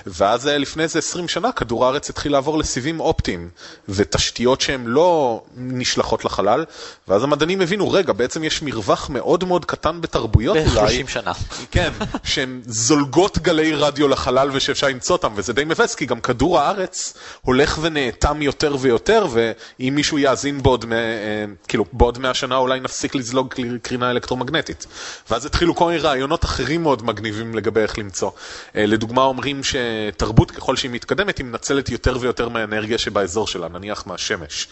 ואז 0.05 0.47
לפני 0.47 0.83
איזה 0.83 0.99
20 0.99 1.27
שנה 1.27 1.51
כדור 1.51 1.85
הארץ 1.85 2.09
התחיל 2.09 2.31
לעבור 2.31 2.57
לסיבים 2.57 2.99
אופטיים, 2.99 3.49
ותשתיות 3.89 4.61
שהן 4.61 4.83
לא 4.85 5.41
נשלחות 5.57 6.25
לחלל, 6.25 6.65
ואז 7.07 7.23
המדענים 7.23 7.61
הבינו, 7.61 7.91
רגע, 7.91 8.13
בעצם 8.13 8.43
יש 8.43 8.61
מרווח 8.61 9.09
מאוד 9.09 9.43
מאוד 9.43 9.65
קטן 9.65 10.01
בתרבויות 10.01 10.57
אולי. 10.57 11.03
ב-30 11.03 11.09
שנה. 11.11 11.31
כן, 11.71 11.89
שהן 12.23 12.61
זולגות 12.65 13.37
גלי 13.37 13.73
רדיו 13.73 14.07
לחלל 14.07 14.24
ושאפשר 14.53 14.87
למצוא 14.87 15.15
אותם, 15.15 15.31
וזה 15.35 15.53
די 15.53 15.63
מבאס, 15.65 15.95
כי 15.95 16.05
גם 16.05 16.21
כדור 16.21 16.59
הארץ 16.59 17.13
הולך 17.41 17.79
ונאטם 17.81 18.41
יותר 18.41 18.75
ויותר, 18.79 19.25
ואם 19.31 19.93
מישהו 19.95 20.19
יאזין 20.19 20.63
בעוד, 20.63 20.85
מ- 20.85 20.93
אה, 20.93 20.97
כאילו, 21.67 21.85
בעוד 21.93 22.19
מאה 22.19 22.33
שנה 22.33 22.55
אולי 22.57 22.79
נפסיק 22.79 23.15
לזלוג 23.15 23.53
קרינה 23.81 24.11
אלקטרומגנטית. 24.11 24.85
ואז 25.29 25.45
התחילו 25.45 25.75
כל 25.75 25.85
מיני 25.85 25.97
רעיונות 25.99 26.45
אחרים 26.45 26.83
מאוד 26.83 27.05
מגניבים 27.05 27.55
לגבי 27.55 27.79
איך 27.81 27.99
למצוא. 27.99 28.31
אה, 28.75 28.85
לדוגמה, 28.85 29.21
אומרים 29.21 29.61
שתרבות 29.63 30.51
ככל 30.51 30.75
שהיא 30.75 30.91
מתקדמת, 30.91 31.37
היא 31.37 31.45
מנצלת 31.45 31.89
יותר 31.89 32.17
ויותר 32.19 32.49
מהאנרגיה 32.49 32.97
שבאזור 32.97 33.47
שלה, 33.47 33.67
נניח 33.67 34.07
מהשמש. 34.07 34.67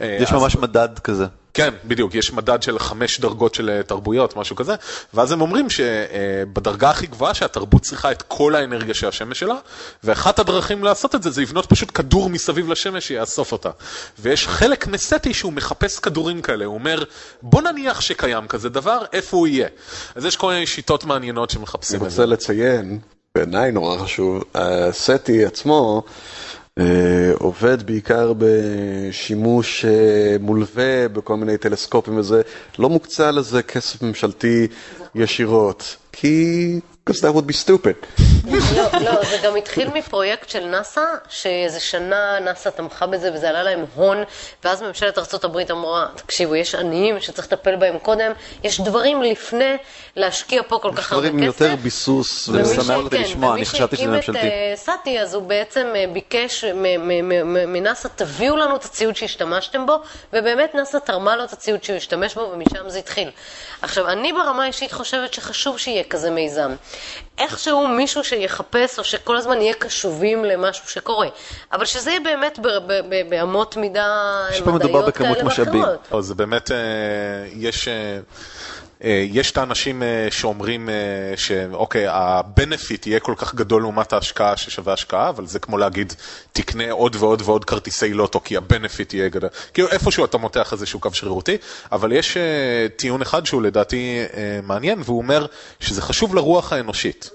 אה, 0.00 0.16
יש 0.20 0.32
אז- 0.32 0.42
ממש 0.42 0.56
מדד 0.56 0.98
כזה. 1.04 1.26
כן, 1.58 1.74
בדיוק, 1.84 2.14
יש 2.14 2.32
מדד 2.32 2.62
של 2.62 2.78
חמש 2.78 3.20
דרגות 3.20 3.54
של 3.54 3.70
אה, 3.70 3.82
תרבויות, 3.82 4.36
משהו 4.36 4.56
כזה, 4.56 4.74
ואז 5.14 5.32
הם 5.32 5.40
אומרים 5.40 5.66
שבדרגה 5.70 6.90
הכי 6.90 7.06
גבוהה 7.06 7.34
שהתרבות 7.34 7.82
צריכה 7.82 8.12
את 8.12 8.22
כל 8.22 8.54
האנרגיה 8.54 8.94
של 8.94 9.08
השמש 9.08 9.40
שלה, 9.40 9.56
ואחת 10.04 10.38
הדרכים 10.38 10.84
לעשות 10.84 11.14
את 11.14 11.22
זה 11.22 11.30
זה 11.30 11.42
לבנות 11.42 11.66
פשוט 11.66 11.90
כדור 11.94 12.30
מסביב 12.30 12.68
לשמש 12.68 13.08
שיאסוף 13.08 13.52
אותה. 13.52 13.70
ויש 14.18 14.48
חלק 14.48 14.86
מסטי 14.86 15.34
שהוא 15.34 15.52
מחפש 15.52 15.98
כדורים 15.98 16.42
כאלה, 16.42 16.64
הוא 16.64 16.74
אומר, 16.74 17.04
בוא 17.42 17.62
נניח 17.62 18.00
שקיים 18.00 18.46
כזה 18.46 18.68
דבר, 18.68 18.98
איפה 19.12 19.36
הוא 19.36 19.46
יהיה? 19.46 19.68
אז 20.14 20.24
יש 20.24 20.36
כל 20.36 20.52
מיני 20.52 20.66
שיטות 20.66 21.04
מעניינות 21.04 21.50
אני 21.50 21.54
שמחפשים 21.54 21.96
את 21.96 22.02
רוצה 22.02 22.16
זה. 22.16 22.26
לציין, 22.26 22.98
בעיניי 23.34 23.72
נורא 23.72 23.98
חשוב, 23.98 24.44
הסטי 24.54 25.44
עצמו, 25.44 26.02
אה, 26.06 26.12
עובד 27.38 27.82
בעיקר 27.86 28.32
בשימוש 28.38 29.84
אה, 29.84 29.90
מולווה 30.40 31.08
בכל 31.08 31.36
מיני 31.36 31.58
טלסקופים 31.58 32.18
וזה, 32.18 32.42
לא 32.78 32.88
מוקצה 32.90 33.30
לזה 33.30 33.62
כסף 33.62 34.02
ממשלתי 34.02 34.66
ישירות, 35.14 35.96
כי... 36.12 36.80
because 37.08 37.20
that 37.20 37.32
would 37.34 37.46
be 37.46 37.52
stupid. 37.52 38.06
לא, 38.76 39.00
לא, 39.00 39.24
זה 39.30 39.36
גם 39.42 39.56
התחיל 39.56 39.88
מפרויקט 39.94 40.48
של 40.48 40.66
נאס"א, 40.66 41.00
שאיזה 41.28 41.80
שנה 41.80 42.38
נאס"א 42.40 42.70
תמכה 42.70 43.06
בזה 43.06 43.30
וזה 43.34 43.48
עלה 43.48 43.62
להם 43.62 43.84
הון, 43.94 44.18
ואז 44.64 44.82
ממשלת 44.82 45.18
ארה"ב 45.18 45.56
אמרה, 45.70 46.06
תקשיבו, 46.14 46.54
יש 46.54 46.74
עניים 46.74 47.20
שצריך 47.20 47.46
לטפל 47.46 47.76
בהם 47.76 47.98
קודם, 47.98 48.32
יש 48.64 48.80
דברים 48.80 49.22
לפני 49.22 49.76
להשקיע 50.16 50.62
פה 50.68 50.78
כל 50.82 50.92
כך 50.96 51.12
הרבה 51.12 51.24
כסף. 51.24 51.32
דברים 51.32 51.44
יותר 51.44 51.76
ביסוס 51.76 52.48
ומי 52.48 52.64
זה 52.64 52.74
ש- 52.74 52.86
שמח 52.86 52.96
אותי 52.96 53.18
לשמוע, 53.18 53.50
ומי 53.50 53.58
אני 53.58 53.66
חשבתי 53.66 53.96
שזה 53.96 54.04
שהקים 54.04 54.10
ממשלתי. 54.10 54.38
את 54.38 54.44
אה, 54.44 54.72
סאטי, 54.76 55.20
אז 55.20 55.34
הוא 55.34 55.42
בעצם 55.42 55.86
אה, 55.96 56.04
ביקש 56.12 56.64
מנאס"א, 57.66 58.08
תביאו 58.16 58.56
לנו 58.56 58.76
את 58.76 58.84
הציוד 58.84 59.16
שהשתמשתם 59.16 59.86
בו, 59.86 59.94
ובאמת 60.32 60.74
נאס"א 60.74 60.98
תרמה 60.98 61.36
לו 61.36 61.44
את 61.44 61.52
הציוד 61.52 61.84
שהוא 61.84 61.96
השתמש 61.96 62.34
בו, 62.34 62.40
ומשם 62.52 62.88
זה 62.88 62.98
התחיל. 62.98 63.30
עכשיו, 63.82 64.08
אני 64.08 64.32
ברמה 64.32 64.62
האישית 64.64 64.92
חושבת 64.92 65.34
שחשוב 65.34 65.78
שיהיה 65.78 66.04
כזה 66.04 66.30
מיזם. 66.30 66.74
איכשהו 67.38 67.88
מישהו 67.88 68.24
שיחפש, 68.24 68.98
או 68.98 69.04
שכל 69.04 69.36
הזמן 69.36 69.60
יהיה 69.60 69.74
קשובים 69.74 70.44
למשהו 70.44 70.88
שקורה. 70.88 71.28
אבל 71.72 71.84
שזה 71.84 72.10
יהיה 72.10 72.20
באמת 72.20 72.58
ב- 72.58 72.66
ב- 72.68 73.00
ב- 73.08 73.30
באמות 73.30 73.76
מידה 73.76 74.06
שפה 74.52 74.70
מדובר 74.72 74.86
מדעיות 74.88 75.06
בכמות 75.06 75.36
כאלה 75.36 75.48
משאבים. 75.48 75.80
ואחרות. 75.80 76.08
לא, 76.12 76.20
זה 76.20 76.34
באמת, 76.34 76.70
אה, 76.70 76.76
יש... 77.54 77.88
אה, 77.88 77.94
יש 77.94 78.22
את 79.00 79.56
האנשים 79.56 80.02
אה, 80.02 80.28
שאומרים 80.30 80.88
אה, 80.88 80.94
שאוקיי, 81.36 82.04
הבנפיט 82.08 83.06
יהיה 83.06 83.20
כל 83.20 83.34
כך 83.36 83.54
גדול 83.54 83.82
לעומת 83.82 84.12
ההשקעה 84.12 84.56
ששווה 84.56 84.92
השקעה, 84.92 85.28
אבל 85.28 85.46
זה 85.46 85.58
כמו 85.58 85.78
להגיד, 85.78 86.12
תקנה 86.52 86.92
עוד 86.92 87.16
ועוד 87.16 87.42
ועוד 87.44 87.64
כרטיסי 87.64 88.14
לוטו, 88.14 88.40
כי 88.44 88.56
הבנפיט 88.56 89.14
יהיה 89.14 89.28
גדול. 89.28 89.50
כאילו 89.74 89.88
איפשהו 89.88 90.24
אתה 90.24 90.38
מותח 90.38 90.72
איזשהו 90.72 91.00
קו 91.00 91.10
שרירותי, 91.12 91.56
אבל 91.92 92.12
יש 92.12 92.36
אה, 92.36 92.86
טיעון 92.96 93.22
אחד 93.22 93.46
שהוא 93.46 93.62
לדעתי 93.62 94.18
אה, 94.34 94.60
מעניין, 94.62 95.02
והוא 95.04 95.18
אומר 95.18 95.46
שזה 95.80 96.02
חשוב 96.02 96.34
לרוח 96.34 96.72
האנושית. 96.72 97.30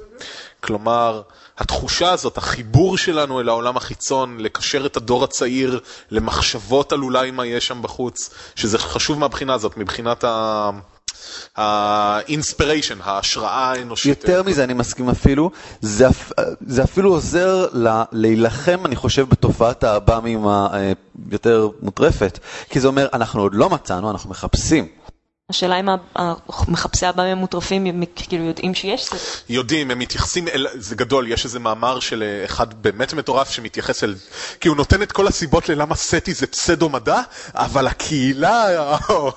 כלומר, 0.60 1.22
התחושה 1.58 2.12
הזאת, 2.12 2.38
החיבור 2.38 2.98
שלנו 2.98 3.42
אל 3.42 3.50
העולם 3.50 3.78
החיצון, 3.78 4.38
לקשר 4.40 4.86
את 4.86 4.98
הדור 4.98 5.24
הצעיר 5.24 5.80
למחשבות 6.12 6.92
על 6.92 7.04
אולי 7.04 7.32
מה 7.32 7.46
יש 7.46 7.68
שם 7.68 7.82
בחוץ, 7.82 8.30
שזה 8.56 8.78
חשוב 8.78 9.20
מהבחינה 9.20 9.54
הזאת, 9.54 9.78
מבחינת 9.78 10.24
ה... 10.24 10.70
האינספיריישן, 11.56 12.98
ההשראה 13.04 13.72
האנושית. 13.72 14.24
יותר 14.24 14.44
מזה, 14.44 14.64
אני 14.64 14.74
מסכים 14.74 15.10
אפילו, 15.10 15.52
זה, 15.82 16.08
אפ- 16.10 16.32
זה 16.68 16.84
אפילו 16.84 17.12
עוזר 17.12 17.68
להילחם, 18.12 18.80
אני 18.86 18.96
חושב, 18.96 19.30
בתופעת 19.30 19.84
האב"מים 19.84 20.46
היותר 21.32 21.70
מוטרפת. 21.82 22.40
כי 22.70 22.80
זה 22.80 22.88
אומר, 22.88 23.08
אנחנו 23.14 23.42
עוד 23.42 23.56
לא 23.56 23.70
מצאנו, 23.70 24.12
אנחנו 24.12 24.30
מחפשים. 24.30 24.88
השאלה 25.54 25.80
אם 25.80 25.90
מחפשי 26.68 27.06
הבאים 27.06 27.38
המוטרפים 27.38 27.86
הם 27.86 28.04
כאילו 28.16 28.44
יודעים 28.46 28.74
שיש 28.74 29.10
זה. 29.10 29.18
יודעים, 29.50 29.92
הם 29.92 30.00
מתייחסים 30.00 30.48
אל, 30.48 30.68
זה 30.74 30.96
גדול, 30.96 31.28
יש 31.28 31.46
איזה 31.46 31.60
מאמר 31.60 32.00
של 32.00 32.24
אה, 32.24 32.46
אחד 32.46 32.74
באמת 32.74 33.14
מטורף 33.14 33.50
שמתייחס 33.50 34.04
אל, 34.04 34.16
כי 34.60 34.68
הוא 34.68 34.78
נותן 34.78 35.02
את 35.02 35.12
כל 35.12 35.28
הסיבות 35.28 35.70
ללמה 35.70 35.96
סטי 35.96 36.34
זה 36.34 36.48
פסדו 36.48 36.90
מדע, 36.90 37.22
אבל 37.54 37.88
הקהילה 37.88 38.66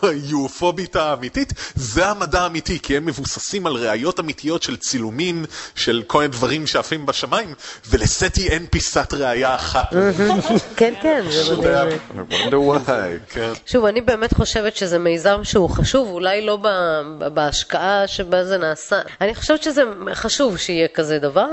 היופובית 0.02 0.96
האמיתית, 0.96 1.52
זה 1.74 2.08
המדע 2.08 2.42
האמיתי, 2.42 2.78
כי 2.80 2.96
הם 2.96 3.06
מבוססים 3.06 3.66
על 3.66 3.72
ראיות 3.72 4.20
אמיתיות 4.20 4.62
של 4.62 4.76
צילומים, 4.76 5.44
של 5.74 6.02
כל 6.06 6.18
מיני 6.18 6.32
דברים 6.32 6.66
שעפים 6.66 7.06
בשמיים, 7.06 7.54
ולסטי 7.90 8.48
אין 8.48 8.66
פיסת 8.70 9.14
ראייה 9.14 9.54
אחת. 9.54 9.92
כן, 10.76 10.94
כן, 11.02 11.24
זה 11.30 11.56
מדהים. 11.56 11.98
כן. 13.28 13.52
שוב, 13.66 13.84
אני 13.84 14.00
באמת 14.00 14.34
חושבת 14.34 14.76
שזה 14.76 14.98
מיזם 14.98 15.44
שהוא 15.44 15.70
חשוב, 15.70 16.05
אולי 16.10 16.46
לא 16.46 16.58
בהשקעה 17.34 18.06
שבה 18.06 18.44
זה 18.44 18.58
נעשה. 18.58 19.00
אני 19.20 19.34
חושבת 19.34 19.62
שזה 19.62 19.82
חשוב 20.14 20.56
שיהיה 20.56 20.88
כזה 20.88 21.18
דבר. 21.18 21.48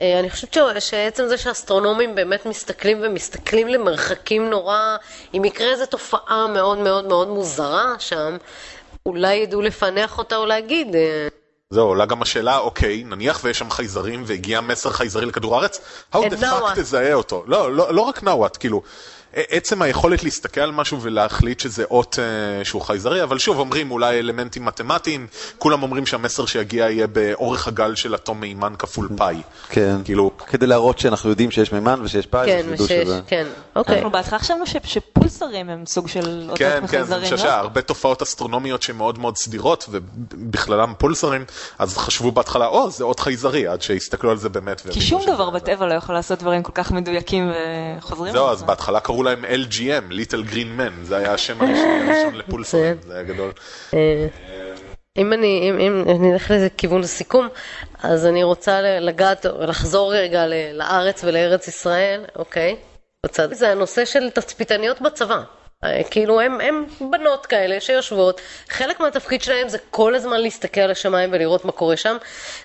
אה, 0.00 0.18
אני 0.20 0.30
חושבת 0.30 0.56
שעצם 0.80 1.26
זה 1.26 1.38
שהאסטרונומים 1.38 2.14
באמת 2.14 2.46
מסתכלים 2.46 2.98
ומסתכלים 3.02 3.68
למרחקים 3.68 4.50
נורא, 4.50 4.96
אם 5.34 5.44
יקרה 5.44 5.70
איזו 5.70 5.86
תופעה 5.86 6.46
מאוד 6.46 6.78
מאוד 6.78 7.04
מאוד 7.04 7.28
מוזרה 7.28 7.94
שם, 7.98 8.36
אולי 9.06 9.34
ידעו 9.34 9.62
לפענח 9.62 10.18
אותה 10.18 10.36
או 10.36 10.46
להגיד. 10.46 10.96
אה, 10.96 11.28
זהו, 11.70 11.86
עולה 11.86 12.06
גם 12.06 12.22
השאלה, 12.22 12.58
אוקיי, 12.58 13.04
נניח 13.04 13.40
ויש 13.44 13.58
שם 13.58 13.70
חייזרים 13.70 14.22
והגיע 14.26 14.60
מסר 14.60 14.90
חייזרי 14.90 15.26
לכדור 15.26 15.56
הארץ, 15.56 15.80
how 16.14 16.18
the 16.18 16.42
fuck. 16.42 16.74
תזהה 16.74 17.14
אותו? 17.14 17.44
לא, 17.46 17.76
לא, 17.76 17.94
לא 17.94 18.00
רק 18.00 18.22
נאוואט, 18.22 18.56
כאילו, 18.56 18.82
עצם 19.34 19.82
היכולת 19.82 20.24
להסתכל 20.24 20.60
על 20.60 20.72
משהו 20.72 21.02
ולהחליט 21.02 21.60
שזה 21.60 21.84
אות 21.90 22.18
אה, 22.18 22.64
שהוא 22.64 22.82
חייזרי, 22.82 23.22
אבל 23.22 23.38
שוב 23.38 23.58
אומרים 23.58 23.90
אולי 23.90 24.18
אלמנטים 24.18 24.64
מתמטיים, 24.64 25.26
כולם 25.58 25.82
אומרים 25.82 26.06
שהמסר 26.06 26.46
שיגיע 26.46 26.90
יהיה 26.90 27.06
באורך 27.06 27.68
הגל 27.68 27.94
של 27.94 28.14
אטום 28.14 28.40
מימן 28.40 28.72
כפול 28.78 29.08
פאי. 29.16 29.42
כן. 29.68 29.96
כאילו, 30.04 30.30
כדי 30.46 30.66
להראות 30.66 30.98
שאנחנו 30.98 31.30
יודעים 31.30 31.50
שיש 31.50 31.72
מימן 31.72 32.00
ושיש 32.04 32.26
פאי, 32.26 32.46
כן, 32.46 32.66
ושיש, 32.68 32.86
שזה... 32.86 33.20
כן, 33.26 33.46
אוקיי. 33.76 33.94
אנחנו 33.96 34.10
בהתחלה 34.10 34.38
חשבנו 34.38 34.66
ש- 34.66 34.76
שפולסרים 34.84 35.70
הם 35.70 35.86
סוג 35.86 36.08
של 36.08 36.42
אותות 36.42 36.58
כן, 36.58 36.70
כן, 36.70 36.74
זה 36.76 36.80
מחייזרים, 36.80 37.22
משעשע, 37.22 37.46
לא? 37.46 37.52
הרבה 37.52 37.82
תופעות 37.82 38.22
אסטרונומיות 38.22 38.82
שמאוד 38.82 39.18
מאוד 39.18 39.36
סדירות, 39.36 39.86
ובכללם 39.90 40.92
פולסרים, 40.98 41.44
אז 41.78 41.96
חשבו 41.96 42.32
בהתחלה, 42.32 42.66
או, 42.66 42.90
זה 42.90 43.04
אות 43.04 43.20
חייזרי, 43.20 43.66
עד 43.66 43.82
שהסתכלו 43.82 44.30
על 44.30 44.36
זה 44.36 44.48
באמת. 44.48 44.82
כי 44.90 45.00
שום 45.00 45.22
דבר 45.26 45.50
בטבע 45.50 45.86
לא 45.86 45.94
יכול 45.94 46.14
לעשות 46.14 46.38
דברים 46.38 46.62
כל 46.62 46.72
כך 46.74 46.90
מדויקים 46.90 47.50
וחוזרים. 47.98 48.32
זהו, 48.32 48.46
על 48.46 48.52
אז. 48.52 48.62
בהתחלה 48.62 49.00
קראו 49.00 49.21
להם 49.22 49.44
LGM, 49.44 50.12
Little 50.12 50.52
Green 50.52 50.78
Men, 50.80 51.02
זה 51.02 51.16
היה 51.16 51.34
השם 51.34 51.62
הראשון 51.62 52.34
לפולסרים, 52.38 52.96
זה 53.06 53.14
היה 53.14 53.22
גדול. 53.22 53.52
אה, 53.94 54.26
אם 55.16 55.32
אני, 55.32 55.70
אם, 55.70 55.80
אם 55.80 56.04
אני 56.08 56.32
אלך 56.32 56.50
לאיזה 56.50 56.68
כיוון 56.70 57.00
לסיכום, 57.00 57.48
אז 58.02 58.26
אני 58.26 58.42
רוצה 58.42 58.80
לגעת, 58.82 59.46
לחזור 59.60 60.14
רגע 60.14 60.46
לארץ 60.72 61.24
ולארץ 61.24 61.68
ישראל, 61.68 62.24
אוקיי? 62.36 62.76
בצד. 63.26 63.52
זה 63.52 63.70
הנושא 63.70 64.04
של 64.04 64.30
תצפיתניות 64.30 65.00
בצבא. 65.00 65.42
אה, 65.84 66.00
כאילו 66.10 66.40
הם, 66.40 66.60
הם 66.60 66.84
בנות 67.10 67.46
כאלה 67.46 67.80
שיושבות, 67.80 68.40
חלק 68.68 69.00
מהתפקיד 69.00 69.42
שלהם 69.42 69.68
זה 69.68 69.78
כל 69.90 70.14
הזמן 70.14 70.40
להסתכל 70.40 70.80
על 70.80 70.90
השמיים 70.90 71.30
ולראות 71.32 71.64
מה 71.64 71.72
קורה 71.72 71.96
שם. 71.96 72.16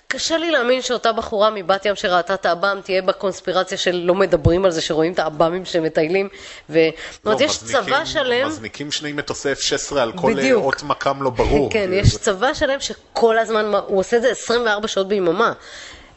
קשה 0.06 0.36
לי 0.38 0.50
להאמין 0.50 0.82
שאותה 0.82 1.12
בחורה 1.12 1.50
מבת 1.50 1.86
ים 1.86 1.96
שראתה 1.96 2.34
את 2.34 2.46
האב"ם 2.46 2.80
תהיה 2.84 3.02
בקונספירציה 3.02 3.78
של 3.78 3.96
לא 4.04 4.14
מדברים 4.14 4.64
על 4.64 4.70
זה, 4.70 4.80
שרואים 4.80 5.12
את 5.12 5.18
האב"מים 5.18 5.64
שמטיילים. 5.64 6.28
ו... 6.70 6.78
זאת 7.12 7.26
אומרת, 7.26 7.40
לא, 7.40 7.44
יש 7.46 7.62
מזניקים- 7.62 7.82
צבא 7.86 8.04
שלם... 8.04 8.46
מזניקים 8.48 8.90
שני 8.92 9.12
מטוסי 9.12 9.52
F-16 9.52 9.98
על 9.98 10.12
כל 10.12 10.30
אה, 10.30 10.34
בדיוק. 10.36 10.64
אות 10.64 10.82
מקם 10.82 11.22
לא 11.22 11.30
ברור. 11.30 11.70
כן, 11.72 11.90
יש 11.92 12.16
צבא 12.16 12.54
שלם 12.54 12.80
שכל 12.80 13.38
הזמן, 13.38 13.72
הוא 13.86 13.98
עושה 13.98 14.16
את 14.16 14.22
זה 14.22 14.30
24 14.30 14.88
שעות 14.88 15.08
ביממה. 15.08 15.52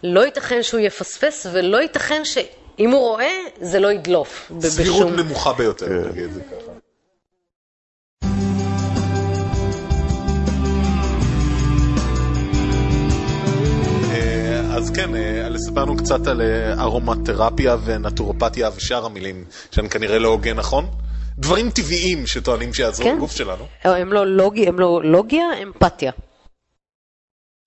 לא 0.04 0.26
ייתכן 0.26 0.64
שהוא 0.64 0.80
יפספס, 0.80 1.48
ולא 1.52 1.82
ייתכן 1.82 2.26
שאם 2.26 2.90
הוא 2.92 3.00
רואה, 3.02 3.32
זה 3.62 3.80
לא 3.80 3.92
ידלוף. 3.92 4.52
סבירות 4.62 4.98
בשום- 5.08 5.16
נמוכה 5.20 5.54
ביותר, 5.54 5.86
נגיד 6.12 6.24
את 6.24 6.34
זה 6.34 6.42
ככה. 6.42 6.72
אז 14.82 14.90
כן, 14.90 15.16
אה, 15.16 15.48
הסברנו 15.48 15.98
קצת 15.98 16.28
על 16.28 16.42
אה, 16.42 16.82
ארומתרפיה 16.82 17.78
ונטורופתיה 17.86 18.70
ושאר 18.76 19.06
המילים 19.06 19.46
שאני 19.72 19.90
כנראה 19.90 20.20
לא 20.20 20.28
הוגן 20.28 20.56
נכון. 20.56 20.90
דברים 21.38 21.70
טבעיים 21.70 22.28
שטוענים 22.28 22.74
שיעזרו 22.74 23.06
כן. 23.06 23.16
לגוף 23.16 23.32
שלנו. 23.32 23.66
הם 23.84 24.14
לא 24.14 24.28
לוגי, 24.28 24.68
הם 24.68 24.80
לא 24.80 25.02
לוגיה, 25.04 25.46
אמפתיה. 25.64 26.12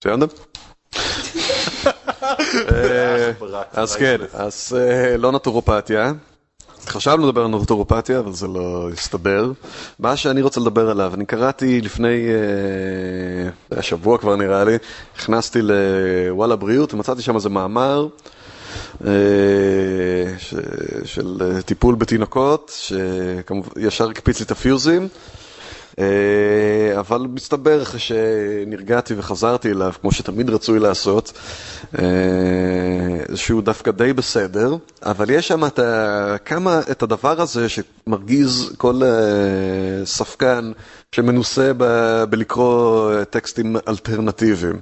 סיימתם? 0.04 0.26
אה, 2.72 3.32
ברק, 3.38 3.66
אז. 3.72 3.96
כן, 3.96 4.16
אז 4.32 4.76
אה, 4.80 5.16
לא 5.16 5.32
נטורופתיה. 5.32 6.12
חשבנו 6.86 7.28
לדבר 7.28 7.44
על 7.44 7.50
נטורופתיה, 7.50 8.18
אבל 8.18 8.32
זה 8.32 8.46
לא 8.46 8.88
הסתבר. 8.92 9.52
מה 9.98 10.16
שאני 10.16 10.42
רוצה 10.42 10.60
לדבר 10.60 10.90
עליו, 10.90 11.14
אני 11.14 11.26
קראתי 11.26 11.80
לפני, 11.80 12.26
אה, 12.28 13.50
זה 13.70 13.76
היה 13.76 13.82
שבוע 13.82 14.18
כבר 14.18 14.36
נראה 14.36 14.64
לי, 14.64 14.76
נכנסתי 15.16 15.58
לוואלה 15.62 16.56
בריאות 16.56 16.94
ומצאתי 16.94 17.22
שם 17.22 17.36
איזה 17.36 17.48
מאמר 17.48 18.08
אה, 19.06 19.10
ש, 20.38 20.54
של 21.04 21.36
אה, 21.40 21.62
טיפול 21.62 21.94
בתינוקות, 21.94 22.72
שישר 22.74 24.10
הקפיץ 24.10 24.40
לי 24.40 24.44
את 24.44 24.50
הפיוזים. 24.50 25.08
אה, 25.98 27.00
אבל 27.00 27.26
מסתבר 27.34 27.82
אחרי 27.82 28.00
שנרגעתי 28.00 29.14
וחזרתי 29.16 29.70
אליו, 29.70 29.92
כמו 30.00 30.12
שתמיד 30.12 30.50
רצוי 30.50 30.78
לעשות, 30.78 31.32
אה, 31.98 32.04
שהוא 33.34 33.62
דווקא 33.62 33.90
די 33.90 34.12
בסדר, 34.12 34.76
אבל 35.02 35.30
יש 35.30 35.48
שם 35.48 35.64
את. 35.64 35.80
כמה, 36.44 36.80
את 36.90 37.02
הדבר 37.02 37.40
הזה 37.40 37.66
שמרגיז 37.68 38.72
כל 38.76 39.00
אה, 39.02 40.06
ספקן 40.06 40.72
שמנוסה 41.12 41.72
ב... 41.76 41.84
בלקרוא 42.30 43.24
טקסטים 43.24 43.76
אלטרנטיביים. 43.88 44.80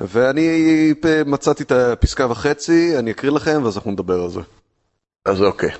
ואני 0.00 0.94
מצאתי 1.26 1.62
את 1.62 1.72
הפסקה 1.72 2.26
וחצי, 2.30 2.98
אני 2.98 3.10
אקריא 3.10 3.32
לכם 3.32 3.60
ואז 3.64 3.76
אנחנו 3.76 3.90
נדבר 3.90 4.22
על 4.22 4.30
זה. 4.30 4.40
אז 5.24 5.42
אוקיי. 5.42 5.70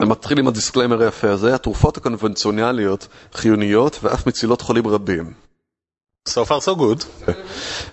נתחיל 0.00 0.38
עם 0.38 0.48
ה 0.48 0.53
disclaimer 0.53 1.02
היפה 1.02 1.30
הזה, 1.30 1.54
התרופות 1.54 1.96
הקונבנציונליות 1.96 3.08
חיוניות 3.34 3.98
ואף 4.02 4.26
מצילות 4.26 4.60
חולים 4.60 4.86
רבים. 4.86 5.32
So 6.28 6.44
far 6.48 6.60
so 6.64 6.78
good. 6.78 7.30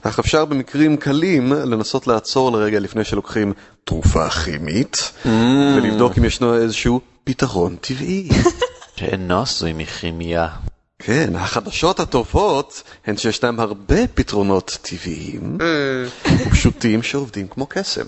אך 0.02 0.20
אפשר 0.20 0.46
במקרים 0.46 0.98
קלים 0.98 1.54
לנסות 1.54 2.08
לעצור 2.08 2.52
לרגע 2.52 2.80
לפני 2.80 3.04
שלוקחים 3.04 3.54
תרופה 3.84 4.30
כימית, 4.30 5.12
ולבדוק 5.76 6.18
אם 6.18 6.26
ישנו 6.26 6.56
איזשהו 6.56 7.02
פתרון 7.24 7.76
טבעי. 7.82 8.30
שאינו 8.98 9.42
עשוי 9.42 9.74
מכימיה. 9.74 10.48
כן, 11.00 11.36
החדשות 11.36 12.00
הטובות 12.00 12.84
הן 13.06 13.18
שישנם 13.18 13.60
הרבה 13.60 14.08
פתרונות 14.08 14.78
טבעיים 14.82 15.58
ופשוטים 16.48 17.04
שעובדים 17.04 17.48
כמו 17.48 17.66
קסם. 17.70 18.06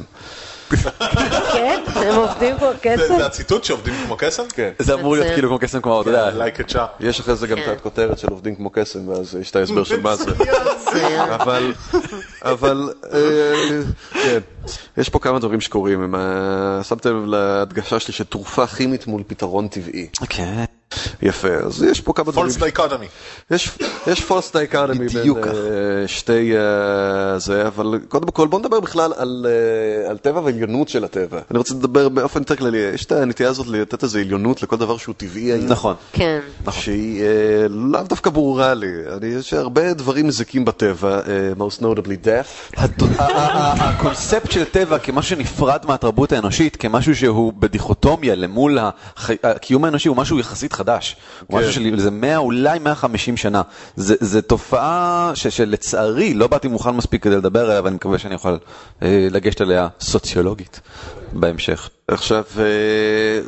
כן, 1.53 1.83
הם 1.95 2.15
עובדים 2.15 2.55
זה 2.59 2.71
כסף. 2.81 3.07
זה 3.17 3.25
הציטוט 3.25 3.63
שעובדים 3.63 3.93
כמו 4.05 4.15
קסם? 4.17 4.43
כן. 4.53 4.71
זה 4.79 4.93
אמור 4.93 5.15
להיות. 5.15 5.33
כאילו 5.33 5.49
כמו 5.49 5.59
קסם 5.59 5.81
כמו, 5.81 6.01
אתה 6.01 6.09
יודע. 6.09 6.29
לייק 6.29 6.59
את 6.59 6.69
שעה. 6.69 6.85
יש 6.99 7.19
אחרי 7.19 7.35
זה 7.35 7.47
גם 7.47 7.57
כן. 7.57 7.71
את 7.71 7.77
הכותרת 7.77 8.19
של 8.19 8.27
עובדים 8.29 8.55
כמו 8.55 8.69
קסם, 8.69 9.07
ואז 9.07 9.35
יש 9.41 9.51
את 9.51 9.55
ההסבר 9.55 9.83
של 9.83 10.01
מה 10.01 10.15
זה. 10.15 10.31
אבל, 11.35 11.73
אבל, 12.41 12.93
אה, 13.13 13.81
כן, 14.13 14.39
יש 14.97 15.09
פה 15.09 15.19
כמה 15.19 15.39
דברים 15.39 15.61
שקורים. 15.61 16.15
אה, 16.15 16.83
שמתם 16.83 17.09
לב 17.09 17.25
להדגשה 17.25 17.99
שלי 17.99 18.13
שתרופה 18.13 18.67
כימית 18.67 19.07
מול 19.07 19.23
פתרון 19.27 19.67
טבעי. 19.67 20.07
כן. 20.29 20.76
יפה, 21.21 21.53
אז 21.53 21.83
יש 21.83 22.01
פה 22.01 22.13
כמה 22.13 22.31
דברים. 22.31 22.49
פולס 22.49 22.57
דייקודמי. 22.57 23.05
יש, 23.51 23.77
יש 24.07 24.23
פולס 24.23 24.55
דייקרדמי 24.55 25.07
בין. 25.07 25.33
אה, 25.37 26.07
שתי 26.07 26.53
uh, 26.53 27.39
זה, 27.39 27.67
אבל 27.67 27.99
קודם 28.07 28.27
כל 28.27 28.47
בוא 28.47 28.59
נדבר 28.59 28.79
בכלל 28.79 29.13
על, 29.17 29.45
uh, 30.05 30.09
על 30.09 30.17
טבע 30.17 30.39
ועליונות 30.39 30.89
של 30.89 31.03
הטבע. 31.03 31.39
אני 31.51 31.57
רוצה 31.57 31.73
לדבר 31.73 32.09
באופן 32.09 32.39
יותר 32.39 32.55
כללי, 32.55 32.77
יש 32.77 33.05
את 33.05 33.11
הנטייה 33.11 33.49
הזאת 33.49 33.67
לתת 33.67 34.03
איזו 34.03 34.19
עליונות 34.19 34.63
לכל 34.63 34.77
דבר 34.77 34.97
שהוא 34.97 35.15
טבעי. 35.17 35.57
נכון. 35.67 35.95
כן. 36.13 36.39
שהיא 36.71 37.21
אה, 37.21 37.67
לאו 37.69 38.01
דווקא 38.03 38.29
ברורה 38.29 38.73
לי. 38.73 38.87
אני, 39.17 39.27
יש 39.27 39.53
הרבה 39.53 39.93
דברים 39.93 40.27
מזיקים 40.27 40.65
בטבע, 40.65 41.19
אה, 41.19 41.21
most 41.57 41.81
notably 41.81 42.25
death. 42.25 42.79
הקונספט 43.17 44.51
של 44.51 44.63
טבע 44.63 44.99
כמשהו 44.99 45.37
שנפרד 45.37 45.79
מהתרבות 45.87 46.31
האנושית, 46.31 46.75
כמשהו 46.75 47.15
שהוא 47.15 47.53
בדיכוטומיה 47.53 48.35
למול 48.35 48.77
הקיום 49.43 49.85
האנושי, 49.85 50.09
הוא 50.09 50.17
משהו 50.17 50.39
יחסית 50.39 50.73
חדש. 50.77 51.15
הוא 51.47 51.59
משהו 51.59 51.73
של 51.73 51.99
זה 51.99 52.11
100, 52.11 52.37
אולי 52.37 52.79
150 52.79 53.37
שנה. 53.37 53.61
זה 53.95 54.15
זה 54.19 54.41
תופעה 54.41 55.31
ש- 55.35 55.47
שלצערי 55.47 56.33
לא 56.33 56.47
באתי 56.47 56.67
מוכן 56.67 56.89
מספיק 56.91 57.23
כדי 57.23 57.35
לדבר 57.35 57.65
עליה, 57.65 57.81
ואני 57.83 57.95
מקווה 57.95 58.17
שאני 58.17 58.33
אוכל 58.35 58.57
אה, 59.03 59.27
לגשת 59.31 59.61
אליה 59.61 59.87
סוציולוגית 59.99 60.79
בהמשך. 61.33 61.89
עכשיו, 62.07 62.43
אה, 62.59 62.63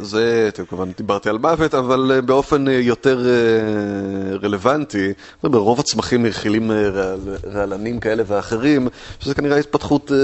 זה, 0.04 0.46
אתם 0.48 0.66
כמובן 0.66 0.92
דיברתי 0.98 1.30
על 1.30 1.38
מוות, 1.38 1.74
אבל 1.76 2.12
אה, 2.16 2.22
באופן 2.22 2.68
אה, 2.68 2.74
יותר 2.74 3.26
אה, 3.26 4.38
רלוונטי, 4.44 5.14
ברוב 5.44 5.80
הצמחים 5.80 6.24
מכילים 6.24 6.72
אה, 6.72 6.90
רעל- 6.90 7.20
רעלנים 7.54 8.00
כאלה 8.00 8.24
ואחרים, 8.28 8.88
שזה 9.20 9.34
כנראה 9.36 9.58
התפתחות 9.58 10.12
אה, 10.12 10.18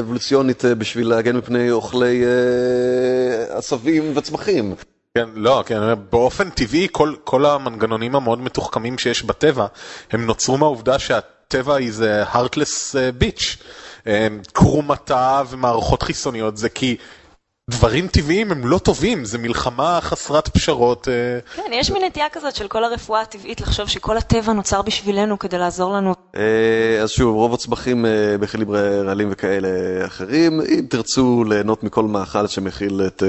אבולוציונית 0.00 0.64
אה, 0.64 0.74
בשביל 0.74 1.08
להגן 1.08 1.36
מפני 1.36 1.70
אוכלי 1.70 2.22
אה, 2.24 3.58
עשבים 3.58 4.12
וצמחים. 4.16 4.74
כן, 5.18 5.28
לא, 5.34 5.62
כן, 5.66 5.80
באופן 6.10 6.50
טבעי 6.50 6.88
כל, 6.92 7.14
כל 7.24 7.46
המנגנונים 7.46 8.16
המאוד 8.16 8.40
מתוחכמים 8.40 8.98
שיש 8.98 9.22
בטבע, 9.22 9.66
הם 10.10 10.26
נוצרו 10.26 10.58
מהעובדה 10.58 10.98
שהטבע 10.98 11.74
היא 11.74 11.92
זה 11.92 12.24
heartless 12.32 12.94
uh, 12.94 13.22
bitch. 13.22 13.56
קרומתה 14.52 15.42
ומערכות 15.48 16.02
חיסוניות 16.02 16.56
זה 16.56 16.68
כי 16.68 16.96
דברים 17.70 18.08
טבעיים 18.08 18.52
הם 18.52 18.66
לא 18.66 18.78
טובים, 18.78 19.24
זה 19.24 19.38
מלחמה 19.38 19.98
חסרת 20.02 20.48
פשרות. 20.48 21.08
אה, 21.08 21.40
כן, 21.56 21.72
יש 21.72 21.90
מין 21.90 22.04
נטייה 22.04 22.26
כזאת 22.32 22.54
של 22.54 22.68
כל 22.68 22.84
הרפואה 22.84 23.20
הטבעית 23.20 23.60
לחשוב 23.60 23.88
שכל 23.88 24.16
הטבע 24.16 24.52
נוצר 24.52 24.82
בשבילנו 24.82 25.38
כדי 25.38 25.58
לעזור 25.58 25.92
לנו. 25.92 26.14
אה, 26.36 27.02
אז 27.02 27.10
שוב, 27.10 27.34
רוב 27.34 27.54
הצמחים 27.54 28.06
אה, 28.06 28.36
מכילים 28.40 28.70
רעלים 29.06 29.28
וכאלה 29.30 29.68
אחרים. 30.06 30.60
אם 30.60 30.86
תרצו 30.88 31.44
ליהנות 31.44 31.84
מכל 31.84 32.04
מאכל 32.04 32.46
שמכיל 32.46 33.02
את 33.06 33.22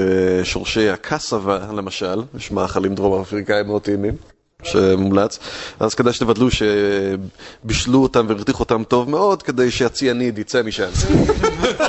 שורשי 0.44 0.88
הקסבה, 0.90 1.58
למשל, 1.72 2.22
יש 2.38 2.50
מאכלים 2.50 2.94
דרום 2.94 3.20
אפריקאים 3.20 3.66
מאוד 3.66 3.82
טעימים. 3.82 4.35
שמומלץ, 4.66 5.38
אז 5.80 5.94
כדאי 5.94 6.12
שתוודלו 6.12 6.48
שבישלו 6.50 8.02
אותם 8.02 8.26
והרתיחו 8.28 8.62
אותם 8.62 8.82
טוב 8.84 9.10
מאוד 9.10 9.42
כדי 9.42 9.70
שהציאניד 9.70 10.38
יצא 10.38 10.62
משם. 10.62 10.88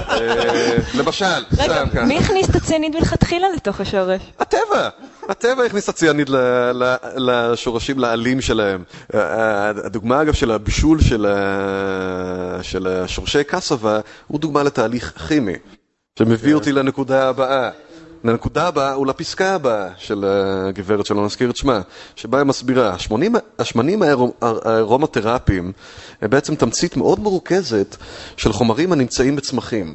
אה, 0.09 0.77
למשל, 0.95 1.25
רגע, 1.57 1.73
סתם 1.73 1.89
ככה. 1.93 2.05
מי 2.05 2.17
הכניס 2.17 2.49
את 2.49 2.55
הציאניד 2.55 2.95
מלכתחילה 2.95 3.47
לתוך 3.55 3.81
השורש? 3.81 4.21
הטבע, 4.39 4.89
הטבע 5.29 5.63
הכניס 5.63 5.89
את 5.89 6.01
ל- 6.29 6.95
לשורשים, 7.17 7.99
לעלים 7.99 8.41
שלהם. 8.41 8.83
הדוגמה 9.13 10.21
אגב 10.21 10.33
של 10.33 10.51
הבישול 10.51 11.01
של 11.01 11.25
ה- 11.25 12.59
של 12.63 12.87
השורשי 12.87 13.43
קסבה 13.43 13.99
הוא 14.27 14.39
דוגמה 14.39 14.63
לתהליך 14.63 15.13
כימי, 15.27 15.53
שמביא 16.19 16.53
אותי 16.53 16.71
לנקודה 16.71 17.29
הבאה. 17.29 17.69
לנקודה 18.23 18.67
הבאה 18.67 18.99
ולפסקה 18.99 19.55
הבאה 19.55 19.89
של 19.97 20.25
הגברת 20.27 21.05
שלא 21.05 21.25
נזכיר 21.25 21.49
את 21.49 21.55
שמה, 21.57 21.81
שבה 22.15 22.37
היא 22.37 22.45
מסבירה, 22.45 22.95
השמנים 23.59 24.03
האירו- 24.03 24.33
האירומותרפיים 24.41 25.71
הם 26.21 26.29
בעצם 26.29 26.55
תמצית 26.55 26.97
מאוד 26.97 27.19
מרוכזת 27.19 27.95
של 28.37 28.53
חומרים 28.53 28.91
הנמצאים 28.91 29.35
בצמחים. 29.35 29.93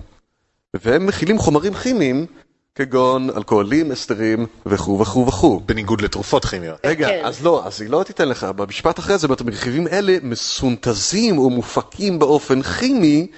והם 0.84 1.06
מכילים 1.06 1.38
חומרים 1.38 1.74
כימיים 1.74 2.26
כגון 2.74 3.30
אלכוהולים, 3.36 3.92
אסטרים 3.92 4.46
וכו' 4.66 4.98
וכו' 5.00 5.26
וכו'. 5.26 5.60
בניגוד 5.66 6.00
לתרופות 6.00 6.44
כימיות. 6.44 6.78
רגע, 6.86 7.08
כן. 7.08 7.20
אז 7.24 7.44
לא, 7.44 7.66
אז 7.66 7.80
היא 7.80 7.90
לא 7.90 8.02
תיתן 8.06 8.28
לך. 8.28 8.44
במשפט 8.44 8.98
אחרי 8.98 9.18
זה, 9.18 9.26
זאת 9.26 9.40
אומרת, 9.40 9.54
רכיבים 9.54 9.88
אלה 9.88 10.16
מסונתזים 10.22 11.38
או 11.38 11.50
מופקים 11.50 12.18
באופן 12.18 12.62
כימי, 12.62 13.26
אה, 13.30 13.36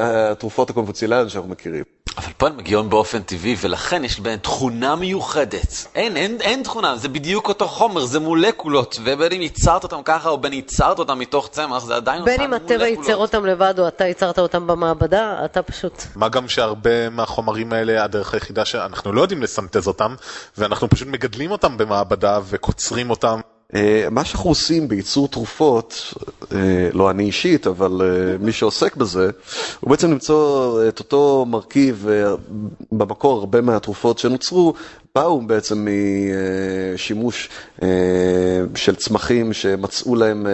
התרופות 0.00 0.70
הקונבנציונליות 0.70 1.30
שאנחנו 1.30 1.50
מכירים. 1.50 1.84
אבל 2.18 2.32
פה 2.36 2.46
הן 2.46 2.56
מגיעות 2.56 2.88
באופן 2.88 3.22
טבעי, 3.22 3.56
ולכן 3.60 4.04
יש 4.04 4.20
בהן 4.20 4.38
תכונה 4.38 4.96
מיוחדת. 4.96 5.86
אין, 5.94 6.16
אין, 6.16 6.40
אין 6.40 6.62
תכונה, 6.62 6.96
זה 6.96 7.08
בדיוק 7.08 7.48
אותו 7.48 7.68
חומר, 7.68 8.04
זה 8.04 8.20
מולקולות, 8.20 8.98
ובין 9.04 9.32
אם 9.32 9.40
ייצרת 9.40 9.82
אותם 9.82 10.00
ככה, 10.04 10.28
או 10.28 10.38
בין 10.38 10.52
ייצרת 10.52 10.98
אותם 10.98 11.18
מתוך 11.18 11.48
צמח, 11.48 11.84
זה 11.84 11.96
עדיין 11.96 12.24
בין 12.24 12.32
אותן 12.34 12.44
אם 12.44 12.54
הטבע 12.54 12.76
מולקולות. 12.76 12.98
ייצר 12.98 13.16
אותם 13.16 13.46
לבד 13.46 13.74
או 13.78 13.88
אתה 13.88 14.04
ייצרת 14.04 14.38
אותם 14.38 14.66
במעבדה, 14.66 15.44
אתה 15.44 15.62
פשוט... 15.62 16.02
מה 16.16 16.28
גם 16.28 16.48
שהרבה 16.48 17.08
מהחומרים 17.08 17.72
האלה, 17.72 18.04
הדרך 18.04 18.34
היחידה 18.34 18.64
שאנחנו 18.64 19.12
לא 19.12 19.20
יודעים 19.20 19.42
לסנטז 19.42 19.88
אותם, 19.88 20.14
ואנחנו 20.58 20.88
פשוט 20.88 21.08
מגדלים 21.08 21.50
אותם 21.50 21.76
במעבדה 21.76 22.40
וקוצרים 22.44 23.10
אותם. 23.10 23.40
אה, 23.74 24.06
מה 24.10 24.24
שאנחנו 24.24 24.50
עושים 24.50 24.88
בייצור 24.88 25.28
תרופות, 25.28 26.14
אה, 26.54 26.88
לא 26.92 27.10
אני 27.10 27.24
אישית, 27.24 27.66
אבל 27.66 28.00
אה, 28.02 28.38
מי 28.38 28.52
שעוסק 28.52 28.96
בזה, 28.96 29.30
הוא 29.80 29.90
בעצם 29.90 30.10
למצוא 30.10 30.88
את 30.88 30.98
אותו 30.98 31.46
מרכיב, 31.48 32.06
במקור 32.92 33.38
הרבה 33.38 33.60
מהתרופות 33.60 34.18
שנוצרו, 34.18 34.74
באו 35.14 35.40
בעצם 35.40 35.88
משימוש 36.94 37.48
של 38.74 38.96
צמחים 38.96 39.52
שמצאו 39.52 40.16
להם 40.16 40.46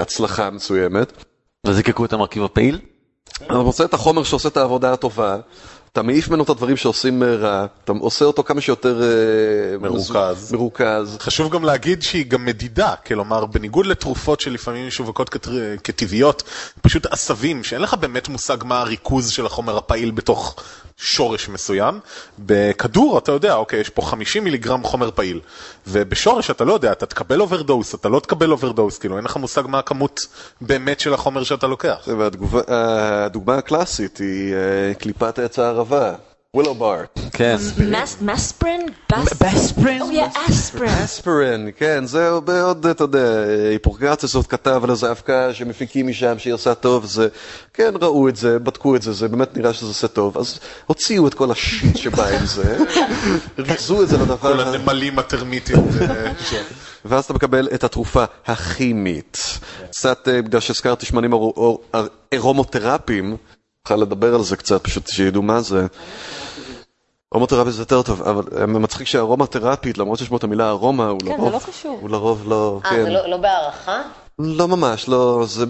הצלחה 0.00 0.50
מסוימת. 0.50 1.12
וזיקקו 1.66 2.04
את 2.04 2.12
המרכיב 2.12 2.42
הפעיל? 2.42 2.78
אתה 3.46 3.54
מוצא 3.54 3.84
את 3.84 3.94
החומר 3.94 4.22
שעושה 4.22 4.48
את 4.48 4.56
העבודה 4.56 4.92
הטובה, 4.92 5.36
אתה 5.92 6.02
מעיף 6.02 6.28
ממנו 6.28 6.44
את 6.44 6.48
הדברים 6.48 6.76
שעושים 6.76 7.22
אה, 7.22 7.36
רע, 7.36 7.66
אתה 7.84 7.92
עושה 8.00 8.24
אותו 8.24 8.44
כמה 8.44 8.60
שיותר 8.60 9.02
אה, 9.02 9.78
מרוכז. 9.78 10.52
מרוכז. 10.52 11.16
חשוב 11.20 11.52
גם 11.52 11.64
להגיד 11.64 12.02
שהיא 12.02 12.26
גם 12.26 12.44
מדידה, 12.44 12.94
כלומר 13.06 13.46
בניגוד 13.46 13.86
לתרופות 13.86 14.40
שלפעמים 14.40 14.86
משווקות 14.86 15.30
כטבעיות, 15.84 16.42
פשוט 16.82 17.06
עשבים, 17.06 17.64
שאין 17.64 17.82
לך 17.82 17.94
באמת 17.94 18.28
מושג 18.28 18.56
מה 18.64 18.80
הריכוז 18.80 19.30
של 19.30 19.46
החומר 19.46 19.76
הפעיל 19.76 20.10
בתוך 20.10 20.56
שורש 20.96 21.48
מסוים. 21.48 22.00
בכדור 22.38 23.18
אתה 23.18 23.32
יודע, 23.32 23.54
אוקיי, 23.54 23.80
יש 23.80 23.88
פה 23.88 24.02
50 24.02 24.44
מיליגרם 24.44 24.82
חומר 24.82 25.10
פעיל, 25.10 25.40
ובשורש 25.86 26.50
אתה 26.50 26.64
לא 26.64 26.72
יודע, 26.72 26.92
אתה 26.92 27.06
תקבל 27.06 27.40
overdose, 27.40 27.94
אתה 27.94 28.08
לא 28.08 28.20
תקבל 28.20 28.50
overdose, 28.52 28.98
כאילו 28.98 29.16
אין 29.16 29.24
לך 29.24 29.36
מושג 29.36 29.62
מה 29.66 29.78
הכמות 29.78 30.26
באמת 30.60 31.00
של 31.00 31.14
החומר 31.14 31.42
שאתה 31.42 31.66
לוקח. 31.66 32.08
והדוגמה 32.18 33.56
הקלאסית 33.56 34.18
היא 34.18 34.54
אה, 34.54 34.94
קליפת 34.94 35.38
עץ 35.38 35.58
הערבה, 35.58 36.14
willow 36.56 36.74
bark. 36.74 37.00
כן. 37.32 37.56
אספירין? 38.20 38.80
אספירין? 39.40 40.02
אספירין. 40.50 40.88
אספירין, 40.88 41.70
כן, 41.76 42.06
זה 42.06 42.28
עוד, 42.30 42.50
אתה 42.86 43.04
יודע, 43.04 43.44
היפוקרטס 43.70 44.24
הזאת 44.24 44.46
כתב 44.46 44.80
על 44.84 44.90
איזה 44.90 45.10
אבקה 45.10 45.54
שמפיקים 45.54 46.06
משם 46.08 46.38
שהיא 46.38 46.54
עושה 46.54 46.74
טוב, 46.74 47.04
זה, 47.04 47.28
כן, 47.74 47.94
ראו 48.00 48.28
את 48.28 48.36
זה, 48.36 48.58
בדקו 48.58 48.96
את 48.96 49.02
זה, 49.02 49.12
זה 49.12 49.28
באמת 49.28 49.56
נראה 49.56 49.72
שזה 49.72 49.86
עושה 49.86 50.08
טוב, 50.08 50.38
אז 50.38 50.58
הוציאו 50.86 51.28
את 51.28 51.34
כל 51.34 51.50
השיט 51.50 51.96
שבא 51.96 52.26
עם 52.28 52.46
זה, 52.46 52.78
ריכזו 53.58 54.02
את 54.02 54.08
זה 54.08 54.16
לדבר 54.18 54.36
כל. 54.36 54.60
הנמלים 54.60 55.18
הטרמיטיים. 55.18 55.86
ש- 56.50 56.54
ואז 57.04 57.24
אתה 57.24 57.34
מקבל 57.34 57.68
את 57.74 57.84
התרופה 57.84 58.24
הכימית. 58.46 59.38
קצת, 59.90 60.28
אה, 60.28 60.42
בגלל 60.42 60.60
שהזכרתי 60.60 61.06
שמנים 61.06 61.32
ארו- 61.32 61.78
נוכל 63.86 63.96
לדבר 63.96 64.34
על 64.34 64.42
זה 64.42 64.56
קצת, 64.56 64.84
פשוט 64.84 65.06
שידעו 65.08 65.42
מה 65.42 65.60
זה. 65.60 65.86
ארומותרפיה 67.34 67.72
זה 67.72 67.82
יותר 67.82 68.02
טוב, 68.02 68.22
אבל 68.22 68.44
אה, 68.60 68.66
מצחיק 68.66 69.06
שהארומתרפית, 69.06 69.98
למרות 69.98 70.18
שיש 70.18 70.28
בו 70.28 70.36
את 70.36 70.44
המילה 70.44 70.68
ארומה, 70.70 71.08
הוא 71.08 71.20
כן, 71.20 71.26
זה 71.26 71.32
לרוב, 71.32 71.52
לא 71.52 71.58
קשור. 71.58 71.98
הוא 72.00 72.10
לרוב 72.10 72.42
לא, 72.48 72.80
אה, 72.84 72.90
כן. 72.90 73.02
זה 73.04 73.10
לא- 73.10 73.30
לא 73.30 73.36
בהערכה? 73.36 74.02
לא 74.38 74.68
ממש, 74.68 75.08
לא, 75.08 75.44
זה, 75.48 75.64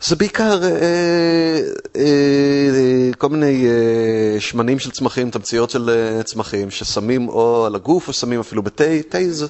זה 0.00 0.16
בעיקר 0.16 0.62
אה, 0.64 0.68
אה, 0.68 1.60
אה, 1.96 3.10
כל 3.18 3.28
מיני 3.28 3.66
אה, 3.66 4.40
שמנים 4.40 4.78
של 4.78 4.90
צמחים, 4.90 5.30
תמציות 5.30 5.70
של 5.70 5.90
אה, 5.90 6.22
צמחים, 6.22 6.70
ששמים 6.70 7.28
או 7.28 7.66
על 7.66 7.74
הגוף 7.74 8.08
או 8.08 8.12
שמים 8.12 8.40
אפילו 8.40 8.62
בתה, 8.62 8.84
תה 9.08 9.18
זה, 9.28 9.46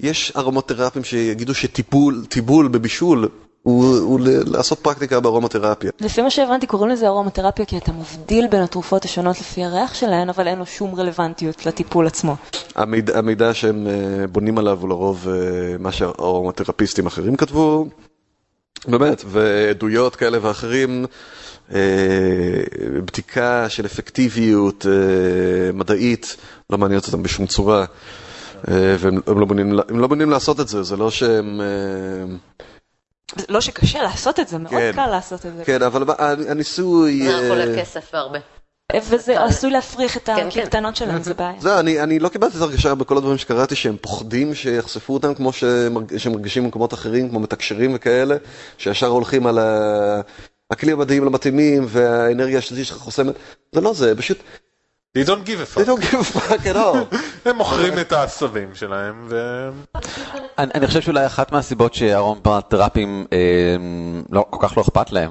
יש 0.00 0.32
ארומותרפים 0.36 1.04
שיגידו 1.04 1.54
שטיפול, 1.54 2.24
טיבול 2.28 2.68
בבישול 2.68 3.28
הוא, 3.62 4.20
לעשות 4.46 4.78
פרקטיקה 4.78 5.20
בארומותרפיה. 5.20 5.90
לפי 6.00 6.22
מה 6.22 6.30
שהבנתי 6.30 6.66
קוראים 6.66 6.90
לזה 6.90 7.06
ארומתרפיה 7.06 7.64
כי 7.64 7.76
אתה 7.78 7.92
מבדיל 7.92 8.46
בין 8.46 8.62
התרופות 8.62 9.04
השונות 9.04 9.40
לפי 9.40 9.64
הריח 9.64 9.94
שלהן, 9.94 10.28
אבל 10.28 10.48
אין 10.48 10.58
לו 10.58 10.66
שום 10.66 10.94
רלוונטיות 10.94 11.66
לטיפול 11.66 12.06
עצמו. 12.06 12.36
המידע, 13.14 13.54
שהם 13.54 13.86
אה, 13.86 14.26
בונים 14.26 14.58
עליו 14.58 14.78
הוא 14.80 14.88
לרוב 14.88 15.28
אה, 15.28 15.34
מה 15.78 15.92
שהארומותרפיסטים 15.92 17.06
אחרים 17.06 17.36
כתבו, 17.36 17.86
באמת, 18.88 19.22
ועדויות 19.26 20.16
כאלה 20.16 20.38
ואחרים, 20.42 21.06
אה, 21.74 21.80
בדיקה 23.04 23.68
של 23.68 23.86
אפקטיביות 23.86 24.86
מדעית, 25.74 26.36
לא 26.70 26.78
מעניינת 26.78 27.06
אותם 27.06 27.22
בשום 27.22 27.46
צורה, 27.46 27.84
והם 28.68 29.20
הם 29.26 29.72
לא, 29.72 29.82
לא 29.88 30.08
מעוניינים 30.08 30.30
לעשות 30.30 30.60
את 30.60 30.68
זה, 30.68 30.82
זה 30.82 30.96
לא 30.96 31.10
שהם... 31.10 31.60
אה, 33.38 33.42
לא 33.48 33.60
שקשה 33.60 34.02
לעשות 34.02 34.40
את 34.40 34.48
זה, 34.48 34.58
מאוד 34.58 34.72
כן. 34.72 34.92
קל 34.94 35.06
לעשות 35.06 35.46
את 35.46 35.56
זה. 35.56 35.64
כן, 35.64 35.82
אבל 35.82 36.04
הניסוי... 36.48 37.22
זה 37.26 37.36
רק 37.38 37.50
עולה 37.50 37.64
אה, 37.64 37.80
כסף 37.80 38.10
והרבה. 38.14 38.38
וזה 38.96 39.42
עשוי 39.44 39.70
להפריך 39.70 40.16
את 40.16 40.26
כן, 40.26 40.48
כן. 40.50 40.60
הקטנות 40.60 40.96
שלהם, 40.96 41.22
זה 41.22 41.34
בעיה. 41.34 41.52
זהו, 41.60 41.78
אני, 41.78 42.00
אני 42.02 42.18
לא 42.18 42.28
קיבלתי 42.28 42.56
את 42.56 42.62
הרגשה 42.62 42.94
בכל 42.94 43.16
הדברים 43.16 43.38
שקראתי 43.38 43.74
שהם 43.76 43.96
פוחדים 44.00 44.54
שיחשפו 44.54 45.14
אותם 45.14 45.34
כמו 45.34 45.52
שמרג- 45.52 46.16
שמרגישים 46.16 46.64
במקומות 46.64 46.94
אחרים, 46.94 47.28
כמו 47.30 47.40
מתקשרים 47.40 47.92
וכאלה, 47.94 48.36
שישר 48.78 49.06
הולכים 49.06 49.46
על. 49.46 49.58
הכלי 50.70 50.92
המדעיים 50.92 51.24
לא 51.24 51.30
מתאימים 51.30 51.84
והאנרגיה 51.88 52.58
השלילית 52.58 52.86
שלך 52.86 52.96
חוסמת. 52.96 53.34
זה 53.74 53.80
לא 53.80 53.92
זה, 53.94 54.16
פשוט, 54.16 54.38
They 55.18 55.24
don't 55.24 55.44
give 55.44 55.58
a 55.60 55.64
they 55.64 55.66
fuck. 55.66 55.86
don't 55.86 56.00
give 56.00 56.20
a 56.20 56.24
fuck 56.24 56.66
at 56.66 56.76
all. 56.76 57.18
הם 57.44 57.56
מוכרים 57.56 57.98
את 57.98 58.12
העשבים 58.12 58.74
שלהם, 58.74 59.26
ו... 59.28 59.68
אני, 60.58 60.70
אני 60.74 60.86
חושב 60.86 61.00
שאולי 61.00 61.26
אחת 61.26 61.52
מהסיבות 61.52 61.94
שהארומתרפים 61.94 63.26
אה, 63.32 63.38
לא, 64.30 64.46
כל 64.50 64.68
כך 64.68 64.76
לא 64.76 64.82
אכפת 64.82 65.12
להם 65.12 65.30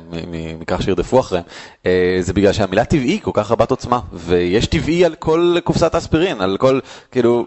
מכך 0.59 0.81
שירדפו 0.81 1.19
אחריהם, 1.19 1.43
אה, 1.85 2.17
זה 2.21 2.33
בגלל 2.33 2.53
שהמילה 2.53 2.85
טבעי 2.85 3.19
כל 3.23 3.31
כך 3.33 3.51
רבת 3.51 3.71
עוצמה, 3.71 3.99
ויש 4.13 4.67
טבעי 4.67 5.05
על 5.05 5.15
כל 5.15 5.57
קופסת 5.63 5.95
אספירין, 5.95 6.41
על 6.41 6.57
כל, 6.57 6.79
כאילו, 7.11 7.45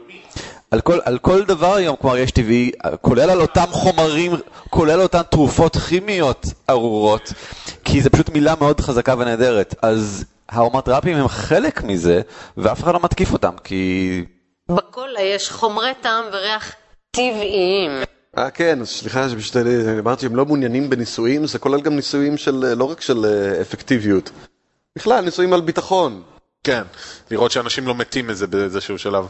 על 0.71 0.81
כל, 0.81 0.99
על 1.05 1.19
כל 1.19 1.45
דבר 1.45 1.75
היום 1.75 1.97
כבר 2.01 2.19
יש 2.19 2.31
טבעי, 2.31 2.71
כולל 3.01 3.31
על 3.31 3.41
אותם 3.41 3.67
חומרים, 3.71 4.33
כולל 4.71 5.01
אותן 5.01 5.23
תרופות 5.31 5.77
כימיות 5.77 6.47
ארורות, 6.71 7.33
כי 7.85 8.03
זה 8.03 8.11
פשוט 8.11 8.29
מילה 8.29 8.55
מאוד 8.61 8.81
חזקה 8.81 9.15
ונהדרת. 9.19 9.75
אז 9.83 10.25
הארומתרפים 10.53 11.17
הם 11.17 11.29
חלק 11.29 11.83
מזה, 11.83 12.21
ואף 12.57 12.83
אחד 12.83 12.95
לא 12.95 13.01
מתקיף 13.03 13.33
אותם, 13.33 13.55
כי... 13.65 14.25
בקולה 14.69 15.21
יש 15.21 15.51
חומרי 15.51 15.93
טעם 16.01 16.25
וריח 16.33 16.73
טבעיים. 17.11 17.91
אה 18.39 18.51
כן, 18.51 18.81
אז 18.81 18.89
סליחה 18.89 19.29
שפשוט 19.29 19.57
אמרתי 19.99 20.23
שהם 20.23 20.37
לא 20.37 20.47
מעוניינים 20.47 20.91
בניסויים, 20.91 21.47
זה 21.47 21.59
כולל 21.59 21.81
גם 21.81 21.97
ניסויים 21.97 22.37
של, 22.37 22.65
אה, 22.65 22.75
לא 22.75 22.85
רק 22.85 23.01
של 23.01 23.25
אה, 23.25 23.61
אפקטיביות. 23.61 24.31
בכלל, 24.97 25.25
ניסויים 25.25 25.53
על 25.53 25.61
ביטחון. 25.61 26.23
כן, 26.65 26.83
לראות 27.31 27.51
שאנשים 27.51 27.87
לא 27.87 27.95
מתים 27.95 28.27
מזה 28.27 28.47
באיזשהו 28.47 28.99
שלב. 28.99 29.27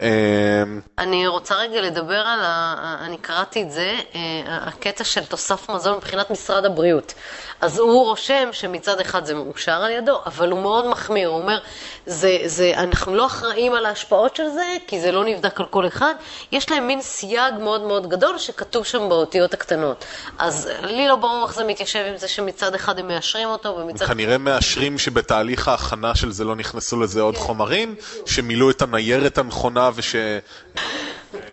אמ, 0.00 0.80
אני 0.98 1.26
רוצה 1.26 1.54
רגע 1.54 1.80
לדבר 1.80 2.18
על 2.18 2.40
ה... 2.42 2.96
אני 3.00 3.16
קראתי 3.16 3.62
את 3.62 3.70
זה, 3.70 3.98
אה, 4.14 4.20
הקטע 4.46 5.04
של 5.04 5.24
תוסף 5.24 5.70
מזון 5.70 5.96
מבחינת 5.96 6.30
משרד 6.30 6.64
הבריאות. 6.64 7.14
אז 7.60 7.78
הוא 7.78 8.04
רושם 8.04 8.48
שמצד 8.52 9.00
אחד 9.00 9.24
זה 9.24 9.34
מאושר 9.34 9.72
על 9.72 9.90
ידו, 9.90 10.18
אבל 10.26 10.50
הוא 10.50 10.62
מאוד 10.62 10.86
מחמיר. 10.86 11.28
הוא 11.28 11.42
אומר, 11.42 11.58
זה, 12.06 12.38
זה, 12.44 12.72
אנחנו 12.76 13.14
לא 13.14 13.26
אחראים 13.26 13.74
על 13.74 13.86
ההשפעות 13.86 14.36
של 14.36 14.48
זה, 14.48 14.76
כי 14.86 15.00
זה 15.00 15.12
לא 15.12 15.24
נבדק 15.24 15.60
על 15.60 15.66
כל 15.66 15.86
אחד. 15.86 16.14
יש 16.52 16.70
להם 16.70 16.86
מין 16.86 17.02
סייג 17.02 17.54
מאוד 17.60 17.80
מאוד 17.80 18.08
גדול 18.08 18.38
שכתוב 18.38 18.84
שם 18.84 19.08
באותיות 19.08 19.54
הקטנות. 19.54 20.04
אז 20.38 20.68
לי 20.82 21.08
לא 21.08 21.16
ברור 21.16 21.44
איך 21.46 21.54
זה 21.54 21.64
מתיישב 21.64 22.04
עם 22.08 22.16
זה 22.16 22.28
שמצד 22.28 22.74
אחד 22.74 22.98
הם 22.98 23.08
מאשרים 23.08 23.48
אותו, 23.48 23.68
ומצד... 23.68 24.06
כנראה 24.06 24.38
מאשרים 24.38 24.98
שבתהליך 24.98 25.68
ההכנה 25.68 26.14
של 26.14 26.32
זה 26.32 26.44
לא 26.44 26.56
נכנסו 26.56 27.00
לזה 27.00 27.20
עוד 27.20 27.36
חומרים, 27.36 27.94
שמילאו 28.26 28.70
את 28.70 28.82
הניירת 28.82 29.38
הנכונה 29.38 29.89
וש... 29.94 30.16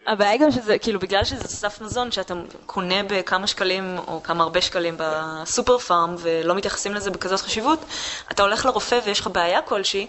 הבעיה 0.08 0.32
היא 0.32 0.40
גם 0.40 0.52
שזה, 0.52 0.78
כאילו, 0.78 1.00
בגלל 1.00 1.24
שזה 1.24 1.44
תוסף 1.44 1.82
מזון 1.82 2.12
שאתה 2.12 2.34
קונה 2.66 3.04
בכמה 3.04 3.48
שקלים 3.48 3.98
או 4.08 4.24
כמה 4.24 4.44
הרבה 4.44 4.62
שקלים 4.62 4.96
בסופר 4.98 5.78
פארם 5.78 6.16
ולא 6.20 6.56
מתייחסים 6.56 6.94
לזה 6.94 7.12
בכזאת 7.12 7.42
חשיבות, 7.42 7.80
אתה 8.32 8.44
הולך 8.44 8.66
לרופא 8.66 9.00
ויש 9.06 9.20
לך 9.20 9.28
בעיה 9.28 9.62
כלשהי, 9.62 10.08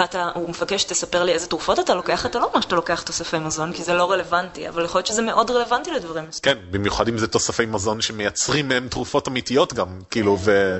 ואתה, 0.00 0.30
הוא 0.34 0.48
מבקש 0.48 0.82
שתספר 0.82 1.24
לי 1.24 1.32
איזה 1.32 1.46
תרופות 1.46 1.78
אתה 1.78 1.94
לוקח, 1.94 2.26
אתה 2.26 2.38
לא 2.38 2.44
אומר 2.44 2.60
שאתה 2.60 2.74
לוקח 2.74 3.02
תוספי 3.02 3.38
מזון, 3.38 3.72
כי 3.72 3.82
זה 3.82 3.94
לא 3.94 4.10
רלוונטי, 4.10 4.68
אבל 4.68 4.84
יכול 4.84 4.98
להיות 4.98 5.06
שזה 5.06 5.22
מאוד 5.22 5.50
רלוונטי 5.50 5.90
לדברים 5.90 6.24
מסוימים. 6.28 6.62
כן, 6.62 6.70
במיוחד 6.70 7.08
אם 7.08 7.18
זה 7.18 7.26
תוספי 7.26 7.66
מזון 7.66 8.00
שמייצרים 8.00 8.68
מהם 8.68 8.88
תרופות 8.88 9.28
אמיתיות 9.28 9.72
גם, 9.72 10.00
כאילו, 10.10 10.36
ו... 10.40 10.78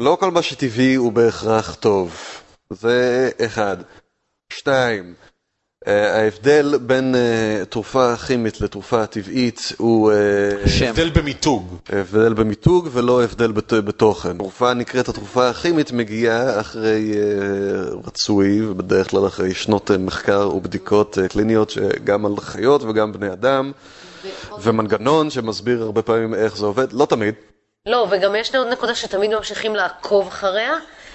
לא 0.00 0.16
כל 0.20 0.30
מה 0.30 0.42
שטבעי 0.42 0.94
הוא 0.94 1.12
בהכרח 1.12 1.74
טוב. 1.74 2.16
זה 2.70 3.30
אחד. 3.46 3.76
שתיים, 4.52 5.14
ההבדל 5.86 6.78
בין 6.78 7.14
אה, 7.14 7.64
תרופה 7.64 8.16
כימית 8.16 8.60
לתרופה 8.60 9.06
טבעית 9.06 9.72
הוא 9.78 10.12
אה, 10.12 10.16
שם. 10.68 10.86
הבדל 10.86 11.10
במיתוג. 11.10 11.76
הבדל 11.88 12.32
במיתוג 12.34 12.88
ולא 12.92 13.24
הבדל 13.24 13.52
בת- 13.52 13.72
בתוכן. 13.72 14.38
תרופה 14.38 14.74
נקראת 14.74 15.08
התרופה 15.08 15.48
הכימית 15.48 15.92
מגיעה 15.92 16.60
אחרי 16.60 17.12
אה, 17.16 17.22
רצוי, 18.06 18.66
ובדרך 18.66 19.10
כלל 19.10 19.26
אחרי 19.26 19.54
שנות 19.54 19.90
אה, 19.90 19.98
מחקר 19.98 20.50
ובדיקות 20.54 21.18
אה, 21.22 21.28
קליניות 21.28 21.70
שגם 21.70 22.26
על 22.26 22.32
חיות 22.40 22.82
וגם 22.82 23.12
בני 23.12 23.32
אדם, 23.32 23.72
ומנגנון 24.62 25.30
שמסביר 25.30 25.82
הרבה 25.82 26.02
פעמים 26.02 26.34
איך 26.34 26.56
זה 26.56 26.66
עובד, 26.66 26.92
לא 26.92 27.06
תמיד. 27.06 27.34
לא, 27.86 28.06
וגם 28.10 28.34
יש 28.34 28.54
עוד 28.54 28.66
נקודה 28.68 28.94
שתמיד 28.94 29.34
ממשיכים 29.34 29.74
לעקוב 29.74 30.26
אחריה, 30.26 30.72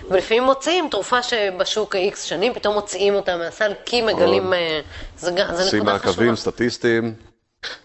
ולפעמים 0.09 0.43
מוצאים 0.43 0.87
תרופה 0.91 1.23
שבשוק 1.23 1.95
ה-X 1.95 2.17
שנים, 2.17 2.53
פתאום 2.53 2.73
מוציאים 2.73 3.15
אותה 3.15 3.37
מהסל, 3.37 3.71
כי 3.85 4.01
מגלים... 4.01 4.53
אה, 4.53 4.81
זה 5.17 5.29
עושים 5.29 5.43
נקודה 5.43 5.59
חשובה. 5.63 5.83
מעקבים 5.83 6.35
סטטיסטיים. 6.35 7.13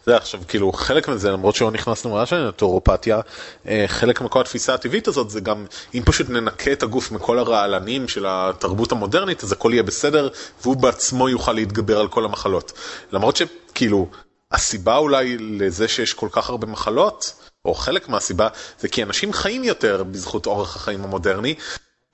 זה 0.06 0.16
עכשיו 0.16 0.40
כאילו 0.48 0.72
חלק 0.72 1.08
מזה 1.08 1.30
למרות 1.30 1.54
שלא 1.54 1.70
נכנסנו 1.70 2.10
ממש 2.10 2.32
לנטורופתיה 2.32 3.20
אה, 3.68 3.84
חלק 3.86 4.20
מכל 4.20 4.40
התפיסה 4.40 4.74
הטבעית 4.74 5.08
הזאת 5.08 5.30
זה 5.30 5.40
גם 5.40 5.66
אם 5.94 6.02
פשוט 6.04 6.28
ננקה 6.28 6.72
את 6.72 6.82
הגוף 6.82 7.12
מכל 7.12 7.38
הרעלנים 7.38 8.08
של 8.08 8.26
התרבות 8.28 8.92
המודרנית 8.92 9.42
אז 9.42 9.52
הכל 9.52 9.70
יהיה 9.72 9.82
בסדר 9.82 10.28
והוא 10.62 10.76
בעצמו 10.76 11.28
יוכל 11.28 11.52
להתגבר 11.52 12.00
על 12.00 12.08
כל 12.08 12.24
המחלות 12.24 12.72
למרות 13.12 13.36
שכאילו 13.36 14.06
הסיבה 14.52 14.96
אולי 14.96 15.36
לזה 15.38 15.88
שיש 15.88 16.14
כל 16.14 16.28
כך 16.32 16.50
הרבה 16.50 16.66
מחלות 16.66 17.32
או 17.64 17.74
חלק 17.74 18.08
מהסיבה 18.08 18.48
זה 18.78 18.88
כי 18.88 19.02
אנשים 19.02 19.32
חיים 19.32 19.64
יותר 19.64 20.02
בזכות 20.02 20.46
אורח 20.46 20.76
החיים 20.76 21.04
המודרני 21.04 21.54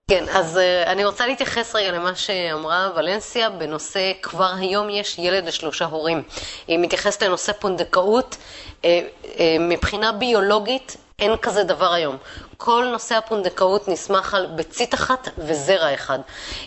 כן, 0.08 0.26
אז 0.34 0.58
uh, 0.58 0.89
אני 0.89 1.06
רוצה 1.06 1.28
להתייחס 1.28 1.76
רגע 1.76 1.92
למה 1.92 2.16
שאמרה 2.16 2.89
ולנסיה 2.96 3.50
בנושא, 3.50 4.12
כבר 4.22 4.52
היום 4.60 4.89
יש 4.89 5.20
ילד 5.20 5.46
לשלושה 5.46 5.86
הורים. 5.86 6.24
היא 6.68 6.80
מתייחסת 6.80 7.24
לנושא 7.24 7.52
פונדקאות, 7.54 8.38
uh, 8.82 8.84
uh, 8.84 9.39
מבחינה 9.60 10.12
ביולוגית 10.12 10.98
אין 11.22 11.38
כזה 11.38 11.63
דבר 11.63 11.93
היום. 11.93 12.17
כל 12.57 12.88
נושא 12.91 13.15
הפונדקאות 13.15 13.88
נסמך 13.88 14.34
על 14.34 14.45
ביצית 14.45 14.93
אחת 14.93 15.30
וזרע 15.38 15.93
אחד. 15.93 16.19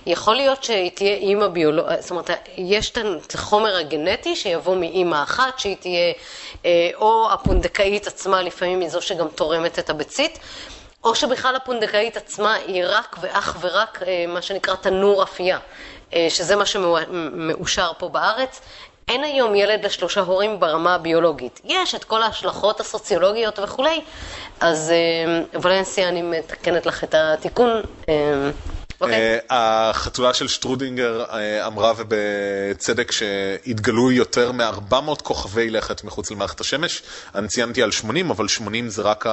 יכול 0.06 0.34
להיות 0.36 0.64
שהיא 0.64 0.90
תהיה 0.90 1.14
אימא 1.14 1.48
ביולוגית, 1.48 2.02
זאת 2.02 2.10
אומרת, 2.10 2.30
יש 2.56 2.92
את 3.26 3.34
החומר 3.34 3.76
הגנטי 3.76 4.36
שיבוא 4.36 4.76
מאימא 4.76 5.22
אחת, 5.22 5.58
שהיא 5.58 5.76
תהיה, 5.80 6.12
או 6.94 7.32
הפונדקאית 7.32 8.06
עצמה 8.06 8.42
לפעמים 8.42 8.80
היא 8.80 8.88
זו 8.88 9.02
שגם 9.02 9.28
תורמת 9.28 9.78
את 9.78 9.90
הביצית. 9.90 10.38
או 11.04 11.14
שבכלל 11.14 11.56
הפונדקאית 11.56 12.16
עצמה 12.16 12.54
היא 12.54 12.82
רק 12.86 13.16
ואך 13.20 13.56
ורק 13.60 14.02
מה 14.28 14.42
שנקרא 14.42 14.74
תנור 14.74 15.22
אפייה, 15.22 15.58
שזה 16.28 16.56
מה 16.56 16.66
שמאושר 16.66 17.92
פה 17.98 18.08
בארץ. 18.08 18.60
אין 19.08 19.24
היום 19.24 19.54
ילד 19.54 19.84
לשלושה 19.84 20.20
הורים 20.20 20.60
ברמה 20.60 20.94
הביולוגית. 20.94 21.60
יש 21.64 21.94
את 21.94 22.04
כל 22.04 22.22
ההשלכות 22.22 22.80
הסוציולוגיות 22.80 23.58
וכולי, 23.58 24.00
אז 24.60 24.92
ולנסיה, 25.62 26.08
אני 26.08 26.22
מתקנת 26.22 26.86
לך 26.86 27.04
את 27.04 27.14
התיקון. 27.14 27.82
אוקיי. 29.00 29.38
החתולה 29.50 30.34
של 30.34 30.48
שטרודינגר 30.48 31.24
אמרה 31.66 31.92
ובצדק 31.96 33.12
שהתגלו 33.12 34.10
יותר 34.10 34.52
מ-400 34.52 35.22
כוכבי 35.22 35.70
לכת 35.70 36.04
מחוץ 36.04 36.30
למערכת 36.30 36.60
השמש. 36.60 37.02
אני 37.34 37.48
ציינתי 37.48 37.82
על 37.82 37.90
80, 37.90 38.30
אבל 38.30 38.48
80 38.48 38.88
זה 38.88 39.02
רק 39.02 39.26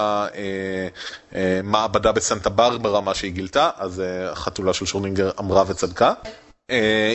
המעבדה 1.32 2.12
בסנטה 2.12 2.50
ברברה 2.50 3.02
מה 3.02 3.16
שהיא 3.16 3.32
גילתה, 3.32 3.70
אז 3.78 4.04
החתולה 4.32 4.74
של 4.74 4.86
שטרודינגר 4.86 5.32
אמרה 5.40 5.64
וצדקה. 5.68 6.14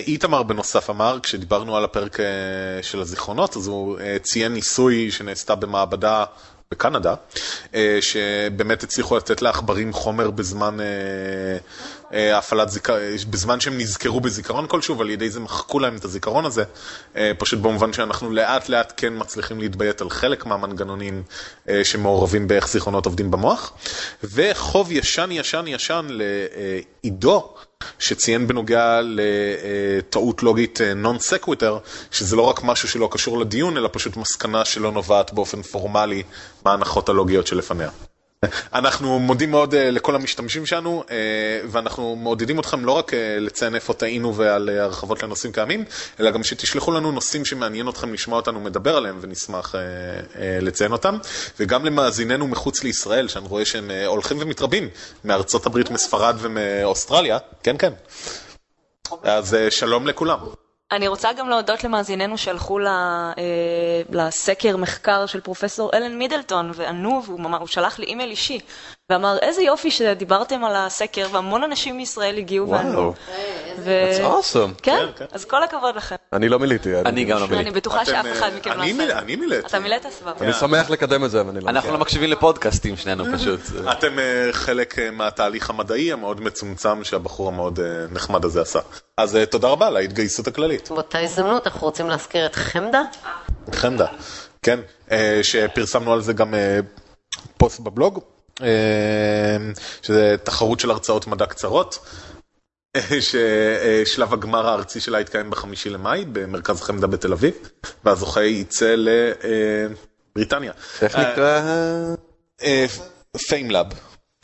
איתמר 0.06 0.42
בנוסף 0.42 0.90
אמר, 0.90 1.18
כשדיברנו 1.22 1.76
על 1.76 1.84
הפרק 1.84 2.18
של 2.82 3.00
הזיכרונות, 3.00 3.56
אז 3.56 3.66
הוא 3.66 3.98
ציין 4.22 4.52
ניסוי 4.52 5.10
שנעשתה 5.10 5.54
במעבדה 5.54 6.24
בקנדה, 6.70 7.14
שבאמת 8.00 8.82
הצליחו 8.82 9.16
לתת 9.16 9.42
לעכברים 9.42 9.92
חומר 9.92 10.30
בזמן 10.30 10.76
הפעלת 12.10 12.70
זיכרון, 12.70 13.00
בזמן 13.30 13.60
שהם 13.60 13.78
נזכרו 13.78 14.20
בזיכרון 14.20 14.66
כלשהו, 14.66 14.98
ועל 14.98 15.10
ידי 15.10 15.30
זה 15.30 15.40
מחקו 15.40 15.78
להם 15.78 15.96
את 15.96 16.04
הזיכרון 16.04 16.44
הזה, 16.44 16.64
פשוט 17.38 17.60
במובן 17.60 17.92
שאנחנו 17.92 18.30
לאט 18.30 18.68
לאט 18.68 18.92
כן 18.96 19.12
מצליחים 19.16 19.60
להתביית 19.60 20.00
על 20.00 20.10
חלק 20.10 20.46
מהמנגנונים 20.46 21.22
שמעורבים 21.82 22.48
באיך 22.48 22.68
זיכרונות 22.68 23.06
עובדים 23.06 23.30
במוח. 23.30 23.72
וחוב 24.24 24.92
ישן 24.92 25.28
ישן 25.32 25.64
ישן 25.66 26.06
לעידו, 26.10 27.54
שציין 27.98 28.46
בנוגע 28.46 29.00
לטעות 29.04 30.42
לוגית 30.42 30.80
נון 30.96 31.18
סקוויטר, 31.18 31.78
שזה 32.10 32.36
לא 32.36 32.42
רק 32.42 32.60
משהו 32.64 32.88
שלא 32.88 33.08
קשור 33.12 33.38
לדיון, 33.38 33.76
אלא 33.76 33.88
פשוט 33.92 34.16
מסקנה 34.16 34.64
שלא 34.64 34.92
נובעת 34.92 35.32
באופן 35.32 35.62
פורמלי 35.62 36.22
מההנחות 36.64 37.08
הלוגיות 37.08 37.46
שלפניה. 37.46 37.90
אנחנו 38.74 39.18
מודים 39.18 39.50
מאוד 39.50 39.74
לכל 39.74 40.14
המשתמשים 40.14 40.66
שלנו, 40.66 41.04
ואנחנו 41.68 42.16
מעודדים 42.16 42.60
אתכם 42.60 42.84
לא 42.84 42.92
רק 42.92 43.12
לציין 43.40 43.74
איפה 43.74 43.94
טעינו 43.94 44.34
ועל 44.34 44.68
הרחבות 44.68 45.22
לנושאים 45.22 45.52
קיימים, 45.52 45.84
אלא 46.20 46.30
גם 46.30 46.44
שתשלחו 46.44 46.92
לנו 46.92 47.12
נושאים 47.12 47.44
שמעניין 47.44 47.88
אתכם 47.88 48.12
לשמוע 48.12 48.36
אותנו 48.36 48.60
מדבר 48.60 48.96
עליהם, 48.96 49.18
ונשמח 49.20 49.74
לציין 50.60 50.92
אותם. 50.92 51.18
וגם 51.60 51.84
למאזיננו 51.84 52.46
מחוץ 52.46 52.84
לישראל, 52.84 53.28
שאני 53.28 53.48
רואה 53.48 53.64
שהם 53.64 53.90
הולכים 54.06 54.36
ומתרבים, 54.40 54.88
מארצות 55.24 55.66
הברית, 55.66 55.90
מספרד 55.90 56.36
ומאוסטרליה, 56.38 57.38
כן 57.62 57.76
כן. 57.78 57.92
אז 59.22 59.56
שלום 59.70 60.06
לכולם. 60.06 60.38
אני 60.92 61.08
רוצה 61.08 61.32
גם 61.32 61.48
להודות 61.48 61.84
למאזיננו 61.84 62.38
שהלכו 62.38 62.78
לסקר 64.10 64.76
מחקר 64.76 65.26
של 65.26 65.40
פרופסור 65.40 65.90
אלן 65.94 66.18
מידלטון 66.18 66.70
וענו, 66.74 67.22
והוא 67.24 67.66
שלח 67.66 67.98
לי 67.98 68.06
אימייל 68.06 68.30
אישי 68.30 68.60
ואמר 69.10 69.38
איזה 69.42 69.62
יופי 69.62 69.90
שדיברתם 69.90 70.64
על 70.64 70.76
הסקר 70.76 71.26
והמון 71.32 71.62
אנשים 71.62 71.96
מישראל 71.96 72.38
הגיעו 72.38 72.68
וענו. 72.70 73.14
That's 73.76 74.20
awesome. 74.20 74.82
כן, 74.82 75.06
אז 75.32 75.44
כל 75.44 75.62
הכבוד 75.62 75.96
לכם. 75.96 76.16
אני 76.32 76.48
לא 76.48 76.58
מילאתי. 76.58 76.96
אני 76.96 77.24
גם 77.24 77.38
לא 77.38 77.46
מילאתי. 77.46 77.62
אני 77.62 77.70
בטוחה 77.70 78.04
שאף 78.04 78.26
אחד 78.32 78.50
מכם 78.58 78.70
לא 78.70 78.82
עשה. 78.82 79.18
אני 79.18 79.36
מילאתי. 79.36 79.66
אתה 79.66 79.78
מילאת 79.78 80.06
סבבה. 80.10 80.44
אני 80.44 80.52
שמח 80.52 80.90
לקדם 80.90 81.24
את 81.24 81.30
זה, 81.30 81.40
אבל 81.40 81.50
אני 81.50 81.60
לא... 81.60 81.70
אנחנו 81.70 81.92
לא 81.92 81.98
מקשיבים 81.98 82.30
לפודקאסטים 82.30 82.96
שנינו 82.96 83.24
פשוט. 83.34 83.60
אתם 83.92 84.16
חלק 84.52 84.98
מהתהליך 85.12 85.70
המדעי 85.70 86.12
המאוד 86.12 86.40
מצומצם 86.40 87.04
שהבחור 87.04 87.48
המאוד 87.48 87.80
נחמד 88.10 88.44
הזה 88.44 88.60
עשה. 88.60 88.80
אז 89.18 89.38
תודה 89.50 89.68
רבה 89.68 89.86
על 89.86 89.96
ההתגייסות 89.96 90.46
הכללית. 90.46 90.90
באותה 90.90 91.18
הזדמנות 91.18 91.66
אנחנו 91.66 91.86
רוצים 91.86 92.08
להזכיר 92.08 92.46
את 92.46 92.54
חמדה. 92.54 93.02
חמדה, 93.72 94.06
כן, 94.62 94.80
שפרסמנו 95.42 96.12
על 96.12 96.20
זה 96.20 96.32
גם 96.32 96.54
פוסט 97.56 97.80
בבלוג, 97.80 98.20
שזה 100.02 100.36
תחרות 100.44 100.80
של 100.80 100.90
הרצאות 100.90 101.26
מדע 101.26 101.46
קצרות. 101.46 101.98
ששלב 103.20 104.32
הגמר 104.32 104.68
הארצי 104.68 105.00
שלה 105.00 105.20
יתקיים 105.20 105.50
בחמישי 105.50 105.90
למאי 105.90 106.24
במרכז 106.32 106.80
חמדה 106.80 107.06
בתל 107.06 107.32
אביב, 107.32 107.54
והזוכה 108.04 108.42
יצא 108.42 108.94
לבריטניה. 108.96 110.72
איך 111.02 111.16
נקרא? 111.16 111.60
FameLab. 113.48 113.86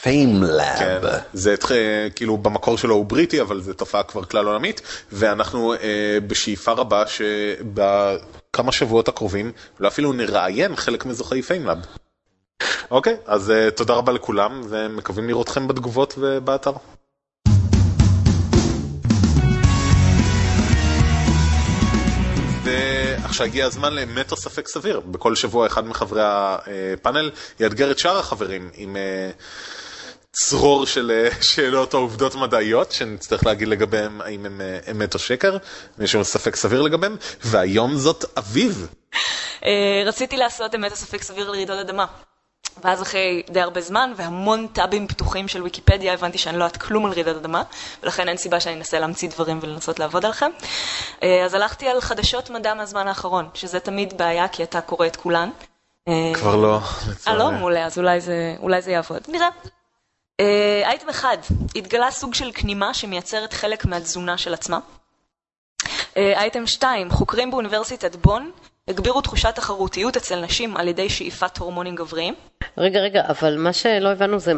FameLab. 0.03 0.79
כן, 0.79 0.99
זה 1.33 1.55
כאילו 2.15 2.39
במקור 2.39 2.79
שלו 2.79 2.95
הוא 2.95 3.07
בריטי, 3.07 3.41
אבל 3.41 3.61
זו 3.61 3.73
תופעה 3.73 4.03
כבר 4.03 4.25
כלל 4.25 4.47
עולמית, 4.47 4.83
ואנחנו 5.13 5.75
בשאיפה 6.27 6.73
רבה 6.73 7.05
שבכמה 7.07 8.73
שבועות 8.73 9.09
הקרובים, 9.09 9.53
אולי 9.81 9.89
אפילו 9.89 10.13
נראיין 10.13 10.77
חלק 10.77 11.07
מזוכי 11.07 11.43
FameLab. 11.43 11.79
אוקיי, 12.93 13.17
אז 13.27 13.53
תודה 13.77 13.95
רבה 13.95 14.13
לכולם, 14.13 14.61
ומקווים 14.69 15.29
לראות 15.29 15.47
אתכם 15.47 15.69
בתגובות 15.69 16.15
ובאתר. 16.19 16.73
עכשיו 23.25 23.47
הגיע 23.47 23.67
הזמן 23.67 23.95
או 24.31 24.37
ספק 24.37 24.69
סביר. 24.69 25.01
בכל 25.01 25.35
שבוע 25.35 25.67
אחד 25.67 25.87
מחברי 25.87 26.21
הפאנל 26.25 27.31
יאתגר 27.61 27.91
את 27.91 27.99
שאר 27.99 28.19
החברים 28.19 28.71
עם 28.75 28.97
צרור 30.33 30.87
של 30.87 31.29
שאלות 31.51 31.95
או 31.95 31.99
עובדות 31.99 32.35
מדעיות, 32.35 32.93
שנצטרך 32.93 33.47
להגיד 33.47 33.69
לגביהם 33.69 34.21
האם 34.21 34.47
הם 34.47 34.61
אמת 34.91 35.15
או 35.15 35.19
שקר, 35.19 35.57
יש 35.99 36.15
לנו 36.15 36.25
ספק 36.25 36.57
סביר 36.57 36.83
לגביהם, 36.83 37.17
והיום 37.45 37.97
זאת 37.97 38.25
אביב. 38.39 38.89
רציתי 40.07 40.37
לעשות 40.37 40.75
אמת 40.75 40.91
או 40.91 40.97
ספק 40.97 41.23
סביר 41.23 41.51
לרעידות 41.51 41.79
אדמה. 41.79 42.07
ואז 42.85 43.03
אחרי 43.03 43.43
די 43.51 43.61
הרבה 43.61 43.81
זמן 43.81 44.13
והמון 44.17 44.67
טאבים 44.67 45.09
פתוחים 45.09 45.49
של 45.49 45.63
ויקיפדיה 45.63 46.15
הבנתי 46.15 46.39
שאני 46.39 46.59
לא 46.59 46.65
יודעת 46.65 46.83
כלום 46.83 47.07
על 47.07 47.13
רעידת 47.13 47.37
אדמה 47.37 47.63
ולכן 48.03 48.29
אין 48.29 48.37
סיבה 48.37 48.61
שאני 48.61 48.75
אנסה 48.75 48.99
להמציא 48.99 49.29
דברים 49.29 49.59
ולנסות 49.63 49.99
לעבוד 49.99 50.25
עליכם. 50.25 50.51
אז 51.21 51.55
הלכתי 51.55 51.89
על 51.89 52.01
חדשות 52.01 52.51
מדע 52.51 52.75
מהזמן 52.75 53.09
האחרון, 53.09 53.49
שזה 53.55 53.81
תמיד 53.81 54.19
בעיה 54.19 54.49
כי 54.49 54.63
אתה 54.63 54.81
קורא 54.81 55.07
את 55.07 55.17
כולן. 55.17 55.51
כבר 56.35 56.57
לא, 56.57 56.79
אה 57.29 57.35
לא? 57.35 57.51
מעולה, 57.51 57.87
אז 57.87 57.99
אולי 57.99 58.21
זה, 58.21 58.55
אולי 58.59 58.83
זה 58.83 58.91
יעבוד. 58.91 59.23
נראה. 59.29 59.49
אייטם 60.85 61.09
אחד, 61.09 61.37
התגלה 61.77 62.11
סוג 62.11 62.35
של 62.35 62.51
כנימה 62.55 62.95
שמייצרת 62.95 63.53
חלק 63.53 63.85
מהתזונה 63.85 64.39
של 64.39 64.55
עצמה. 64.55 64.79
אייטם 66.17 66.67
שתיים, 66.67 67.11
חוקרים 67.11 67.51
באוניברסיטת 67.51 68.17
בון 68.17 68.51
הגבירו 68.89 69.21
תחושת 69.21 69.55
תחרותיות 69.55 70.17
אצל 70.17 70.41
נשים 70.41 70.77
על 70.77 70.89
ידי 70.89 71.09
שאיפת 71.09 71.59
הורמונים 71.59 71.95
גבריים. 71.95 72.35
רגע, 72.79 73.01
רגע, 73.01 73.23
אבל 73.29 73.57
מה 73.59 73.73
שלא 73.73 74.09
הבנו 74.09 74.39
זה, 74.39 74.53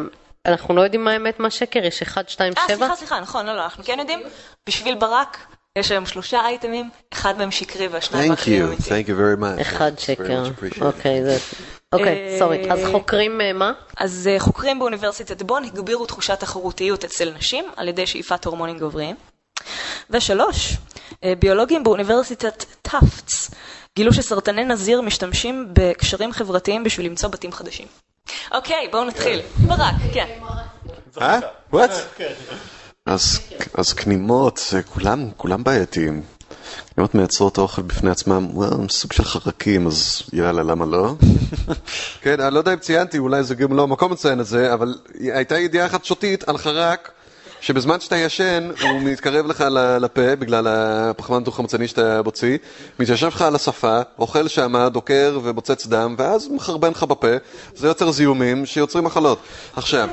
אנחנו 0.45 0.75
לא 0.75 0.81
יודעים 0.81 1.03
מה 1.03 1.11
האמת, 1.11 1.39
מה 1.39 1.49
שקר, 1.49 1.79
יש 1.83 2.01
1, 2.01 2.29
2, 2.29 2.53
7? 2.53 2.61
אה, 2.61 2.77
סליחה, 2.77 2.95
סליחה, 2.95 3.19
נכון, 3.19 3.45
לא, 3.45 3.55
לא, 3.55 3.63
אנחנו 3.63 3.83
כן 3.83 3.99
יודעים. 3.99 4.19
בשביל 4.67 4.95
ברק 4.95 5.47
יש 5.77 5.91
היום 5.91 6.05
שלושה 6.05 6.39
אייטמים, 6.45 6.89
אחד 7.13 7.37
מהם 7.37 7.51
שקרי 7.51 7.87
והשניים 7.87 8.31
האחרים 8.31 8.65
אמיתיים. 8.65 9.05
Thank 9.05 9.07
you, 9.07 9.07
thank 9.07 9.09
you 9.09 9.19
very 9.19 9.41
much. 9.41 9.61
אחד 9.61 9.91
שקר, 9.99 10.43
אוקיי, 10.81 11.23
זה... 11.23 11.37
אוקיי, 11.93 12.35
סורי, 12.39 12.71
אז 12.71 12.79
חוקרים 12.91 13.41
מה? 13.55 13.71
אז 13.97 14.29
חוקרים 14.39 14.79
באוניברסיטת 14.79 15.41
בון 15.41 15.63
הגבירו 15.63 16.05
תחושת 16.05 16.39
תחרותיות 16.39 17.03
אצל 17.03 17.33
נשים 17.37 17.65
על 17.75 17.87
ידי 17.87 18.07
שאיפת 18.07 18.45
הורמונים 18.45 18.77
גבריים. 18.77 19.15
ושלוש, 20.09 20.77
אה, 21.23 21.33
ביולוגים 21.39 21.83
באוניברסיטת 21.83 22.65
טאפטס 22.81 23.51
גילו 23.95 24.13
שסרטני 24.13 24.65
נזיר 24.65 25.01
משתמשים 25.01 25.67
בקשרים 25.73 26.31
חברתיים 26.31 26.83
בשביל 26.83 27.05
למצוא 27.05 27.29
בתים 27.29 27.51
חדשים. 27.51 27.87
אוקיי, 28.51 28.87
בואו 28.91 29.03
נתחיל. 29.03 29.41
ברק, 29.67 29.93
כן. 30.13 30.27
אה? 31.21 31.39
וואט? 31.73 31.91
אז, 33.05 33.39
אז 33.73 33.93
כנימות, 33.93 34.59
זה 34.69 34.83
כולם, 34.83 35.29
כולם 35.37 35.63
בעייתיים. 35.63 36.23
כנימות 36.95 37.15
מייצרות 37.15 37.57
אוכל 37.57 37.81
בפני 37.81 38.09
עצמם, 38.09 38.47
וואו, 38.53 38.89
סוג 38.89 39.13
של 39.13 39.23
חרקים, 39.23 39.87
אז 39.87 40.21
יאללה, 40.33 40.63
למה 40.63 40.85
לא? 40.85 41.13
כן, 42.21 42.41
אני 42.41 42.53
לא 42.53 42.59
יודע 42.59 42.73
אם 42.73 42.79
ציינתי, 42.79 43.17
אולי 43.17 43.43
זה 43.43 43.55
גם 43.55 43.73
לא 43.73 43.83
המקום 43.83 44.11
לציין 44.11 44.39
את 44.39 44.45
זה, 44.45 44.73
אבל 44.73 44.95
הייתה 45.19 45.59
ידיעה 45.59 45.85
אחת 45.85 46.05
שוטית 46.05 46.49
על 46.49 46.57
חרק, 46.57 47.11
שבזמן 47.65 47.99
שאתה 47.99 48.17
ישן, 48.17 48.69
הוא 48.81 49.01
מתקרב 49.01 49.45
לך 49.45 49.63
לפה, 50.01 50.35
בגלל 50.35 50.67
הפחמן 50.67 51.43
דו-חמצני 51.43 51.87
שאתה 51.87 52.21
מוציא, 52.21 52.57
מתיישב 52.99 53.27
לך 53.27 53.41
על 53.41 53.55
השפה, 53.55 54.01
אוכל 54.19 54.47
שמה, 54.47 54.89
דוקר 54.89 55.39
ומוצץ 55.43 55.87
דם, 55.87 56.15
ואז 56.17 56.47
מחרבן 56.47 56.91
לך 56.91 57.03
בפה, 57.03 57.27
זה 57.75 57.87
יוצר 57.87 58.11
זיהומים 58.11 58.65
שיוצרים 58.65 59.03
מחלות. 59.03 59.39
עכשיו, 59.75 60.09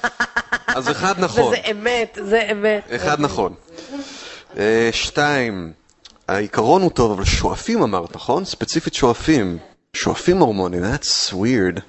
אז 0.76 0.90
אחד 0.90 1.14
נכון. 1.18 1.44
וזה 1.44 1.56
אמת, 1.70 2.18
זה 2.22 2.48
אמת. 2.52 2.88
אחד 2.90 3.20
נכון. 3.20 3.54
אה, 4.56 4.88
שתיים, 4.92 5.72
העיקרון 6.28 6.82
הוא 6.82 6.90
טוב, 6.90 7.12
אבל 7.12 7.24
שואפים 7.24 7.82
אמרת, 7.82 8.16
נכון? 8.16 8.44
ספציפית 8.44 8.94
שואפים. 8.94 9.58
שואפים 9.92 10.38
הורמונים, 10.38 10.82
that's 10.82 11.32
weird. 11.32 11.80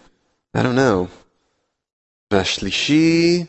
I 0.58 0.60
don't 0.60 0.78
know. 0.78 1.06
והשלישי... 2.34 3.46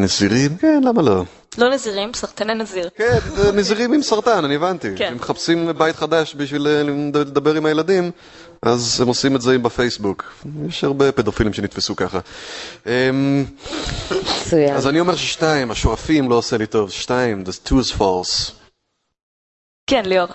נזירים? 0.00 0.56
כן, 0.56 0.80
למה 0.84 1.02
לא? 1.02 1.24
לא 1.58 1.70
נזירים, 1.70 2.14
סרטני 2.14 2.54
נזיר. 2.54 2.88
כן, 2.96 3.18
נזירים 3.54 3.92
עם 3.92 4.02
סרטן, 4.02 4.44
אני 4.44 4.54
הבנתי. 4.54 4.88
כן. 4.96 5.08
הם 5.08 5.16
מחפשים 5.16 5.68
בית 5.78 5.96
חדש 5.96 6.34
בשביל 6.34 6.66
אה, 6.66 6.82
לדבר 7.20 7.54
עם 7.54 7.66
הילדים, 7.66 8.10
אז 8.62 9.00
הם 9.00 9.08
עושים 9.08 9.36
את 9.36 9.40
זה 9.40 9.58
בפייסבוק. 9.58 10.32
יש 10.68 10.84
הרבה 10.84 11.12
פדופילים 11.12 11.52
שנתפסו 11.52 11.96
ככה. 11.96 12.18
אמ, 12.86 13.44
מצוין. 14.10 14.74
אז 14.74 14.88
אני 14.88 15.00
אומר 15.00 15.16
ששתיים, 15.16 15.70
השואפים 15.70 16.30
לא 16.30 16.34
עושה 16.34 16.56
לי 16.56 16.66
טוב. 16.66 16.90
שתיים, 16.90 17.44
the 17.46 17.68
two 17.68 17.72
is 17.72 17.98
false. 17.98 18.52
כן, 19.86 20.02
ליאור. 20.04 20.28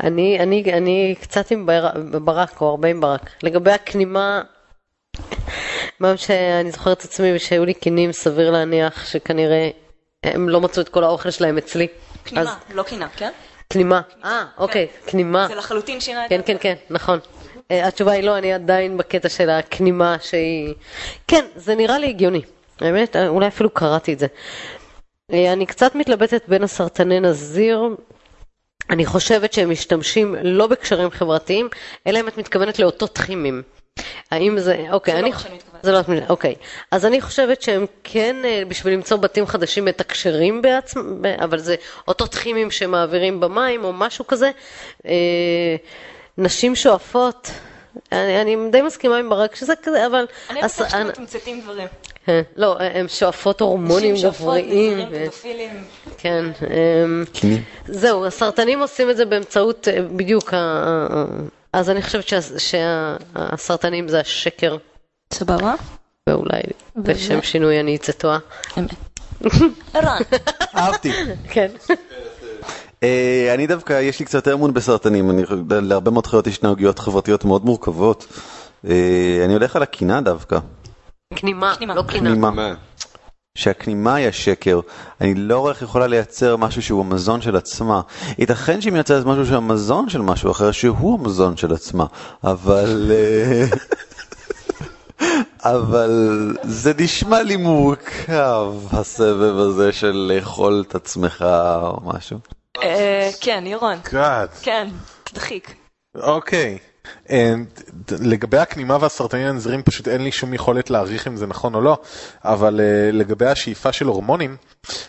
אני, 0.00 0.38
אני, 0.40 0.64
אני 0.72 1.14
קצת 1.20 1.50
עם 1.50 1.66
בר, 1.66 1.90
ברק, 2.24 2.60
או 2.60 2.68
הרבה 2.68 2.88
עם 2.88 3.00
ברק. 3.00 3.30
לגבי 3.42 3.72
הכנימה, 3.72 4.42
מה 6.00 6.16
שאני 6.16 6.70
זוכרת 6.70 6.98
את 6.98 7.04
עצמי 7.04 7.38
שהיו 7.38 7.64
לי 7.64 7.74
קינים, 7.74 8.12
סביר 8.12 8.50
להניח 8.50 9.06
שכנראה 9.06 9.70
הם 10.22 10.48
לא 10.48 10.60
מצאו 10.60 10.82
את 10.82 10.88
כל 10.88 11.04
האוכל 11.04 11.30
שלהם 11.30 11.58
אצלי. 11.58 11.86
כנימה, 12.24 12.56
לא 12.74 12.82
קינה, 12.82 13.08
כן? 13.16 13.32
כנימה. 13.70 14.00
אה, 14.24 14.44
אוקיי, 14.58 14.86
כנימה. 15.06 15.48
זה 15.48 15.54
לחלוטין 15.54 16.00
שינה 16.00 16.24
את 16.24 16.30
כן, 16.30 16.40
כן, 16.46 16.56
כן, 16.60 16.74
נכון. 16.90 17.18
אה, 17.70 17.88
התשובה 17.88 18.12
היא 18.12 18.24
לא, 18.24 18.38
אני 18.38 18.52
עדיין 18.52 18.96
בקטע 18.96 19.28
של 19.28 19.50
הכנימה 19.50 20.16
שהיא... 20.20 20.74
כן, 21.28 21.44
זה 21.56 21.74
נראה 21.74 21.98
לי 21.98 22.08
הגיוני. 22.08 22.42
האמת, 22.80 23.16
אה, 23.16 23.28
אולי 23.28 23.48
אפילו 23.48 23.70
קראתי 23.70 24.12
את 24.12 24.18
זה. 24.18 24.26
אה, 25.32 25.52
אני 25.52 25.66
קצת 25.66 25.94
מתלבטת 25.94 26.48
בין 26.48 26.62
הסרטני 26.62 27.20
נזיר. 27.20 27.80
אני 28.90 29.06
חושבת 29.06 29.52
שהם 29.52 29.70
משתמשים 29.70 30.36
לא 30.42 30.66
בקשרים 30.66 31.10
חברתיים, 31.10 31.68
אלא 32.06 32.20
אם 32.20 32.28
את 32.28 32.38
מתכוונת 32.38 32.78
לאותות 32.78 33.18
כימיים. 33.18 33.62
האם 34.30 34.58
זה, 34.58 34.84
אוקיי, 34.92 35.14
זה 35.14 35.20
לא 35.20 35.26
אני, 35.26 35.30
מה 35.34 35.38
שאני 35.40 35.54
מתכוונת. 35.54 35.84
זה 35.84 35.92
לא, 35.92 35.98
מה 35.98 36.04
שאני- 36.04 36.20
אוקיי, 36.28 36.54
אז 36.90 37.06
אני 37.06 37.20
חושבת 37.20 37.62
שהם 37.62 37.86
כן, 38.04 38.36
אה, 38.44 38.62
בשביל 38.68 38.92
למצוא 38.94 39.16
בתים 39.16 39.46
חדשים 39.46 39.84
מתקשרים 39.84 40.62
בעצמם, 40.62 41.22
אבל 41.40 41.58
זה 41.58 41.74
אותות 42.08 42.34
כימיים 42.34 42.70
שמעבירים 42.70 43.40
במים 43.40 43.84
או 43.84 43.92
משהו 43.92 44.26
כזה. 44.26 44.50
אה, 45.06 45.12
נשים 46.38 46.76
שואפות, 46.76 47.50
אני, 48.12 48.40
אני 48.42 48.56
די 48.70 48.82
מסכימה 48.82 49.16
עם 49.18 49.28
ברק 49.28 49.54
שזה 49.54 49.72
כזה, 49.82 50.06
אבל... 50.06 50.26
אני 50.50 50.60
רוצה 50.62 50.88
שאתם 50.88 50.96
אני- 51.00 51.08
מתמצתים 51.08 51.60
דברים. 51.60 51.88
כן, 52.26 52.42
לא, 52.56 52.76
הן 52.78 53.08
שואפות 53.08 53.60
הורמונים 53.60 54.12
נשים 54.14 54.16
שואפות, 54.22 54.40
גבריים. 54.40 54.98
נזירים, 54.98 55.08
ו- 55.12 55.22
פדופילים. 55.30 55.70
כן. 56.18 56.44
זהו, 57.88 58.26
הסרטנים 58.26 58.80
עושים 58.80 59.10
את 59.10 59.16
זה 59.16 59.24
באמצעות, 59.24 59.88
אה, 59.88 60.02
בדיוק, 60.02 60.54
אז 61.72 61.90
אני 61.90 62.02
חושבת 62.02 62.28
שה- 62.28 62.58
שהסרטנים 62.58 64.08
זה 64.08 64.20
השקר, 64.20 64.76
סבבה? 65.32 65.74
ואולי 66.28 66.60
בשם 66.96 67.42
שינוי 67.42 67.80
אני 67.80 67.96
אצא 67.96 68.12
טועה. 68.12 68.38
אהבתי. 70.76 71.12
כן. 71.50 71.68
אה, 73.02 73.50
אני 73.54 73.66
דווקא, 73.66 74.00
יש 74.00 74.18
לי 74.20 74.24
קצת 74.26 74.34
יותר 74.34 74.54
אמון 74.54 74.74
בסרטנים, 74.74 75.30
אני, 75.30 75.42
להרבה 75.82 76.10
מאוד 76.10 76.26
חיות 76.26 76.46
יש 76.46 76.56
התנהגויות 76.56 76.98
חברתיות 76.98 77.44
מאוד 77.44 77.64
מורכבות. 77.64 78.26
אה, 78.88 79.42
אני 79.44 79.52
הולך 79.52 79.76
על 79.76 79.82
הקינה 79.82 80.20
דווקא. 80.20 80.58
כנימה, 81.36 81.74
כנימה. 81.76 81.94
לא 81.94 82.02
קינה. 82.02 82.74
כנימה. 83.56 84.00
מה? 84.02 84.12
שהכנימה 84.12 84.14
היא 84.14 84.28
השקר. 84.28 84.80
אני 85.20 85.34
לא 85.34 85.58
רואה 85.58 85.72
איך 85.72 85.80
היא 85.80 85.86
יכולה 85.86 86.06
לייצר 86.06 86.56
משהו 86.56 86.82
שהוא 86.82 87.00
המזון 87.00 87.40
של 87.40 87.56
עצמה. 87.56 88.00
ייתכן 88.38 88.80
שהיא 88.80 88.92
מייצרת 88.92 89.26
משהו 89.26 89.46
שהוא 89.46 89.56
המזון 89.56 90.08
של 90.08 90.22
משהו 90.22 90.50
אחר, 90.50 90.72
שהוא 90.72 91.18
המזון 91.20 91.56
של 91.56 91.72
עצמה. 91.72 92.06
אבל... 92.44 93.12
אה, 93.14 93.66
אבל 95.64 96.56
זה 96.62 96.92
נשמע 96.98 97.42
לי 97.42 97.56
מורכב, 97.56 98.72
הסבב 98.92 99.58
הזה 99.58 99.92
של 99.92 100.32
לאכול 100.34 100.84
את 100.88 100.94
עצמך 100.94 101.44
או 101.82 102.00
משהו. 102.04 102.38
אה, 102.82 103.30
כן, 103.40 103.64
ירון. 103.66 103.98
כן, 104.62 104.88
תדחיק. 105.24 105.74
אוקיי. 106.14 106.78
לגבי 108.20 108.58
הכנימה 108.58 108.96
והסרטנים 109.00 109.46
הנזירים 109.46 109.82
פשוט 109.82 110.08
אין 110.08 110.22
לי 110.22 110.32
שום 110.32 110.54
יכולת 110.54 110.90
להעריך 110.90 111.26
אם 111.26 111.36
זה 111.36 111.46
נכון 111.46 111.74
או 111.74 111.80
לא, 111.80 111.98
אבל 112.44 112.80
אה, 112.80 113.12
לגבי 113.12 113.46
השאיפה 113.46 113.92
של 113.92 114.06
הורמונים, 114.06 114.56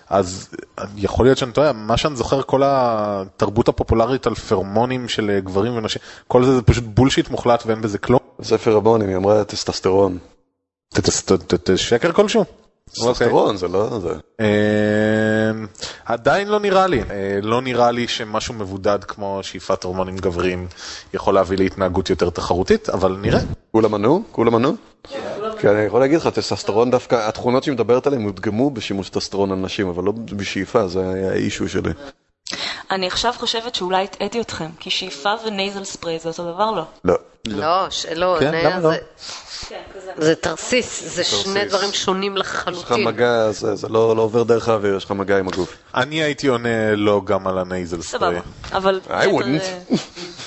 אז 0.10 0.50
אה, 0.80 0.84
יכול 0.96 1.26
להיות 1.26 1.38
שאני 1.38 1.52
טועה, 1.52 1.74
מה 1.74 1.98
שאני 1.98 2.16
זוכר 2.16 2.42
כל 2.42 2.62
התרבות 2.66 3.68
הפופולרית 3.68 4.28
על 4.28 4.36
פרומונים 4.36 5.10
של 5.10 5.30
אה, 5.30 5.40
גברים 5.40 5.78
ונשים, 5.78 6.02
כל 6.28 6.44
זה 6.44 6.56
זה 6.56 6.62
פשוט 6.62 6.84
bullshit 6.84 7.30
מוחלט 7.30 7.64
ואין 7.66 7.82
בזה 7.82 7.98
כלום. 7.98 8.20
זה 8.40 8.58
פרומונים, 8.58 9.10
היא 9.10 9.18
אמרה 9.18 9.44
טסטוסטרון. 9.44 10.18
שקר 11.78 12.12
כלשהו. 12.12 12.67
טסטוסטרון 12.92 13.58
זה 13.58 13.68
לא 13.68 14.00
זה. 14.00 14.14
אה, 14.40 15.66
עדיין 16.06 16.48
לא 16.48 16.60
נראה 16.60 16.88
לי, 16.88 17.02
אה, 17.02 17.40
לא 17.42 17.62
נראה 17.62 17.92
לי 17.92 18.08
שמשהו 18.08 18.54
מבודד 18.54 19.04
כמו 19.04 19.40
שאיפת 19.42 19.84
הורמונים 19.84 20.18
גבריים 20.18 20.68
יכול 21.14 21.34
להביא 21.34 21.58
להתנהגות 21.58 22.10
יותר 22.10 22.30
תחרותית, 22.30 22.90
אבל 22.90 23.18
נראה. 23.22 23.40
כולם 23.72 23.94
ענו? 23.94 24.24
כולם 24.32 24.56
ענו? 24.56 24.76
כן, 25.60 25.70
אני 25.70 25.86
יכול 25.86 26.00
להגיד 26.00 26.18
לך, 26.18 26.28
טסטוסטרון 26.28 26.92
דווקא, 26.92 27.28
התכונות 27.28 27.64
שהיא 27.64 27.74
מדברת 27.74 28.08
עליהן 28.08 28.24
הודגמו 28.24 28.70
בשימוש 28.70 29.10
טסטוסטרון 29.10 29.52
על 29.52 29.58
נשים, 29.58 29.88
אבל 29.88 30.04
לא 30.04 30.12
בשאיפה, 30.12 30.88
זה 30.88 31.10
היה 31.10 31.32
ה 31.32 31.38
issue 31.38 31.70
שלי. 31.70 31.92
אני 32.92 33.08
עכשיו 33.08 33.34
חושבת 33.38 33.76
שאולי 33.76 34.04
הטעיתי 34.04 34.42
אתכם, 34.42 34.70
כי 34.80 34.90
שאיפה 34.90 35.34
ונייזל 35.46 35.84
ספרי 35.84 36.20
זה 36.20 36.30
אותו 36.30 36.54
דבר 36.54 36.72
לא. 36.72 36.84
לא. 37.04 37.16
לא, 37.48 37.90
ש- 37.90 38.06
לא, 38.06 38.38
כן, 38.40 38.52
למה 38.66 38.80
לא? 38.80 38.92
זה- 40.18 40.36
תרסיס, 40.36 41.04
זה 41.16 41.24
שני. 41.24 41.66
דברים 41.66 41.92
שונים 41.92 42.34
יש 42.36 42.42
לך 42.42 42.68
לחלוטין. 42.68 43.06
מגע, 43.08 43.52
זה 43.52 43.88
לא 43.90 44.16
לא 44.16 44.22
עובר 44.22 44.44
דרך 44.44 44.70
האוויר, 44.70 44.96
יש 44.98 45.06
לך 45.06 45.12
מגע 45.12 45.38
עם 45.40 45.48
הגוף. 45.48 45.74
אני 45.96 46.24
הייתי 46.24 46.48
עונה 46.48 46.96
לא 46.96 47.22
גם 47.26 47.48
על 47.48 47.58
הנייזל 47.58 48.02
ספרי. 48.02 48.20
סבבה. 48.20 48.40
אבל... 48.78 49.02
I 49.08 49.12
יתר, 49.24 49.32
wouldn't. 49.38 49.62
אה, 49.62 49.80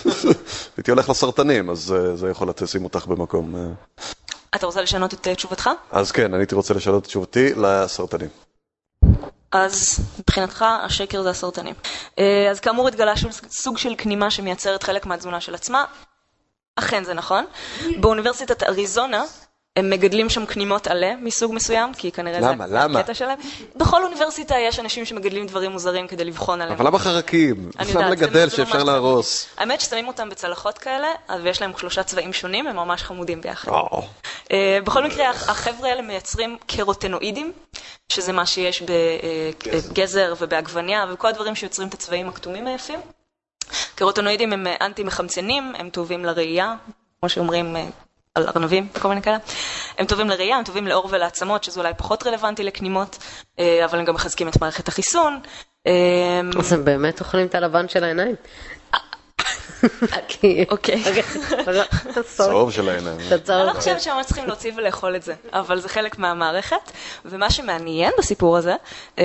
הייתי 0.76 0.91
הולך 0.91 1.11
לסרטנים, 1.11 1.70
אז 1.70 1.93
אה, 1.93 2.16
זה 2.16 2.30
יכול 2.30 2.49
לשים 2.62 2.84
אותך 2.84 3.07
במקום. 3.07 3.57
אה. 3.57 4.07
אתה 4.55 4.66
רוצה 4.66 4.82
לשנות 4.82 5.14
את 5.14 5.28
תשובתך? 5.28 5.70
אז 5.93 6.12
כן, 6.12 6.34
אני 6.34 6.43
הייתי 6.43 6.55
רוצה 6.55 6.74
לשנות 6.74 7.03
את 7.03 7.09
תשובתי 7.09 7.53
לסרטנים. 7.57 8.28
אז 9.53 10.01
מבחינתך 10.18 10.64
השקר 10.82 11.22
זה 11.22 11.30
הסרטנים. 11.30 11.74
אה, 12.18 12.51
אז 12.51 12.61
כאמור 12.61 12.88
התגלה 12.88 13.12
סוג 13.48 13.78
של 13.78 13.94
כנימה 13.98 14.30
שמייצרת 14.30 14.82
חלק 14.82 15.07
מהתזונה 15.07 15.40
של 15.40 15.55
עצמה. 15.55 15.84
אכן 16.76 17.05
זה 17.05 17.14
נכון. 17.14 17.44
באוניברסיטת 18.01 18.62
אריזונה 18.62 19.24
הם 19.76 19.90
מגדלים 19.90 20.28
שם 20.28 20.46
כנימות 20.46 20.86
עלה 20.86 21.14
מסוג 21.20 21.52
מסוים, 21.54 21.94
כי 21.94 22.12
כנראה 22.12 22.40
למה? 22.40 22.68
זה 22.68 22.74
למה? 22.74 22.98
הקטע 23.00 23.14
שלהם. 23.14 23.38
בכל 23.76 24.04
אוניברסיטה 24.04 24.54
יש 24.58 24.80
אנשים 24.80 25.04
שמגדלים 25.04 25.46
דברים 25.46 25.70
מוזרים 25.72 26.06
כדי 26.08 26.24
לבחון 26.24 26.60
עליהם. 26.60 26.76
אבל 26.76 26.86
למה 26.86 26.98
חרקים? 26.98 27.70
אני 27.78 27.88
סתם 27.88 27.98
יודעת, 27.98 28.10
לגדל 28.10 28.48
שאפשר 28.48 28.74
ממש 28.78 28.86
להרוס. 28.86 29.46
האמת 29.58 29.80
ששמים 29.80 30.08
אותם 30.08 30.28
בצלחות 30.28 30.78
כאלה, 30.78 31.06
ויש 31.42 31.60
להם 31.62 31.72
שלושה 31.78 32.02
צבעים 32.02 32.32
שונים, 32.32 32.66
הם 32.66 32.76
ממש 32.76 33.02
חמודים 33.02 33.40
ביחד. 33.40 33.72
אה, 34.52 34.78
בכל 34.84 35.04
מקרה, 35.04 35.30
הח- 35.30 35.48
החבר'ה 35.48 35.88
האלה 35.88 36.02
מייצרים 36.02 36.56
קרוטנואידים, 36.66 37.52
שזה 38.12 38.32
מה 38.32 38.46
שיש 38.46 38.82
בגזר 38.82 40.34
ובעגבניה 40.40 41.04
וכל 41.12 41.28
הדברים 41.28 41.54
שיוצרים 41.54 41.88
את 41.88 41.94
הצבעים 41.94 42.28
הכתומים 42.28 42.66
היפים. 42.66 43.00
קרוטנואידים 43.94 44.52
הם 44.52 44.66
אה, 44.66 44.74
אנטי 44.80 45.02
מחמצנים, 45.04 45.72
הם 45.78 45.90
טובים 45.90 46.24
לראייה, 46.24 46.74
כמו 47.20 47.28
שאומרים 47.28 47.76
אה, 47.76 47.84
על 48.35 48.47
ארנבים 48.49 48.89
וכל 48.95 49.09
מיני 49.09 49.22
כאלה. 49.22 49.37
הם 49.99 50.07
טובים 50.07 50.31
לראייה, 50.31 50.57
הם 50.57 50.64
טובים 50.64 50.87
לעור 50.87 51.09
ולעצמות, 51.11 51.64
שזה 51.64 51.81
אולי 51.81 51.93
פחות 51.97 52.26
רלוונטי 52.26 52.62
לכנימות, 52.62 53.18
אה, 53.59 53.85
אבל 53.85 53.99
הם 53.99 54.05
גם 54.05 54.14
מחזקים 54.14 54.49
את 54.49 54.61
מערכת 54.61 54.89
החיסון. 54.89 55.41
אמ, 55.87 55.93
אז 56.59 56.72
הם 56.72 56.85
באמת 56.85 57.20
אוכלים 57.20 57.47
את 57.47 57.55
הלבן 57.55 57.89
של 57.89 58.05
העיניים. 58.05 58.35
כי- 60.28 60.64
אוקיי. 60.70 61.03
צהוב 62.24 62.72
של 62.72 62.89
העיניים. 62.89 63.16
אני. 63.20 63.66
לא 63.66 63.72
חושבת 63.72 64.01
שממש 64.01 64.26
צריכים 64.26 64.47
להוציא 64.47 64.72
ולאכול 64.76 65.16
את 65.16 65.22
זה, 65.22 65.35
אבל 65.53 65.81
זה 65.81 65.89
חלק 65.89 66.18
מהמערכת. 66.18 66.91
ומה 67.24 67.51
שמעניין 67.51 68.12
בסיפור 68.18 68.57
הזה, 68.57 68.74
אה, 69.18 69.24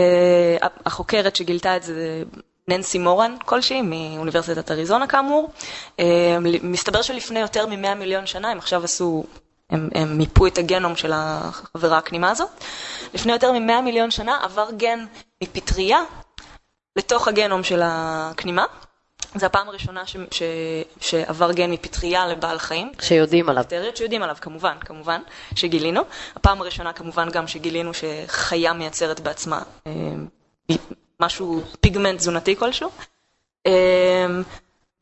החוקרת 0.85 1.35
שגילתה 1.35 1.77
את 1.77 1.83
זה, 1.83 2.23
ננסי 2.67 2.99
מורן 2.99 3.35
כלשהי, 3.45 3.81
מאוניברסיטת 3.81 4.71
אריזונה 4.71 5.07
כאמור, 5.07 5.51
אה, 5.99 6.37
מסתבר 6.63 7.01
שלפני 7.01 7.39
יותר 7.39 7.67
מ-100 7.67 7.93
מיליון 7.95 8.25
שנה, 8.25 8.51
הם 8.51 8.57
עכשיו 8.57 8.83
עשו, 8.83 9.23
הם, 9.69 9.89
הם 9.95 10.17
מיפו 10.17 10.47
את 10.47 10.57
הגנום 10.57 10.95
של 10.95 11.11
החברה 11.13 11.97
הכנימה 11.97 12.31
הזאת, 12.31 12.49
לפני 13.13 13.33
יותר 13.33 13.51
מ-100 13.51 13.81
מיליון 13.81 14.11
שנה 14.11 14.39
עבר 14.43 14.67
גן 14.77 15.05
מפטריה 15.43 16.03
לתוך 16.95 17.27
הגנום 17.27 17.63
של 17.63 17.81
הכנימה. 17.83 18.65
זו 19.35 19.45
הפעם 19.45 19.69
הראשונה 19.69 20.05
ש, 20.05 20.17
ש, 20.31 20.43
שעבר 20.99 21.51
גן 21.51 21.71
מפטריה 21.71 22.27
לבעל 22.27 22.59
חיים. 22.59 22.91
שיודעים 23.01 23.49
עליו. 23.49 23.63
בקטריות 23.63 23.97
שיודעים 23.97 24.23
עליו, 24.23 24.35
כמובן, 24.41 24.77
כמובן, 24.79 25.21
שגילינו. 25.55 26.01
הפעם 26.35 26.61
הראשונה, 26.61 26.93
כמובן, 26.93 27.29
גם 27.29 27.47
שגילינו 27.47 27.91
שחיה 27.93 28.73
מייצרת 28.73 29.19
בעצמה 29.19 29.61
אה, 29.87 29.91
משהו, 31.19 31.61
פיגמנט 31.81 32.19
תזונתי 32.19 32.55
כלשהו. 32.55 32.89
אה, 33.67 34.25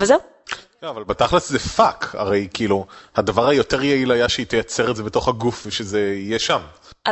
וזהו. 0.02 0.20
לא, 0.84 0.90
אבל 0.90 1.04
בתכלס 1.04 1.50
זה 1.50 1.60
פאק, 1.60 2.16
הרי 2.18 2.48
כאילו, 2.54 2.86
הדבר 3.16 3.48
היותר 3.48 3.84
יעיל 3.84 4.12
היה 4.12 4.30
שהיא 4.30 4.46
תייצר 4.46 4.92
את 4.92 4.96
זה 4.96 5.04
בתוך 5.04 5.28
הגוף 5.28 5.64
ושזה 5.68 6.00
יהיה 6.00 6.40
שם. 6.40 6.60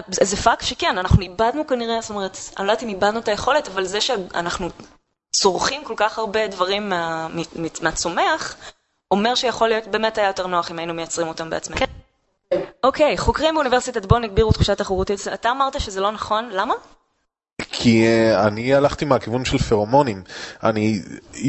זה 0.09 0.37
fact 0.37 0.65
שכן, 0.65 0.97
אנחנו 0.97 1.21
איבדנו 1.21 1.67
כנראה, 1.67 2.01
זאת 2.01 2.09
אומרת, 2.09 2.37
אני 2.57 2.67
לא 2.67 2.71
יודעת 2.71 2.83
אם 2.83 2.89
איבדנו 2.89 3.19
את 3.19 3.27
היכולת, 3.27 3.67
אבל 3.67 3.85
זה 3.85 4.01
שאנחנו 4.01 4.69
צורכים 5.31 5.83
כל 5.83 5.93
כך 5.97 6.17
הרבה 6.19 6.47
דברים 6.47 6.89
מה, 6.89 7.27
מ- 7.27 7.63
מ- 7.63 7.83
מהצומח, 7.83 8.55
אומר 9.11 9.35
שיכול 9.35 9.69
להיות, 9.69 9.87
באמת 9.87 10.17
היה 10.17 10.27
יותר 10.27 10.47
נוח 10.47 10.71
אם 10.71 10.77
היינו 10.79 10.93
מייצרים 10.93 11.27
אותם 11.27 11.49
בעצמנו. 11.49 11.79
כן. 11.79 11.85
אוקיי, 12.83 13.17
חוקרים 13.17 13.55
באוניברסיטת 13.55 14.05
בון 14.05 14.23
הגבירו 14.23 14.51
תחושת 14.51 14.77
תחרותית. 14.77 15.19
אתה 15.33 15.51
אמרת 15.51 15.81
שזה 15.81 16.01
לא 16.01 16.11
נכון, 16.11 16.49
למה? 16.51 16.73
כי 17.81 18.05
uh, 18.05 18.47
אני 18.47 18.73
הלכתי 18.73 19.05
מהכיוון 19.05 19.45
של 19.45 19.57
פרומונים. 19.57 20.23
אני, 20.63 21.01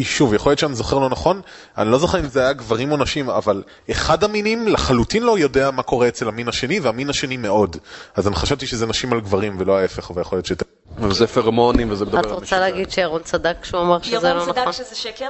שוב, 0.02 0.34
יכול 0.34 0.50
להיות 0.50 0.58
שאני 0.58 0.74
זוכר 0.74 0.98
לא 0.98 1.08
נכון, 1.08 1.40
אני 1.78 1.90
לא 1.90 1.98
זוכר 1.98 2.20
אם 2.20 2.28
זה 2.28 2.40
היה 2.40 2.52
גברים 2.52 2.92
או 2.92 2.96
נשים, 2.96 3.30
אבל 3.30 3.62
אחד 3.90 4.24
המינים 4.24 4.68
לחלוטין 4.68 5.22
לא 5.22 5.38
יודע 5.38 5.70
מה 5.70 5.82
קורה 5.82 6.08
אצל 6.08 6.28
המין 6.28 6.48
השני, 6.48 6.80
והמין 6.80 7.10
השני 7.10 7.36
מאוד. 7.36 7.76
אז 8.14 8.26
אני 8.26 8.36
חשבתי 8.36 8.66
שזה 8.66 8.86
נשים 8.86 9.12
על 9.12 9.20
גברים 9.20 9.56
ולא 9.58 9.78
ההפך, 9.78 10.10
ויכול 10.14 10.36
להיות 10.38 10.46
ש... 10.46 10.52
וזה 10.98 11.26
פרומונים 11.26 11.90
וזה 11.90 12.04
מדבר 12.04 12.20
את 12.20 12.24
על 12.24 12.30
רוצה 12.30 12.40
מישהו 12.40 12.58
להגיד 12.58 12.90
שירון 12.90 13.22
צדק 13.22 13.56
כשהוא 13.62 13.80
אמר 13.80 14.02
שזה 14.02 14.28
ירון 14.28 14.36
לא 14.36 14.44
צדק 14.44 14.58
נכון? 14.58 14.72
שזה 14.72 14.94
שקר. 14.96 15.28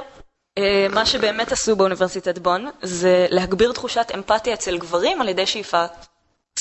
אה, 0.57 0.87
מה 0.89 1.05
שבאמת 1.05 1.51
עשו 1.51 1.75
באוניברסיטת 1.75 2.39
בון 2.39 2.69
זה 2.81 3.27
להגביר 3.29 3.71
תחושת 3.71 4.11
אמפתיה 4.15 4.53
אצל 4.53 4.77
גברים 4.77 5.21
על 5.21 5.29
ידי 5.29 5.45
שאיפת 5.45 5.91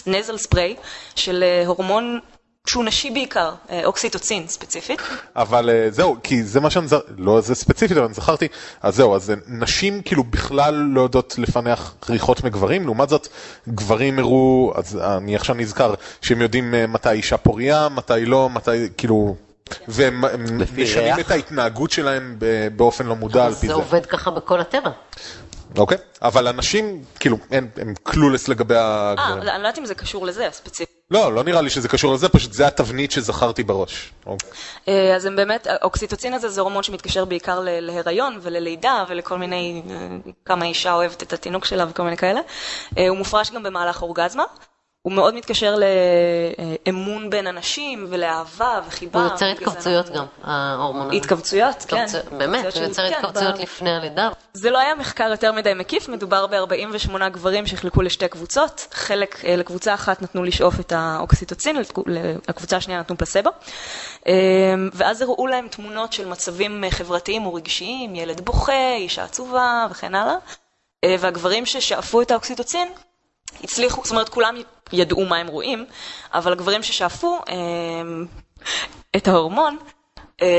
נזל 0.07 0.39
ספרי 0.39 0.77
של 1.17 1.43
אה, 1.43 1.67
הורמון 1.67 2.21
שהוא 2.67 2.85
נשי 2.85 3.11
בעיקר, 3.11 3.55
אה, 3.71 3.85
אוקסיטוצין 3.85 4.49
ספציפית. 4.49 5.01
אבל 5.37 5.71
אה, 5.71 5.91
זהו, 5.91 6.17
כי 6.23 6.43
זה 6.43 6.61
מה 6.61 6.71
שאני 6.71 6.89
זכרתי, 6.89 7.13
לא 7.19 7.41
זה 7.41 7.55
ספציפית, 7.55 7.97
אבל 7.97 8.07
אני 8.07 8.15
זכרתי, 8.15 8.49
אז 8.83 8.97
זהו, 8.97 9.15
אז 9.17 9.33
נשים 9.47 10.03
כאילו 10.03 10.25
בכלל 10.25 10.75
לא 10.75 11.01
יודעות 11.01 11.35
לפענח 11.39 11.95
ריחות 12.09 12.45
מגברים, 12.45 12.85
לעומת 12.85 13.09
זאת 13.09 13.29
גברים 13.69 14.19
הראו, 14.19 14.73
אז 14.77 14.99
אני 14.99 15.37
עכשיו 15.37 15.57
נזכר, 15.57 15.95
שהם 16.21 16.41
יודעים 16.43 16.75
אה, 16.75 16.87
מתי 16.87 17.11
אישה 17.11 17.37
פוריה, 17.37 17.89
מתי 17.89 18.25
לא, 18.27 18.51
מתי, 18.51 18.89
כאילו, 18.97 19.37
והם 19.89 20.25
משנים 20.77 21.05
ריח? 21.05 21.19
את 21.19 21.31
ההתנהגות 21.31 21.91
שלהם 21.91 22.39
באופן 22.77 23.07
לא 23.07 23.17
מודע 23.17 23.47
על 23.47 23.55
פי 23.55 23.67
זה 23.67 23.67
זה. 23.67 23.73
עובד 23.73 24.07
ככה 24.07 24.31
בכל 24.31 24.61
הטבע. 24.61 24.91
אוקיי, 25.79 25.99
אבל 26.23 26.49
אנשים, 26.49 27.05
כאילו, 27.21 27.37
אין- 27.51 27.69
הם 27.77 27.95
קלולס 28.03 28.49
לגבי 28.49 28.75
אה, 28.75 29.11
הגברים. 29.11 29.39
אני 29.39 29.47
לא 29.47 29.53
יודעת 29.53 29.79
אם 29.79 29.85
זה 29.87 29.95
קשור 29.95 30.27
לזה 30.27 30.49
ספציפית. 30.53 30.97
לא, 31.11 31.33
לא 31.33 31.45
נראה 31.45 31.61
לי 31.61 31.71
שזה 31.71 31.89
קשור 31.89 32.15
לזה, 32.15 32.29
פשוט 32.29 32.53
זה 32.53 32.67
התבנית 32.67 33.11
שזכרתי 33.13 33.63
בראש. 33.63 34.13
אוקיי. 34.27 34.51
אה, 34.89 35.17
אז 35.17 35.25
הם 35.25 35.37
באמת, 35.37 35.67
האוקסיטוצין 35.71 36.35
הזה 36.35 36.49
זה 36.49 36.61
הורמון 36.61 36.83
שמתקשר 36.83 37.25
בעיקר 37.25 37.61
להיריון 37.65 38.39
וללידה 38.43 39.05
ולכל 39.09 39.39
מיני, 39.39 39.83
אה, 39.91 39.97
כמה 40.45 40.65
אישה 40.65 40.93
אוהבת 40.95 41.23
את 41.23 41.33
התינוק 41.33 41.65
שלה 41.65 41.85
וכל 41.91 42.03
מיני 42.03 42.17
כאלה. 42.17 42.41
אה, 42.99 43.09
הוא 43.09 43.19
מופרש 43.19 43.51
גם 43.51 43.63
במהלך 43.63 44.03
אורגזמה. 44.03 44.45
הוא 45.03 45.13
מאוד 45.13 45.35
מתקשר 45.35 45.75
לאמון 46.87 47.31
בין 47.31 47.47
אנשים 47.47 48.07
ולאהבה 48.09 48.81
וחיבה. 48.87 49.21
הוא 49.21 49.31
יוצר 49.31 49.47
התכווצויות 49.47 50.09
גם, 50.09 50.25
ההורמון 50.43 51.07
הזה. 51.07 51.17
התכווצויות, 51.17 51.85
כן. 51.89 52.07
באמת, 52.39 52.77
הוא 52.77 52.85
יוצר 52.85 53.09
כן, 53.09 53.15
התכווצויות 53.15 53.59
לפני 53.59 53.91
הלידה. 53.91 54.31
זה 54.53 54.71
לא 54.71 54.79
היה 54.79 54.95
מחקר 54.95 55.29
יותר 55.31 55.53
מדי 55.53 55.75
מקיף, 55.75 56.09
מדובר 56.09 56.47
ב-48 56.47 57.29
גברים 57.29 57.67
שחילקו 57.67 58.03
לשתי 58.03 58.29
קבוצות, 58.29 58.89
חלק, 58.93 59.45
אה, 59.45 59.57
לקבוצה 59.57 59.95
אחת 59.95 60.23
נתנו 60.23 60.45
לשאוף 60.45 60.81
את 60.81 60.93
האוקסיטוצין, 60.93 61.77
לקבוצה 62.49 62.77
השנייה 62.77 63.01
נתנו 63.01 63.19
פלסבו, 63.19 63.51
אה, 64.27 64.33
ואז 64.93 65.23
הראו 65.23 65.47
להם 65.47 65.69
תמונות 65.69 66.13
של 66.13 66.29
מצבים 66.29 66.85
אה, 66.85 66.91
חברתיים 66.91 67.47
ורגשיים, 67.47 68.15
ילד 68.15 68.41
בוכה, 68.41 68.95
אישה 68.95 69.25
עצובה 69.25 69.87
וכן 69.91 70.15
הלאה, 70.15 70.37
אה, 71.05 71.17
והגברים 71.21 71.67
ששאפו 71.67 72.23
את 72.23 72.31
האוקסיטוצין, 72.31 72.89
הצליחו, 73.65 74.03
זאת 74.05 74.11
אומרת 74.11 74.29
כולם 74.29 74.57
ידעו 74.93 75.25
מה 75.25 75.37
הם 75.37 75.47
רואים, 75.47 75.87
אבל 76.35 76.53
הגברים 76.53 76.83
ששאפו 76.83 77.41
אה, 77.49 77.55
את 79.17 79.29
ההורמון, 79.29 79.79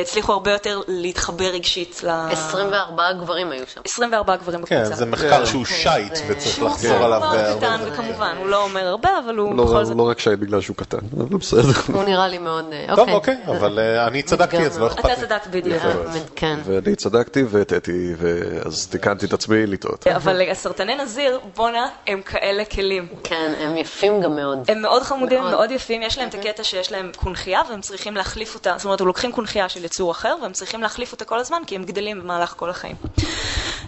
הצליחו 0.02 0.34
הרבה 0.34 0.52
יותר 0.52 0.82
להתחבר 0.88 1.46
רגשית 1.46 2.02
ל... 2.04 2.10
24 2.32 3.14
גברים 3.14 3.52
היו 3.52 3.64
שם. 3.74 3.82
24 3.86 4.36
גברים 4.36 4.62
בקבוצה. 4.62 4.90
כן, 4.90 4.96
זה 4.96 5.06
מחקר 5.06 5.46
שהוא 5.46 5.66
כן, 5.66 5.76
שייט 5.76 6.14
וצריך 6.28 6.56
שהוא 6.56 6.70
לחזור 6.70 6.98
כן, 6.98 7.04
עליו 7.04 7.20
מאוד 7.20 7.36
בהרבה 7.36 7.58
קטן. 7.58 7.80
וכמובן, 7.86 8.36
הוא 8.40 8.48
לא 8.48 8.64
אומר 8.64 8.88
הרבה, 8.88 9.10
אבל 9.26 9.38
הוא 9.38 9.56
לא, 9.56 9.64
בכל 9.64 9.86
זאת... 9.86 9.98
לא 9.98 10.10
רק 10.10 10.20
שי 10.20 10.36
בגלל 10.36 10.62
שהוא 10.62 10.76
קטן, 10.76 10.98
אבל 11.18 11.38
בסדר. 11.38 11.62
הוא 11.94 12.04
נראה 12.04 12.28
לי 12.28 12.38
מאוד... 12.38 12.66
אה, 12.74 12.96
טוב, 12.96 13.10
אוקיי, 13.10 13.38
אבל 13.48 13.80
אה, 13.80 14.08
אני 14.08 14.22
צדקתי, 14.22 14.66
אז 14.66 14.80
לא 14.80 14.88
מאוד. 14.88 14.92
אכפת 14.92 15.06
אתה 15.06 15.22
לי. 15.22 15.28
צדקת 15.28 15.48
בדיוק. 15.48 15.84
אה, 15.84 16.20
כן. 16.36 16.60
ואני 16.66 16.96
צדקתי 16.96 17.44
והטעיתי, 17.50 18.14
ואז 18.18 18.88
תיקנתי 18.88 19.26
את 19.26 19.34
עצמי 19.34 19.66
לטעות. 19.66 20.08
אבל 20.08 20.42
הסרטני 20.52 20.96
נזיר, 20.96 21.40
בואנה, 21.56 21.88
הם 22.08 22.22
כאלה 22.22 22.66
כלים. 22.66 23.08
כן, 23.24 23.54
הם 23.60 23.78
יפים 23.78 24.22
גם 24.22 24.36
מאוד. 24.36 24.60
הם 24.68 24.82
מאוד 24.82 25.04
חמודים, 25.04 25.40
מאוד. 25.40 25.52
מאוד 25.52 25.72
יפים, 25.72 26.02
יש 26.02 26.18
להם 26.18 26.30
את 26.30 26.36
הקטע 26.36 26.64
שיש 26.64 26.92
להם 26.92 27.12
קונכייה 27.16 27.62
והם 27.70 27.82
צריכים 27.82 28.16
להחליף 28.16 28.56
אותה, 28.56 28.74
זאת 28.78 28.86
אומרת, 28.86 29.02
הם 29.02 29.08
לוקחים 29.08 29.32
קונכייה 29.32 29.70
של 29.74 29.86
יצור 29.86 30.12
אחר 30.12 30.36
והם 30.42 30.54
צריכים 30.54 30.82
להחליף 30.82 31.12
אותה 31.12 31.26
כל 31.26 31.40
הזמן 31.40 31.62
כי 31.68 31.76
הם 31.76 31.84
גדלים 31.84 32.20
במהלך 32.20 32.54
כל 32.58 32.70
החיים. 32.70 32.96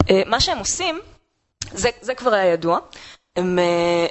אה, 0.09 0.21
מה 0.25 0.39
שהם 0.39 0.57
עושים, 0.59 0.99
זה, 1.73 1.89
זה 2.01 2.15
כבר 2.15 2.33
היה 2.33 2.53
ידוע, 2.53 2.79
הם, 3.35 3.59
אה, 3.59 4.07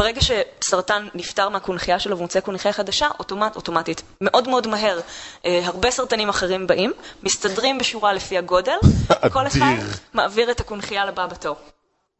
ברגע 0.00 0.20
שסרטן 0.20 1.08
נפטר 1.14 1.48
מהקונכייה 1.48 1.98
שלו 1.98 2.18
ומוצא 2.18 2.40
קונכייה 2.40 2.72
חדשה, 2.72 3.08
אוטומט, 3.18 3.56
אוטומטית, 3.56 4.02
מאוד 4.20 4.48
מאוד 4.48 4.66
מהר, 4.66 5.00
אה, 5.44 5.60
הרבה 5.64 5.90
סרטנים 5.90 6.28
אחרים 6.28 6.66
באים, 6.66 6.92
מסתדרים 7.22 7.78
בשורה 7.78 8.12
לפי 8.12 8.38
הגודל, 8.38 8.76
כל 9.32 9.46
אחד. 9.46 9.74
מעביר 10.14 10.50
את 10.50 10.60
הקונכייה 10.60 11.04
לבא 11.04 11.26
בתור. 11.26 11.56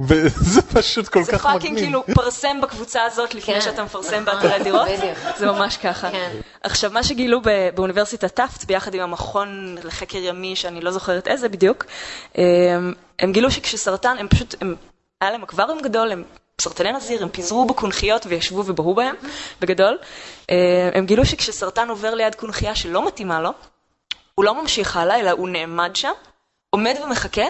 וזה 0.02 0.62
פשוט 0.62 1.08
כל 1.08 1.22
זה 1.22 1.32
כך 1.32 1.42
fucking 1.42 1.72
מגניב. 1.72 1.78
כאילו 1.78 2.04
פרסם 2.14 2.60
בקבוצה 2.60 3.02
הזאת 3.02 3.34
לפני 3.34 3.54
כן. 3.54 3.60
שאתה 3.60 3.84
מפרסם 3.84 4.22
נכון, 4.22 4.42
באתרי 4.42 4.64
דירות, 4.64 4.88
בדיוק. 4.88 5.18
זה 5.36 5.46
ממש 5.46 5.76
ככה. 5.76 6.10
כן. 6.10 6.30
עכשיו, 6.62 6.90
מה 6.90 7.02
שגילו 7.04 7.40
באוניברסיטת 7.74 8.34
טאפטס, 8.34 8.64
ביחד 8.64 8.94
עם 8.94 9.00
המכון 9.00 9.76
לחקר 9.84 10.18
ימי, 10.18 10.56
שאני 10.56 10.80
לא 10.80 10.90
זוכרת 10.90 11.28
איזה 11.28 11.48
בדיוק, 11.48 11.84
הם, 12.34 12.94
הם 13.18 13.32
גילו 13.32 13.50
שכשסרטן, 13.50 14.16
הם 14.18 14.28
פשוט, 14.28 14.54
הם, 14.60 14.74
היה 15.20 15.30
להם 15.30 15.42
אקווריום 15.42 15.80
גדול, 15.80 16.12
הם 16.12 16.24
סרטני 16.60 16.92
נזיר, 16.92 17.22
הם 17.22 17.28
פיזרו 17.28 17.66
בקונכיות 17.66 18.26
וישבו 18.26 18.62
ובהו 18.66 18.94
בהם, 18.94 19.14
בגדול. 19.60 19.98
אה, 20.50 20.90
הם 20.94 21.06
גילו 21.06 21.26
שכשסרטן 21.26 21.88
עובר 21.88 22.14
ליד 22.14 22.34
קונכייה 22.34 22.74
שלא 22.74 23.06
מתאימה 23.06 23.40
לו, 23.40 23.50
הוא 24.34 24.44
לא 24.44 24.62
ממשיך 24.62 24.96
הלאה, 24.96 25.20
אלא 25.20 25.30
הוא 25.30 25.48
נעמד 25.48 25.96
שם, 25.96 26.12
עומד 26.70 26.94
ומחכה, 27.04 27.44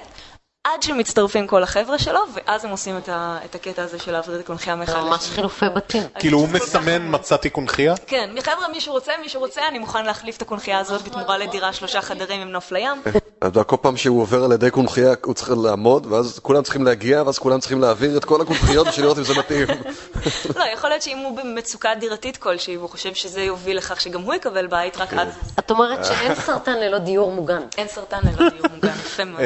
עד 0.74 0.82
שמצטרפים 0.82 1.46
כל 1.46 1.62
החבר'ה 1.62 1.98
שלו, 1.98 2.20
ואז 2.34 2.64
הם 2.64 2.70
עושים 2.70 2.96
את, 2.98 3.08
ה, 3.08 3.38
את 3.44 3.54
הקטע 3.54 3.82
הזה 3.82 3.98
של 3.98 4.12
להעביר 4.12 4.34
את 4.34 4.40
הקונכייה 4.40 4.76
מאחד 4.76 4.92
זה 4.92 4.98
ממש 4.98 5.22
לשני. 5.22 5.34
חילופי 5.34 5.66
בתים. 5.76 6.02
כאילו 6.18 6.38
הוא 6.38 6.48
מסמן. 6.48 7.10
מצאתי 7.10 7.50
קונכייה? 7.50 7.94
כן, 8.06 8.30
חבר'ה, 8.40 8.68
מישהו 8.72 8.92
רוצה, 8.92 9.12
מישהו 9.22 9.40
רוצה, 9.40 9.60
אני 9.68 9.78
מוכן 9.78 10.04
להחליף 10.04 10.36
את 10.36 10.42
הקונכייה 10.42 10.78
הזאת 10.78 11.02
בתמורה 11.02 11.38
לדירה 11.38 11.72
שלושה 11.72 12.02
חדרים 12.02 12.40
עם 12.40 12.48
נוף 12.48 12.72
לים. 12.72 13.02
אתה 13.38 13.46
יודע, 13.46 13.64
כל 13.64 13.76
פעם 13.80 13.96
שהוא 13.96 14.22
עובר 14.22 14.44
על 14.44 14.52
ידי 14.52 14.70
קונכייה, 14.70 15.14
הוא 15.24 15.34
צריך 15.34 15.50
לעמוד, 15.62 16.06
ואז 16.06 16.38
כולם 16.38 16.62
צריכים 16.62 16.84
להגיע, 16.84 17.22
ואז 17.26 17.38
כולם 17.38 17.60
צריכים 17.60 17.80
להעביר 17.80 18.16
את 18.16 18.24
כל 18.24 18.40
הקונכיות 18.40 18.86
בשביל 18.86 19.04
לראות 19.04 19.18
אם 19.18 19.24
זה 19.24 19.34
מתאים. 19.38 19.66
לא, 20.58 20.64
יכול 20.72 20.90
להיות 20.90 21.02
שאם 21.02 21.18
הוא 21.18 21.38
במצוקה 21.38 21.94
דירתית 21.94 22.36
כלשהי, 22.36 22.76
והוא 22.76 22.90
חושב 22.90 23.14
שזה 23.14 23.42
יוביל 23.42 23.76
לכך 23.76 24.00
שגם 24.00 24.22
הוא 24.22 24.34
יקבל 24.34 24.66
בית, 24.66 24.96
רק 24.96 25.14
אז 25.14 25.28
את 25.58 25.70
אומרת 25.70 26.04
שאין 26.04 26.34
סרטן 26.34 26.78
ללא 26.78 26.98
דיור 26.98 27.32
מוגן. 27.32 27.62
אין 27.78 27.88
סרטן 27.88 28.18
ללא 28.22 28.50
דיור 28.50 28.66
מוגן, 28.74 28.88
יפה 28.88 29.24
מאוד. 29.24 29.40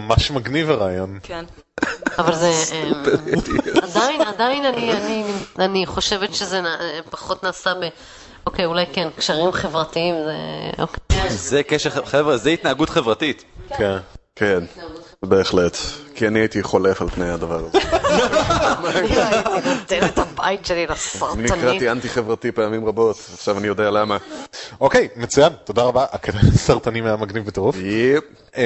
אה, 0.00 0.06
ממש 0.06 0.30
מגניב 0.30 0.70
הרעיון. 0.70 1.18
כן. 1.22 1.44
אבל 2.18 2.34
זה... 2.34 2.52
אה, 2.72 2.90
עדיין, 3.82 4.20
עדיין 4.22 4.64
אני, 4.64 4.92
אני, 4.92 5.24
אני 5.58 5.86
חושבת 5.86 6.34
שזה 6.34 6.60
נע- 6.60 6.78
פחות 7.10 7.44
נעשה 7.44 7.72
אוקיי, 8.46 8.64
אולי 8.64 8.84
כן, 8.92 9.08
קשרים 9.16 9.52
חברתיים 9.52 10.14
זה... 10.24 10.32
אוקיי. 10.82 11.30
זה 11.30 11.62
קשר, 11.62 11.90
חבר'ה, 11.90 12.36
זה 12.36 12.50
התנהגות 12.50 12.90
חברתית. 12.90 13.44
כן. 13.78 13.96
כן, 14.36 14.64
בהחלט. 15.22 15.76
כי 16.14 16.28
אני 16.28 16.38
הייתי 16.38 16.62
חולף 16.62 17.02
על 17.02 17.08
פני 17.08 17.30
הדבר 17.30 17.60
הזה. 17.66 17.78
הייתי 18.84 19.14
נותן 19.68 20.06
את 20.06 20.18
הבית 20.18 20.66
שלי 20.66 20.84
אני 20.84 20.92
לסרטנים. 20.92 21.44
נקראתי 21.44 21.90
אנטי 21.90 22.08
חברתי 22.08 22.52
פעמים 22.52 22.86
רבות, 22.86 23.16
עכשיו 23.34 23.58
אני 23.58 23.66
יודע 23.66 23.90
למה. 23.90 24.16
אוקיי, 24.80 25.08
מצוין, 25.16 25.52
תודה 25.64 25.82
רבה. 25.82 26.04
סרטנים 26.56 27.06
היה 27.06 27.16
מגניב 27.16 27.46
בטירוף. 27.46 27.76
אמ, 28.56 28.62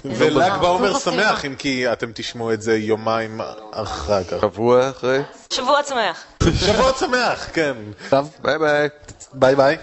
ול"ג 0.04 0.52
בעומר 0.60 0.98
שמח, 0.98 1.44
אם 1.44 1.54
כי 1.58 1.92
אתם 1.92 2.10
תשמעו 2.14 2.52
את 2.52 2.62
זה 2.62 2.76
יומיים 2.76 3.40
אחר 3.70 4.24
כך. 4.24 4.36
שבוע 4.40 4.90
אחרי, 4.90 5.20
שבוע 5.52 5.80
שמח. 5.88 6.24
שבוע 6.54 6.92
שמח, 6.98 7.48
כן. 7.52 7.74
טוב, 8.08 8.30
ביי 8.42 8.58
ביי. 8.58 8.88
ביי 9.32 9.56
ביי. 9.56 9.76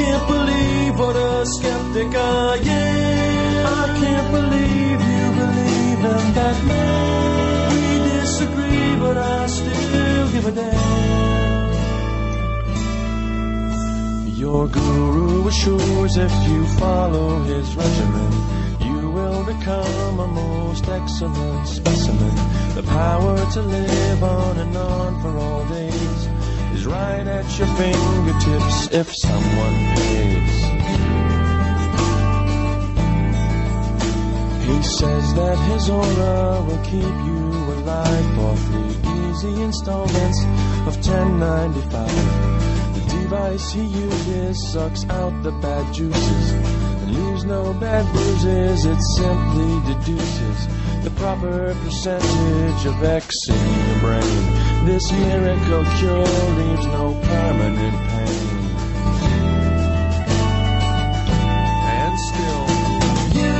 can't 0.00 0.26
believe 0.28 0.98
what 0.98 1.16
a 1.16 1.44
skeptic 1.44 2.14
I 2.14 2.56
am. 2.56 3.66
I 3.80 3.84
can't 4.00 4.28
believe 4.36 4.98
you 5.12 5.26
believe 5.40 6.00
in 6.14 6.26
that 6.38 6.58
man. 6.64 7.70
We 7.72 7.84
disagree, 8.08 8.94
but 9.02 9.16
I 9.18 9.46
still 9.46 10.28
give 10.32 10.46
a 10.46 10.52
damn. 10.52 10.89
Your 14.40 14.68
guru 14.68 15.48
assures 15.48 16.16
if 16.16 16.32
you 16.48 16.66
follow 16.78 17.42
his 17.42 17.76
regimen, 17.76 18.32
you 18.80 19.10
will 19.10 19.44
become 19.44 20.18
a 20.18 20.26
most 20.28 20.88
excellent 20.88 21.68
specimen. 21.68 22.34
The 22.74 22.82
power 22.84 23.36
to 23.36 23.60
live 23.60 24.22
on 24.22 24.58
and 24.60 24.74
on 24.74 25.20
for 25.20 25.36
all 25.36 25.68
days 25.68 26.26
is 26.72 26.86
right 26.86 27.26
at 27.26 27.58
your 27.58 27.68
fingertips 27.76 28.88
if 28.92 29.14
someone 29.14 29.76
pays. 29.96 30.56
He 34.68 34.82
says 34.82 35.34
that 35.34 35.58
his 35.70 35.90
aura 35.90 36.62
will 36.62 36.82
keep 36.84 37.14
you 37.28 37.44
alive 37.76 38.34
for 38.36 38.56
three 38.56 38.96
easy 39.28 39.62
installments 39.64 40.40
of 40.88 40.96
10.95. 41.04 42.69
Device 43.30 43.70
he 43.70 43.84
uses 43.84 44.72
sucks 44.72 45.08
out 45.08 45.30
the 45.44 45.52
bad 45.62 45.94
juices 45.94 46.50
and 46.50 47.14
leaves 47.14 47.44
no 47.44 47.72
bad 47.74 48.04
bruises. 48.12 48.84
It 48.84 49.00
simply 49.18 49.94
deduces 49.94 50.66
the 51.04 51.10
proper 51.10 51.72
percentage 51.84 52.86
of 52.86 53.04
X 53.04 53.36
in 53.48 53.86
your 53.86 53.98
brain. 54.00 54.84
This 54.84 55.12
miracle 55.12 55.84
cure 55.98 56.26
leaves 56.58 56.86
no 56.86 57.14
permanent 57.22 57.96
pain. 58.10 58.58
And 62.02 62.14
still, 62.26 62.66
you 63.38 63.54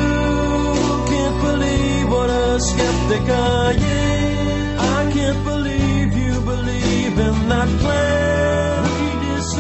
can't 1.13 1.39
believe 1.47 2.11
what 2.11 2.29
a 2.29 2.59
skeptic 2.59 3.29
I 3.31 3.75
am. 3.79 4.81
I 4.81 5.13
can't 5.13 5.45
believe 5.45 6.13
you 6.17 6.41
believe 6.41 7.19
in 7.21 7.49
that 7.51 7.69
plan. 7.79 8.80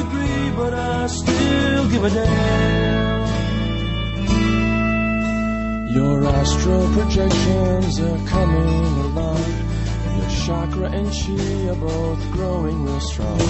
Disagree, 0.00 0.50
but 0.56 0.72
I 0.72 1.06
still 1.08 1.88
give 1.90 2.04
a 2.04 2.08
damn. 2.08 3.26
Your 5.88 6.26
astral 6.26 6.88
projections 6.94 8.00
are 8.00 8.26
coming 8.26 8.84
alive. 9.06 10.16
Your 10.16 10.30
chakra 10.30 10.88
and 10.88 11.06
chi 11.12 11.68
are 11.68 11.74
both 11.74 12.30
growing 12.30 12.82
real 12.86 13.00
strong. 13.00 13.40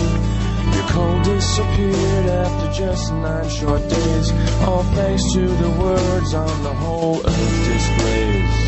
Your 0.75 0.89
cold 0.89 1.23
disappeared 1.23 2.27
after 2.27 2.73
just 2.73 3.13
nine 3.13 3.49
short 3.49 3.89
days, 3.89 4.33
all 4.67 4.83
thanks 4.99 5.33
to 5.35 5.47
the 5.47 5.71
words 5.71 6.35
on 6.35 6.63
the 6.65 6.75
whole 6.75 7.19
earth 7.25 7.65
displays. 7.69 8.60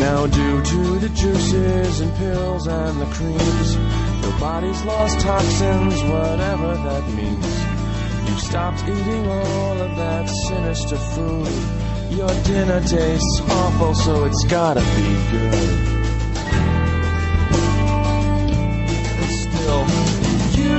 Now, 0.00 0.26
due 0.26 0.62
to 0.62 0.98
the 0.98 1.10
juices 1.10 2.00
and 2.00 2.10
pills 2.16 2.66
and 2.66 3.00
the 3.02 3.04
creams, 3.16 3.76
your 4.22 4.32
body's 4.40 4.82
lost 4.84 5.20
toxins, 5.20 6.02
whatever 6.04 6.74
that 6.88 7.06
means. 7.12 7.50
You've 8.26 8.40
stopped 8.40 8.82
eating 8.84 9.26
all 9.26 9.78
of 9.78 9.96
that 9.96 10.26
sinister 10.48 10.96
food. 10.96 11.52
Your 12.16 12.32
dinner 12.44 12.80
tastes 12.80 13.40
awful, 13.50 13.94
so 13.94 14.24
it's 14.24 14.44
gotta 14.46 14.80
be 14.80 15.10
good. 15.32 15.70
And 19.20 19.30
still, 19.44 19.82
you 20.60 20.78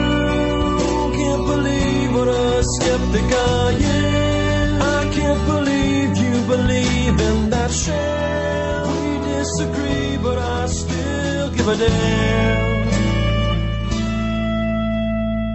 can't 1.17 1.45
believe 1.45 2.15
what 2.15 2.27
a 2.27 2.63
skeptic 2.63 3.29
I 3.31 3.77
am. 3.83 4.81
I 4.81 5.13
can't 5.13 5.45
believe 5.45 6.17
you 6.17 6.41
believe 6.47 7.21
in 7.21 7.49
that 7.51 7.69
sham. 7.69 8.50
We 9.61 9.67
disagree, 9.67 10.17
but 10.17 10.37
I 10.39 10.65
still 10.65 11.51
give 11.51 11.67
a 11.67 11.77
damn. 11.77 12.81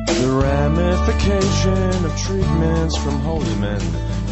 The 0.07 0.31
ramification 0.31 2.05
of 2.05 2.17
treatments 2.17 2.97
from 2.97 3.19
holy 3.21 3.55
men 3.57 3.81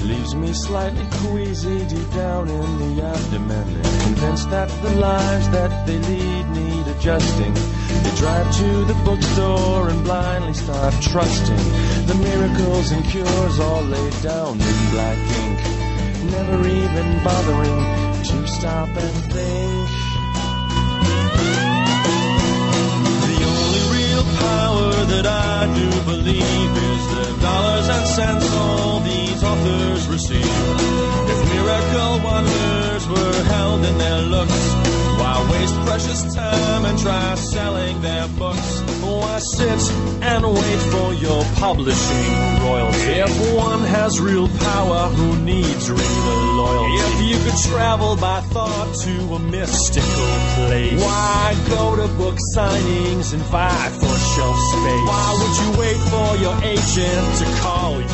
leaves 0.06 0.34
me 0.36 0.52
slightly 0.52 1.06
queasy 1.22 1.86
deep 1.86 2.10
down 2.12 2.48
in 2.48 2.96
the 2.96 3.02
abdomen. 3.02 3.82
Convinced 4.02 4.50
that 4.50 4.68
the 4.82 4.90
lives 4.90 5.48
that 5.50 5.86
they 5.86 5.98
lead 5.98 6.48
need 6.50 6.86
adjusting. 6.86 7.54
They 7.54 8.14
drive 8.16 8.56
to 8.56 8.84
the 8.84 8.94
bookstore 9.04 9.88
and 9.88 10.04
blindly 10.04 10.54
start 10.54 10.94
trusting 11.02 11.64
the 12.06 12.14
miracles 12.14 12.92
and 12.92 13.04
cures 13.06 13.58
all 13.58 13.82
laid 13.82 14.22
down 14.22 14.60
in 14.60 14.90
black 14.92 15.18
ink. 15.18 16.30
Never 16.30 16.68
even 16.68 17.24
bothering 17.24 18.22
to 18.24 18.46
stop 18.46 18.88
and 18.88 19.32
think. 19.32 19.63
Power 24.38 24.92
that 25.12 25.26
I 25.26 25.66
do 25.78 25.88
believe 26.10 26.70
is 26.90 27.04
the 27.14 27.26
dollars 27.40 27.88
and 27.88 28.06
cents 28.06 28.48
all 28.54 29.00
these 29.00 29.42
authors 29.42 30.06
receive. 30.08 30.56
If 31.32 31.40
miracle 31.52 32.14
wonders 32.28 33.04
were 33.08 33.42
held 33.54 33.84
in 33.84 33.96
their 33.98 34.22
looks, 34.34 34.62
why 35.20 35.34
waste 35.52 35.76
precious 35.86 36.34
time 36.34 36.84
and 36.84 36.98
try 36.98 37.34
selling 37.34 38.00
their 38.00 38.28
books? 38.38 38.63
Why 39.24 39.38
sit 39.38 39.80
and 40.22 40.44
wait 40.44 40.80
for 40.92 41.14
your 41.14 41.42
publishing 41.56 42.32
royalty? 42.60 43.24
If 43.24 43.56
one 43.56 43.80
has 43.80 44.20
real 44.20 44.48
power, 44.48 45.08
who 45.16 45.34
needs 45.42 45.90
real 45.90 46.40
loyalty? 46.60 46.94
If 47.08 47.16
you 47.30 47.36
could 47.44 47.58
travel 47.72 48.16
by 48.16 48.42
thought 48.52 48.94
to 48.94 49.34
a 49.34 49.38
mystical 49.38 50.32
place, 50.54 51.00
why 51.02 51.56
go 51.70 51.96
to 51.96 52.06
book 52.14 52.36
signings 52.54 53.32
and 53.32 53.42
fight 53.46 53.92
for 53.96 54.14
shelf 54.36 54.58
space? 54.72 55.04
Why 55.08 55.28
would 55.40 55.54
you 55.62 55.70
wait 55.80 56.00
for 56.12 56.30
your 56.44 56.56
agent 56.62 57.26
to 57.40 57.46
call 57.64 58.00
you 58.02 58.13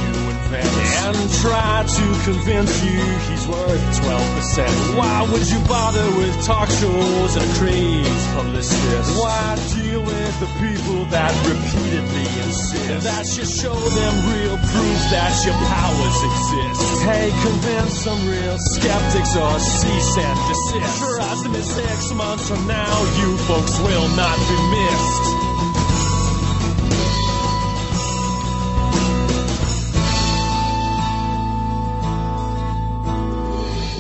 and 0.59 1.17
try 1.41 1.85
to 1.87 2.07
convince 2.25 2.83
you 2.83 3.01
he's 3.31 3.47
worth 3.47 3.81
12%? 4.03 4.97
Why 4.99 5.23
would 5.31 5.47
you 5.49 5.61
bother 5.69 6.05
with 6.19 6.35
talk 6.45 6.69
shows 6.69 7.37
and 7.37 7.49
craze 7.55 8.27
publicists? 8.35 9.19
Why 9.19 9.57
deal 9.75 10.03
with 10.03 10.41
the 10.41 10.51
people 10.59 11.05
that 11.07 11.31
repeatedly 11.47 12.27
insist 12.43 13.05
that 13.05 13.27
you 13.39 13.45
show 13.47 13.75
them 13.75 14.15
real 14.35 14.57
proof 14.59 14.99
that 15.15 15.33
your 15.47 15.55
powers 15.71 16.19
exist? 16.27 17.03
Hey, 17.07 17.31
convince 17.47 17.95
some 18.03 18.21
real 18.27 18.59
skeptics 18.59 19.37
or 19.37 19.59
cease 19.59 20.17
and 20.19 20.39
desist. 20.49 20.99
Trust 20.99 21.49
me, 21.49 21.61
six 21.63 22.13
months 22.13 22.49
from 22.49 22.67
now, 22.67 22.95
you 23.23 23.37
folks 23.47 23.79
will 23.81 24.09
not 24.17 24.37
be 24.37 24.59
missed. 24.75 25.40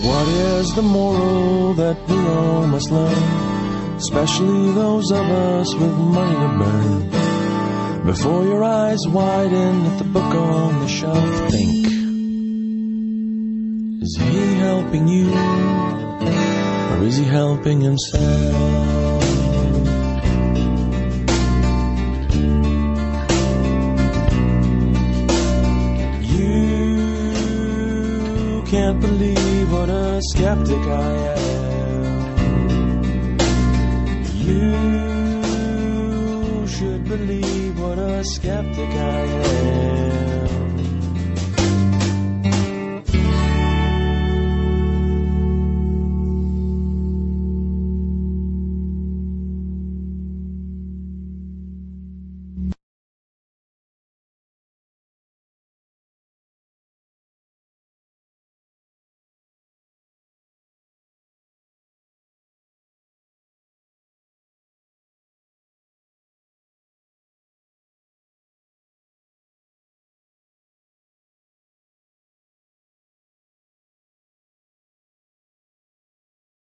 What 0.02 0.28
is 0.28 0.74
the 0.74 0.82
moral 0.82 1.74
that 1.74 1.96
we 2.08 2.16
all 2.16 2.66
must 2.66 2.90
learn? 2.90 3.96
Especially 3.96 4.72
those 4.72 5.10
of 5.10 5.26
us 5.28 5.74
with 5.74 5.94
money 5.96 6.34
to 6.34 6.48
burn. 6.58 8.06
Before 8.06 8.44
your 8.44 8.64
eyes 8.64 9.06
widen 9.06 9.84
at 9.86 9.98
the 9.98 10.04
book 10.04 10.34
on 10.34 10.80
the 10.80 10.88
shelf, 10.88 11.50
think. 11.50 11.86
Is 14.02 14.16
he 14.16 14.54
helping 14.54 15.06
you? 15.06 15.28
Or 16.90 17.04
is 17.04 17.16
he 17.16 17.24
helping 17.24 17.82
himself? 17.82 19.09
Can't 28.70 29.00
believe 29.00 29.72
what 29.72 29.88
a 29.88 30.22
skeptic 30.30 30.78
I 30.78 31.12
am. 31.34 32.28
You 34.46 34.68
should 36.68 37.04
believe 37.04 37.80
what 37.80 37.98
a 37.98 38.22
skeptic 38.22 38.90
I 38.90 39.26
am. 39.26 40.29